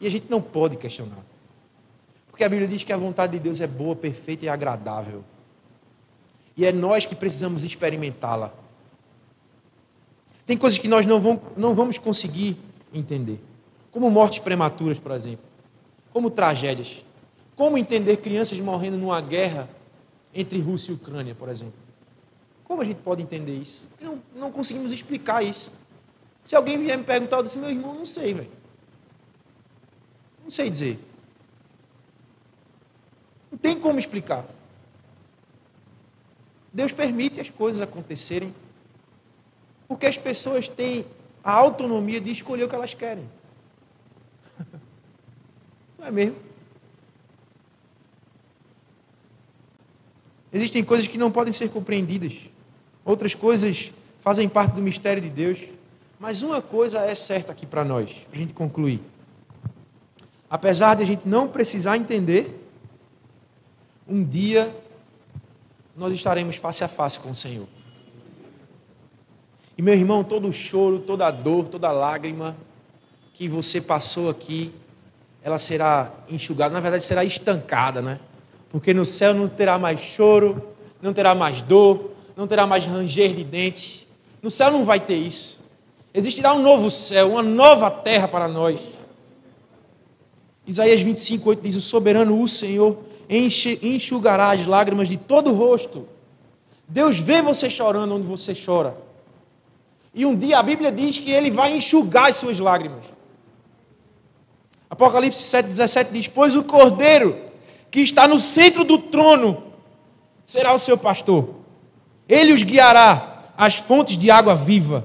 e 0.00 0.06
a 0.06 0.10
gente 0.10 0.26
não 0.30 0.40
pode 0.40 0.76
questionar. 0.76 1.18
Porque 2.30 2.42
a 2.42 2.48
Bíblia 2.48 2.66
diz 2.66 2.82
que 2.82 2.92
a 2.92 2.96
vontade 2.96 3.32
de 3.32 3.38
Deus 3.38 3.60
é 3.60 3.66
boa, 3.66 3.94
perfeita 3.94 4.46
e 4.46 4.48
agradável. 4.48 5.22
E 6.56 6.64
é 6.64 6.72
nós 6.72 7.04
que 7.04 7.14
precisamos 7.14 7.64
experimentá-la. 7.64 8.52
Tem 10.46 10.56
coisas 10.56 10.78
que 10.78 10.88
nós 10.88 11.04
não 11.04 11.20
vamos, 11.20 11.42
não 11.54 11.74
vamos 11.74 11.98
conseguir 11.98 12.56
entender. 12.92 13.38
Como 13.92 14.10
mortes 14.10 14.38
prematuras, 14.38 14.98
por 14.98 15.12
exemplo. 15.12 15.44
Como 16.12 16.30
tragédias. 16.30 17.04
Como 17.54 17.76
entender 17.76 18.16
crianças 18.16 18.58
morrendo 18.58 18.96
numa 18.96 19.20
guerra 19.20 19.68
entre 20.34 20.58
Rússia 20.60 20.92
e 20.92 20.94
Ucrânia, 20.94 21.34
por 21.34 21.48
exemplo. 21.48 21.89
Como 22.70 22.82
a 22.82 22.84
gente 22.84 22.98
pode 22.98 23.20
entender 23.20 23.56
isso? 23.56 23.82
Não, 24.00 24.22
não 24.32 24.52
conseguimos 24.52 24.92
explicar 24.92 25.42
isso. 25.42 25.72
Se 26.44 26.54
alguém 26.54 26.78
vier 26.78 26.96
me 26.96 27.02
perguntar, 27.02 27.38
eu 27.38 27.42
disse, 27.42 27.58
meu 27.58 27.68
irmão, 27.68 27.92
não 27.92 28.06
sei, 28.06 28.32
velho. 28.32 28.50
Não 30.44 30.52
sei 30.52 30.70
dizer. 30.70 30.96
Não 33.50 33.58
tem 33.58 33.76
como 33.76 33.98
explicar. 33.98 34.46
Deus 36.72 36.92
permite 36.92 37.40
as 37.40 37.50
coisas 37.50 37.82
acontecerem, 37.82 38.54
porque 39.88 40.06
as 40.06 40.16
pessoas 40.16 40.68
têm 40.68 41.04
a 41.42 41.50
autonomia 41.50 42.20
de 42.20 42.30
escolher 42.30 42.62
o 42.62 42.68
que 42.68 42.74
elas 42.76 42.94
querem. 42.94 43.28
Não 45.98 46.06
é 46.06 46.10
mesmo? 46.12 46.36
Existem 50.52 50.84
coisas 50.84 51.08
que 51.08 51.18
não 51.18 51.32
podem 51.32 51.52
ser 51.52 51.68
compreendidas. 51.70 52.49
Outras 53.04 53.34
coisas 53.34 53.90
fazem 54.18 54.48
parte 54.48 54.72
do 54.74 54.82
mistério 54.82 55.22
de 55.22 55.28
Deus. 55.28 55.58
Mas 56.18 56.42
uma 56.42 56.60
coisa 56.60 57.00
é 57.00 57.14
certa 57.14 57.52
aqui 57.52 57.64
para 57.64 57.84
nós, 57.84 58.10
para 58.10 58.36
a 58.36 58.38
gente 58.38 58.52
concluir. 58.52 59.00
Apesar 60.50 60.96
de 60.96 61.02
a 61.02 61.06
gente 61.06 61.26
não 61.26 61.48
precisar 61.48 61.96
entender, 61.96 62.68
um 64.06 64.22
dia 64.22 64.74
nós 65.96 66.12
estaremos 66.12 66.56
face 66.56 66.84
a 66.84 66.88
face 66.88 67.20
com 67.20 67.30
o 67.30 67.34
Senhor. 67.34 67.66
E 69.78 69.82
meu 69.82 69.94
irmão, 69.94 70.22
todo 70.22 70.46
o 70.46 70.52
choro, 70.52 70.98
toda 70.98 71.26
a 71.26 71.30
dor, 71.30 71.68
toda 71.68 71.88
a 71.88 71.92
lágrima 71.92 72.56
que 73.32 73.48
você 73.48 73.80
passou 73.80 74.28
aqui, 74.28 74.74
ela 75.42 75.58
será 75.58 76.12
enxugada, 76.28 76.74
na 76.74 76.80
verdade 76.80 77.04
será 77.04 77.24
estancada, 77.24 78.02
né? 78.02 78.20
Porque 78.68 78.92
no 78.92 79.06
céu 79.06 79.32
não 79.32 79.48
terá 79.48 79.78
mais 79.78 80.00
choro, 80.00 80.62
não 81.00 81.14
terá 81.14 81.34
mais 81.34 81.62
dor, 81.62 82.10
não 82.40 82.46
terá 82.46 82.66
mais 82.66 82.86
ranger 82.86 83.34
de 83.34 83.44
dentes. 83.44 84.06
No 84.40 84.50
céu 84.50 84.70
não 84.70 84.82
vai 84.82 84.98
ter 84.98 85.16
isso. 85.16 85.62
Existirá 86.14 86.54
um 86.54 86.62
novo 86.62 86.90
céu, 86.90 87.32
uma 87.32 87.42
nova 87.42 87.90
terra 87.90 88.26
para 88.26 88.48
nós. 88.48 88.80
Isaías 90.66 91.02
25, 91.02 91.50
8 91.50 91.60
diz: 91.62 91.74
O 91.76 91.82
soberano, 91.82 92.40
o 92.40 92.48
Senhor, 92.48 92.96
enxugará 93.28 94.52
as 94.52 94.64
lágrimas 94.64 95.06
de 95.06 95.18
todo 95.18 95.50
o 95.50 95.54
rosto. 95.54 96.08
Deus 96.88 97.20
vê 97.20 97.42
você 97.42 97.68
chorando 97.68 98.14
onde 98.14 98.26
você 98.26 98.54
chora. 98.54 98.96
E 100.14 100.24
um 100.24 100.34
dia 100.34 100.58
a 100.58 100.62
Bíblia 100.62 100.90
diz 100.90 101.18
que 101.18 101.30
ele 101.30 101.50
vai 101.50 101.76
enxugar 101.76 102.30
as 102.30 102.36
suas 102.36 102.58
lágrimas. 102.58 103.04
Apocalipse 104.88 105.42
7,17 105.42 106.10
diz: 106.10 106.26
Pois 106.26 106.56
o 106.56 106.64
cordeiro 106.64 107.38
que 107.90 108.00
está 108.00 108.26
no 108.26 108.38
centro 108.38 108.82
do 108.82 108.96
trono, 108.96 109.62
será 110.46 110.72
o 110.72 110.78
seu 110.78 110.96
pastor. 110.96 111.59
Ele 112.30 112.52
os 112.52 112.62
guiará 112.62 113.50
às 113.58 113.74
fontes 113.74 114.16
de 114.16 114.30
água 114.30 114.54
viva, 114.54 115.04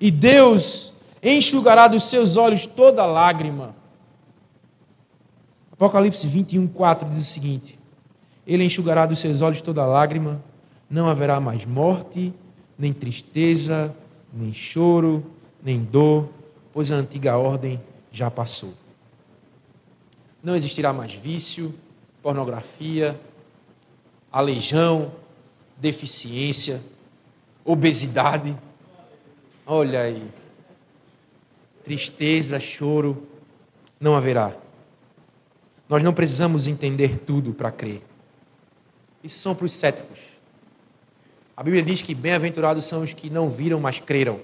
e 0.00 0.12
Deus 0.12 0.92
enxugará 1.20 1.88
dos 1.88 2.04
seus 2.04 2.36
olhos 2.36 2.64
toda 2.64 3.04
lágrima. 3.04 3.74
Apocalipse 5.72 6.24
21, 6.24 6.68
4 6.68 7.08
diz 7.08 7.18
o 7.18 7.24
seguinte: 7.24 7.76
Ele 8.46 8.62
enxugará 8.62 9.06
dos 9.06 9.18
seus 9.18 9.42
olhos 9.42 9.60
toda 9.60 9.84
lágrima, 9.84 10.40
não 10.88 11.08
haverá 11.08 11.40
mais 11.40 11.64
morte, 11.64 12.32
nem 12.78 12.92
tristeza, 12.92 13.92
nem 14.32 14.52
choro, 14.52 15.26
nem 15.60 15.82
dor, 15.82 16.28
pois 16.72 16.92
a 16.92 16.94
antiga 16.94 17.36
ordem 17.36 17.80
já 18.12 18.30
passou. 18.30 18.72
Não 20.44 20.54
existirá 20.54 20.92
mais 20.92 21.12
vício, 21.12 21.74
pornografia, 22.22 23.18
aleijão, 24.30 25.10
deficiência, 25.76 26.82
obesidade. 27.64 28.56
Olha 29.66 30.02
aí. 30.02 30.26
Tristeza, 31.82 32.58
choro, 32.58 33.26
não 34.00 34.16
haverá. 34.16 34.54
Nós 35.88 36.02
não 36.02 36.12
precisamos 36.12 36.66
entender 36.66 37.18
tudo 37.18 37.52
para 37.52 37.70
crer. 37.70 38.02
Isso 39.22 39.38
são 39.38 39.54
para 39.54 39.66
os 39.66 39.72
céticos. 39.72 40.18
A 41.56 41.62
Bíblia 41.62 41.82
diz 41.82 42.02
que 42.02 42.14
bem-aventurados 42.14 42.84
são 42.84 43.02
os 43.02 43.12
que 43.12 43.30
não 43.30 43.48
viram, 43.48 43.80
mas 43.80 43.98
creram. 43.98 44.40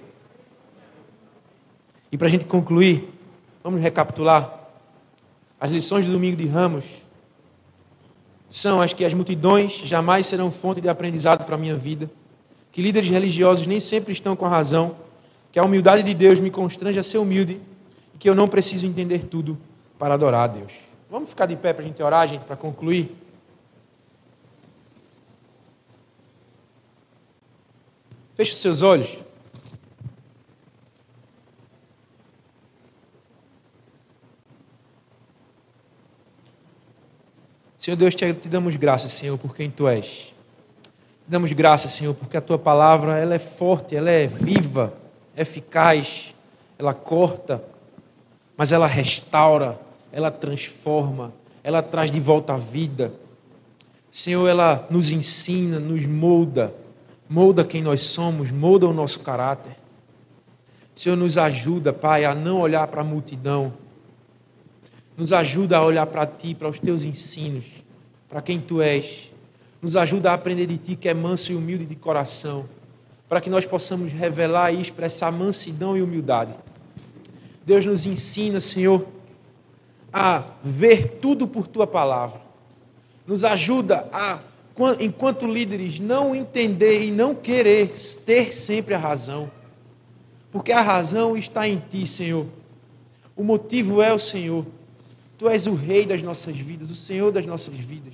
E 2.11 2.17
para 2.17 2.27
a 2.27 2.29
gente 2.29 2.45
concluir, 2.45 3.09
vamos 3.63 3.81
recapitular. 3.81 4.67
As 5.59 5.71
lições 5.71 6.05
do 6.05 6.11
domingo 6.11 6.35
de 6.35 6.47
Ramos 6.47 6.85
são 8.53 8.79
as 8.79 8.93
que 8.93 9.03
as 9.03 9.15
multidões 9.15 9.81
jamais 9.83 10.27
serão 10.27 10.51
fonte 10.51 10.79
de 10.79 10.87
aprendizado 10.87 11.43
para 11.43 11.55
a 11.55 11.57
minha 11.57 11.73
vida, 11.75 12.07
que 12.71 12.83
líderes 12.83 13.09
religiosos 13.09 13.65
nem 13.65 13.79
sempre 13.79 14.13
estão 14.13 14.35
com 14.35 14.45
a 14.45 14.49
razão, 14.49 14.95
que 15.51 15.57
a 15.57 15.63
humildade 15.63 16.03
de 16.03 16.13
Deus 16.13 16.39
me 16.39 16.51
constrange 16.51 16.99
a 16.99 17.01
ser 17.01 17.17
humilde 17.17 17.59
e 18.13 18.17
que 18.19 18.29
eu 18.29 18.35
não 18.35 18.47
preciso 18.47 18.85
entender 18.85 19.23
tudo 19.23 19.57
para 19.97 20.13
adorar 20.13 20.43
a 20.43 20.53
Deus. 20.53 20.71
Vamos 21.09 21.29
ficar 21.29 21.47
de 21.47 21.55
pé 21.55 21.73
para 21.73 21.83
a 21.83 21.87
gente 21.87 22.03
orar, 22.03 22.27
gente, 22.27 22.45
para 22.45 22.55
concluir. 22.55 23.15
Feche 28.35 28.53
os 28.53 28.59
seus 28.59 28.83
olhos. 28.83 29.17
Senhor 37.83 37.97
Deus, 37.97 38.15
te, 38.15 38.33
te 38.33 38.47
damos 38.47 38.77
graças, 38.77 39.11
Senhor, 39.11 39.37
por 39.37 39.53
quem 39.53 39.69
Tu 39.69 39.85
és. 39.89 40.05
Te 40.05 41.27
damos 41.27 41.51
graças, 41.51 41.91
Senhor, 41.91 42.13
porque 42.13 42.37
a 42.37 42.41
Tua 42.41 42.57
palavra 42.57 43.17
ela 43.17 43.35
é 43.35 43.39
forte, 43.39 43.93
ela 43.93 44.09
é 44.09 44.25
viva, 44.25 44.93
eficaz, 45.35 46.33
ela 46.79 46.93
corta, 46.93 47.61
mas 48.55 48.71
ela 48.71 48.87
restaura, 48.87 49.77
ela 50.13 50.31
transforma, 50.31 51.33
ela 51.61 51.83
traz 51.83 52.09
de 52.09 52.21
volta 52.21 52.53
a 52.53 52.57
vida. 52.57 53.11
Senhor, 54.09 54.47
ela 54.47 54.87
nos 54.89 55.11
ensina, 55.11 55.77
nos 55.77 56.05
molda 56.05 56.73
molda 57.29 57.65
quem 57.65 57.81
nós 57.81 58.03
somos, 58.03 58.49
molda 58.49 58.87
o 58.87 58.93
nosso 58.93 59.19
caráter. 59.19 59.75
Senhor, 60.95 61.17
nos 61.17 61.37
ajuda, 61.37 61.91
Pai, 61.91 62.23
a 62.23 62.33
não 62.33 62.61
olhar 62.61 62.87
para 62.87 63.01
a 63.01 63.03
multidão. 63.03 63.73
Nos 65.15 65.31
ajuda 65.31 65.77
a 65.77 65.85
olhar 65.85 66.05
para 66.07 66.25
Ti, 66.25 66.55
para 66.55 66.67
os 66.67 66.79
Teus 66.79 67.03
ensinos, 67.03 67.65
para 68.27 68.41
quem 68.41 68.59
Tu 68.59 68.81
és. 68.81 69.31
Nos 69.81 69.95
ajuda 69.95 70.31
a 70.31 70.33
aprender 70.33 70.65
de 70.65 70.77
Ti, 70.77 70.95
que 70.95 71.09
é 71.09 71.13
manso 71.13 71.51
e 71.51 71.55
humilde 71.55 71.85
de 71.85 71.95
coração, 71.95 72.65
para 73.29 73.39
que 73.39 73.49
nós 73.49 73.65
possamos 73.65 74.11
revelar 74.11 74.73
e 74.73 74.81
expressar 74.81 75.31
mansidão 75.31 75.95
e 75.97 76.01
humildade. 76.01 76.53
Deus 77.65 77.85
nos 77.85 78.05
ensina, 78.05 78.59
Senhor, 78.59 79.05
a 80.11 80.43
ver 80.63 81.19
tudo 81.21 81.47
por 81.47 81.67
Tua 81.67 81.87
palavra. 81.87 82.41
Nos 83.25 83.43
ajuda 83.43 84.07
a 84.11 84.39
enquanto 84.99 85.45
líderes, 85.45 85.99
não 85.99 86.35
entender 86.35 87.05
e 87.05 87.11
não 87.11 87.35
querer 87.35 87.93
ter 88.25 88.55
sempre 88.55 88.93
a 88.93 88.97
razão. 88.97 89.49
Porque 90.51 90.71
a 90.71 90.81
razão 90.81 91.37
está 91.37 91.67
em 91.67 91.81
Ti, 91.89 92.05
Senhor. 92.07 92.45
O 93.35 93.43
motivo 93.43 94.01
é 94.01 94.13
o 94.13 94.19
Senhor. 94.19 94.65
Tu 95.43 95.49
és 95.49 95.67
o 95.67 95.75
Rei 95.75 96.05
das 96.05 96.21
nossas 96.21 96.55
vidas, 96.55 96.89
o 96.89 96.95
Senhor 96.95 97.29
das 97.29 97.45
nossas 97.45 97.73
vidas. 97.73 98.13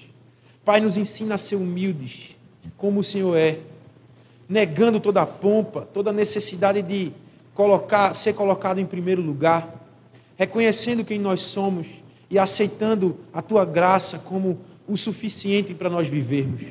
Pai, 0.65 0.79
nos 0.79 0.97
ensina 0.97 1.35
a 1.35 1.37
ser 1.37 1.57
humildes, 1.57 2.35
como 2.75 3.01
o 3.01 3.03
Senhor 3.03 3.37
é, 3.37 3.59
negando 4.49 4.99
toda 4.99 5.21
a 5.21 5.27
pompa, 5.27 5.87
toda 5.93 6.09
a 6.09 6.13
necessidade 6.13 6.81
de 6.81 7.11
colocar, 7.53 8.15
ser 8.15 8.33
colocado 8.33 8.79
em 8.79 8.85
primeiro 8.87 9.21
lugar, 9.21 9.85
reconhecendo 10.37 11.05
quem 11.05 11.19
nós 11.19 11.43
somos 11.43 11.85
e 12.31 12.39
aceitando 12.39 13.15
a 13.31 13.43
Tua 13.43 13.63
graça 13.63 14.17
como 14.17 14.57
o 14.87 14.97
suficiente 14.97 15.75
para 15.75 15.87
nós 15.87 16.07
vivermos. 16.07 16.61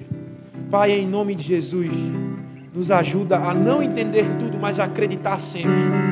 Pai, 0.73 0.91
em 0.91 1.07
nome 1.07 1.37
de 1.37 1.45
Jesus, 1.45 1.93
nos 2.75 2.91
ajuda 2.91 3.37
a 3.37 3.55
não 3.55 3.81
entender 3.81 4.25
tudo, 4.41 4.59
mas 4.59 4.81
a 4.81 4.87
acreditar 4.87 5.39
sempre. 5.39 6.08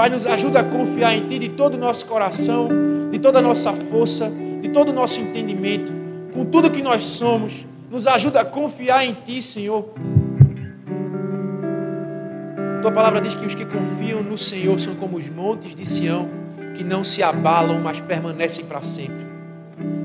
Pai, 0.00 0.08
nos 0.08 0.26
ajuda 0.26 0.60
a 0.60 0.64
confiar 0.64 1.14
em 1.14 1.26
Ti 1.26 1.38
de 1.38 1.50
todo 1.50 1.74
o 1.74 1.76
nosso 1.76 2.06
coração, 2.06 2.70
de 3.10 3.18
toda 3.18 3.38
a 3.38 3.42
nossa 3.42 3.70
força, 3.70 4.32
de 4.62 4.70
todo 4.70 4.88
o 4.88 4.92
nosso 4.94 5.20
entendimento, 5.20 5.92
com 6.32 6.42
tudo 6.46 6.70
que 6.70 6.80
nós 6.80 7.04
somos. 7.04 7.66
Nos 7.90 8.06
ajuda 8.06 8.40
a 8.40 8.44
confiar 8.46 9.04
em 9.04 9.12
Ti, 9.12 9.42
Senhor. 9.42 9.90
Tua 12.80 12.90
palavra 12.90 13.20
diz 13.20 13.34
que 13.34 13.44
os 13.44 13.54
que 13.54 13.66
confiam 13.66 14.22
no 14.22 14.38
Senhor 14.38 14.80
são 14.80 14.94
como 14.94 15.18
os 15.18 15.28
montes 15.28 15.74
de 15.74 15.84
Sião, 15.84 16.30
que 16.74 16.82
não 16.82 17.04
se 17.04 17.22
abalam, 17.22 17.78
mas 17.78 18.00
permanecem 18.00 18.64
para 18.64 18.80
sempre 18.80 19.28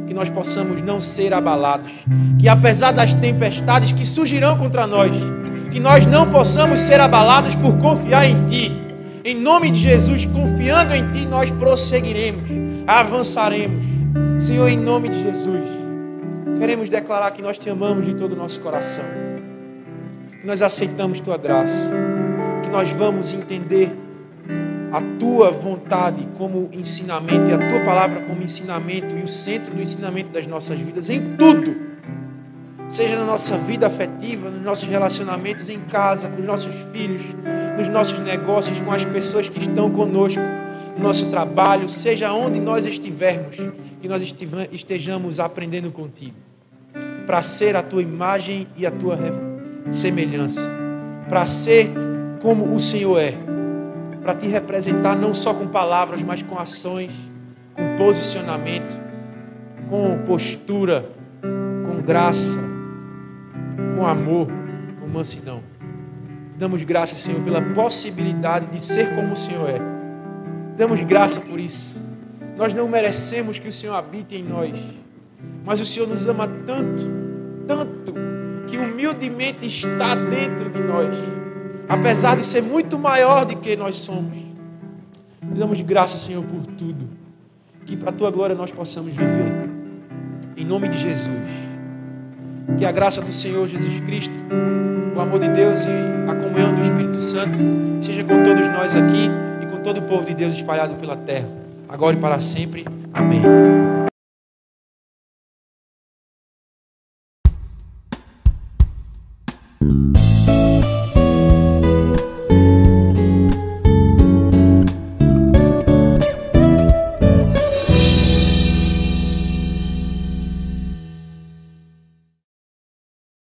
que 0.06 0.14
nós 0.14 0.30
possamos 0.30 0.82
não 0.82 1.00
ser 1.00 1.34
abalados, 1.34 1.94
que 2.38 2.50
apesar 2.50 2.92
das 2.92 3.14
tempestades 3.14 3.94
que 3.94 4.06
surgirão 4.06 4.58
contra 4.58 4.86
nós, 4.86 5.16
que 5.72 5.80
nós 5.80 6.06
não 6.06 6.30
possamos 6.30 6.82
ser 6.82 7.00
abalados 7.00 7.56
por 7.56 7.78
confiar 7.78 8.30
em 8.30 8.46
Ti. 8.46 8.85
Em 9.28 9.34
nome 9.34 9.72
de 9.72 9.80
Jesus, 9.80 10.24
confiando 10.28 10.94
em 10.94 11.10
Ti, 11.10 11.26
nós 11.26 11.50
prosseguiremos, 11.50 12.48
avançaremos. 12.86 13.84
Senhor, 14.38 14.68
em 14.68 14.78
nome 14.78 15.10
de 15.10 15.20
Jesus, 15.24 15.68
queremos 16.60 16.90
declarar 16.90 17.32
que 17.32 17.42
nós 17.42 17.58
te 17.58 17.68
amamos 17.68 18.06
de 18.06 18.14
todo 18.14 18.34
o 18.34 18.36
nosso 18.36 18.60
coração, 18.60 19.04
que 20.40 20.46
nós 20.46 20.62
aceitamos 20.62 21.20
Tua 21.20 21.38
graça, 21.38 21.92
que 22.62 22.70
nós 22.70 22.88
vamos 22.92 23.34
entender 23.34 23.98
a 24.92 25.02
tua 25.18 25.50
vontade 25.50 26.28
como 26.38 26.70
ensinamento 26.72 27.50
e 27.50 27.54
a 27.56 27.58
tua 27.58 27.80
palavra 27.84 28.22
como 28.22 28.44
ensinamento 28.44 29.16
e 29.16 29.24
o 29.24 29.28
centro 29.28 29.74
do 29.74 29.82
ensinamento 29.82 30.30
das 30.30 30.46
nossas 30.46 30.80
vidas 30.80 31.10
em 31.10 31.36
tudo. 31.36 31.76
Seja 32.96 33.20
na 33.20 33.26
nossa 33.26 33.58
vida 33.58 33.88
afetiva, 33.88 34.50
nos 34.50 34.62
nossos 34.62 34.88
relacionamentos 34.88 35.68
em 35.68 35.82
casa, 35.82 36.30
com 36.30 36.40
os 36.40 36.46
nossos 36.46 36.74
filhos, 36.94 37.24
nos 37.78 37.90
nossos 37.90 38.20
negócios, 38.20 38.80
com 38.80 38.90
as 38.90 39.04
pessoas 39.04 39.50
que 39.50 39.60
estão 39.60 39.92
conosco, 39.92 40.40
no 40.98 41.04
nosso 41.04 41.30
trabalho, 41.30 41.90
seja 41.90 42.32
onde 42.32 42.58
nós 42.58 42.86
estivermos, 42.86 43.58
que 44.00 44.08
nós 44.08 44.24
estejamos 44.72 45.42
aprendendo 45.42 45.92
contigo, 45.92 46.38
para 47.26 47.44
ser 47.44 47.76
a 47.76 47.84
tua 47.84 48.02
imagem 48.02 48.66
e 48.78 48.86
a 48.86 48.92
tua 48.92 49.20
semelhança, 49.92 50.66
para 51.28 51.46
ser 51.46 51.90
como 52.42 52.74
o 52.74 52.80
Senhor 52.80 53.20
é 53.20 53.34
para 54.22 54.36
te 54.36 54.48
representar 54.48 55.18
não 55.18 55.34
só 55.34 55.54
com 55.54 55.68
palavras, 55.68 56.22
mas 56.24 56.42
com 56.42 56.58
ações, 56.58 57.12
com 57.74 57.98
posicionamento, 57.98 58.98
com 59.90 60.18
postura, 60.26 61.10
com 61.42 62.02
graça, 62.02 62.65
com 63.96 64.06
amor, 64.06 64.48
com 65.00 65.08
mansidão. 65.08 65.62
Damos 66.58 66.84
graça, 66.84 67.16
Senhor, 67.16 67.42
pela 67.42 67.62
possibilidade 67.62 68.68
de 68.68 68.84
ser 68.84 69.16
como 69.16 69.34
o 69.34 69.36
Senhor 69.36 69.70
é. 69.70 69.80
Damos 70.78 71.02
graça 71.02 71.42
por 71.42 71.60
isso. 71.60 72.04
Nós 72.58 72.74
não 72.74 72.88
merecemos 72.88 73.60
que 73.60 73.68
o 73.68 73.72
Senhor 73.72 73.96
habite 73.96 74.36
em 74.36 74.44
nós, 74.44 74.80
mas 75.66 75.82
o 75.82 75.86
Senhor 75.86 76.08
nos 76.08 76.28
ama 76.28 76.48
tanto, 76.66 77.10
tanto, 77.68 78.14
que 78.68 78.78
humildemente 78.78 79.66
está 79.66 80.16
dentro 80.16 80.70
de 80.70 80.80
nós 80.80 81.16
apesar 81.88 82.36
de 82.36 82.46
ser 82.46 82.62
muito 82.62 82.98
maior 82.98 83.46
do 83.46 83.58
que 83.58 83.76
nós 83.76 83.98
somos. 83.98 84.38
Damos 85.42 85.80
graça, 85.82 86.18
Senhor, 86.18 86.44
por 86.44 86.66
tudo. 86.74 87.08
Que 87.86 87.96
para 87.96 88.10
a 88.10 88.14
tua 88.14 88.32
glória 88.32 88.56
nós 88.56 88.72
possamos 88.72 89.12
viver. 89.12 89.70
Em 90.58 90.66
nome 90.66 90.88
de 90.88 90.98
Jesus. 90.98 91.65
Que 92.78 92.86
a 92.86 92.92
graça 92.92 93.22
do 93.22 93.32
Senhor 93.32 93.68
Jesus 93.68 94.00
Cristo, 94.02 94.36
o 95.16 95.20
amor 95.20 95.40
de 95.40 95.48
Deus 95.50 95.86
e 95.86 96.30
a 96.30 96.36
comunhão 96.36 96.76
do 96.76 96.82
Espírito 96.82 97.22
Santo 97.22 97.60
esteja 98.02 98.24
com 98.24 98.44
todos 98.44 98.68
nós 98.68 98.96
aqui 98.96 99.30
e 99.62 99.66
com 99.68 99.78
todo 99.78 100.00
o 100.00 100.02
povo 100.04 100.26
de 100.26 100.34
Deus 100.34 100.54
espalhado 100.54 100.96
pela 100.96 101.16
terra, 101.16 101.48
agora 101.88 102.16
e 102.16 102.20
para 102.20 102.40
sempre. 102.40 102.86
Amém. 103.14 104.05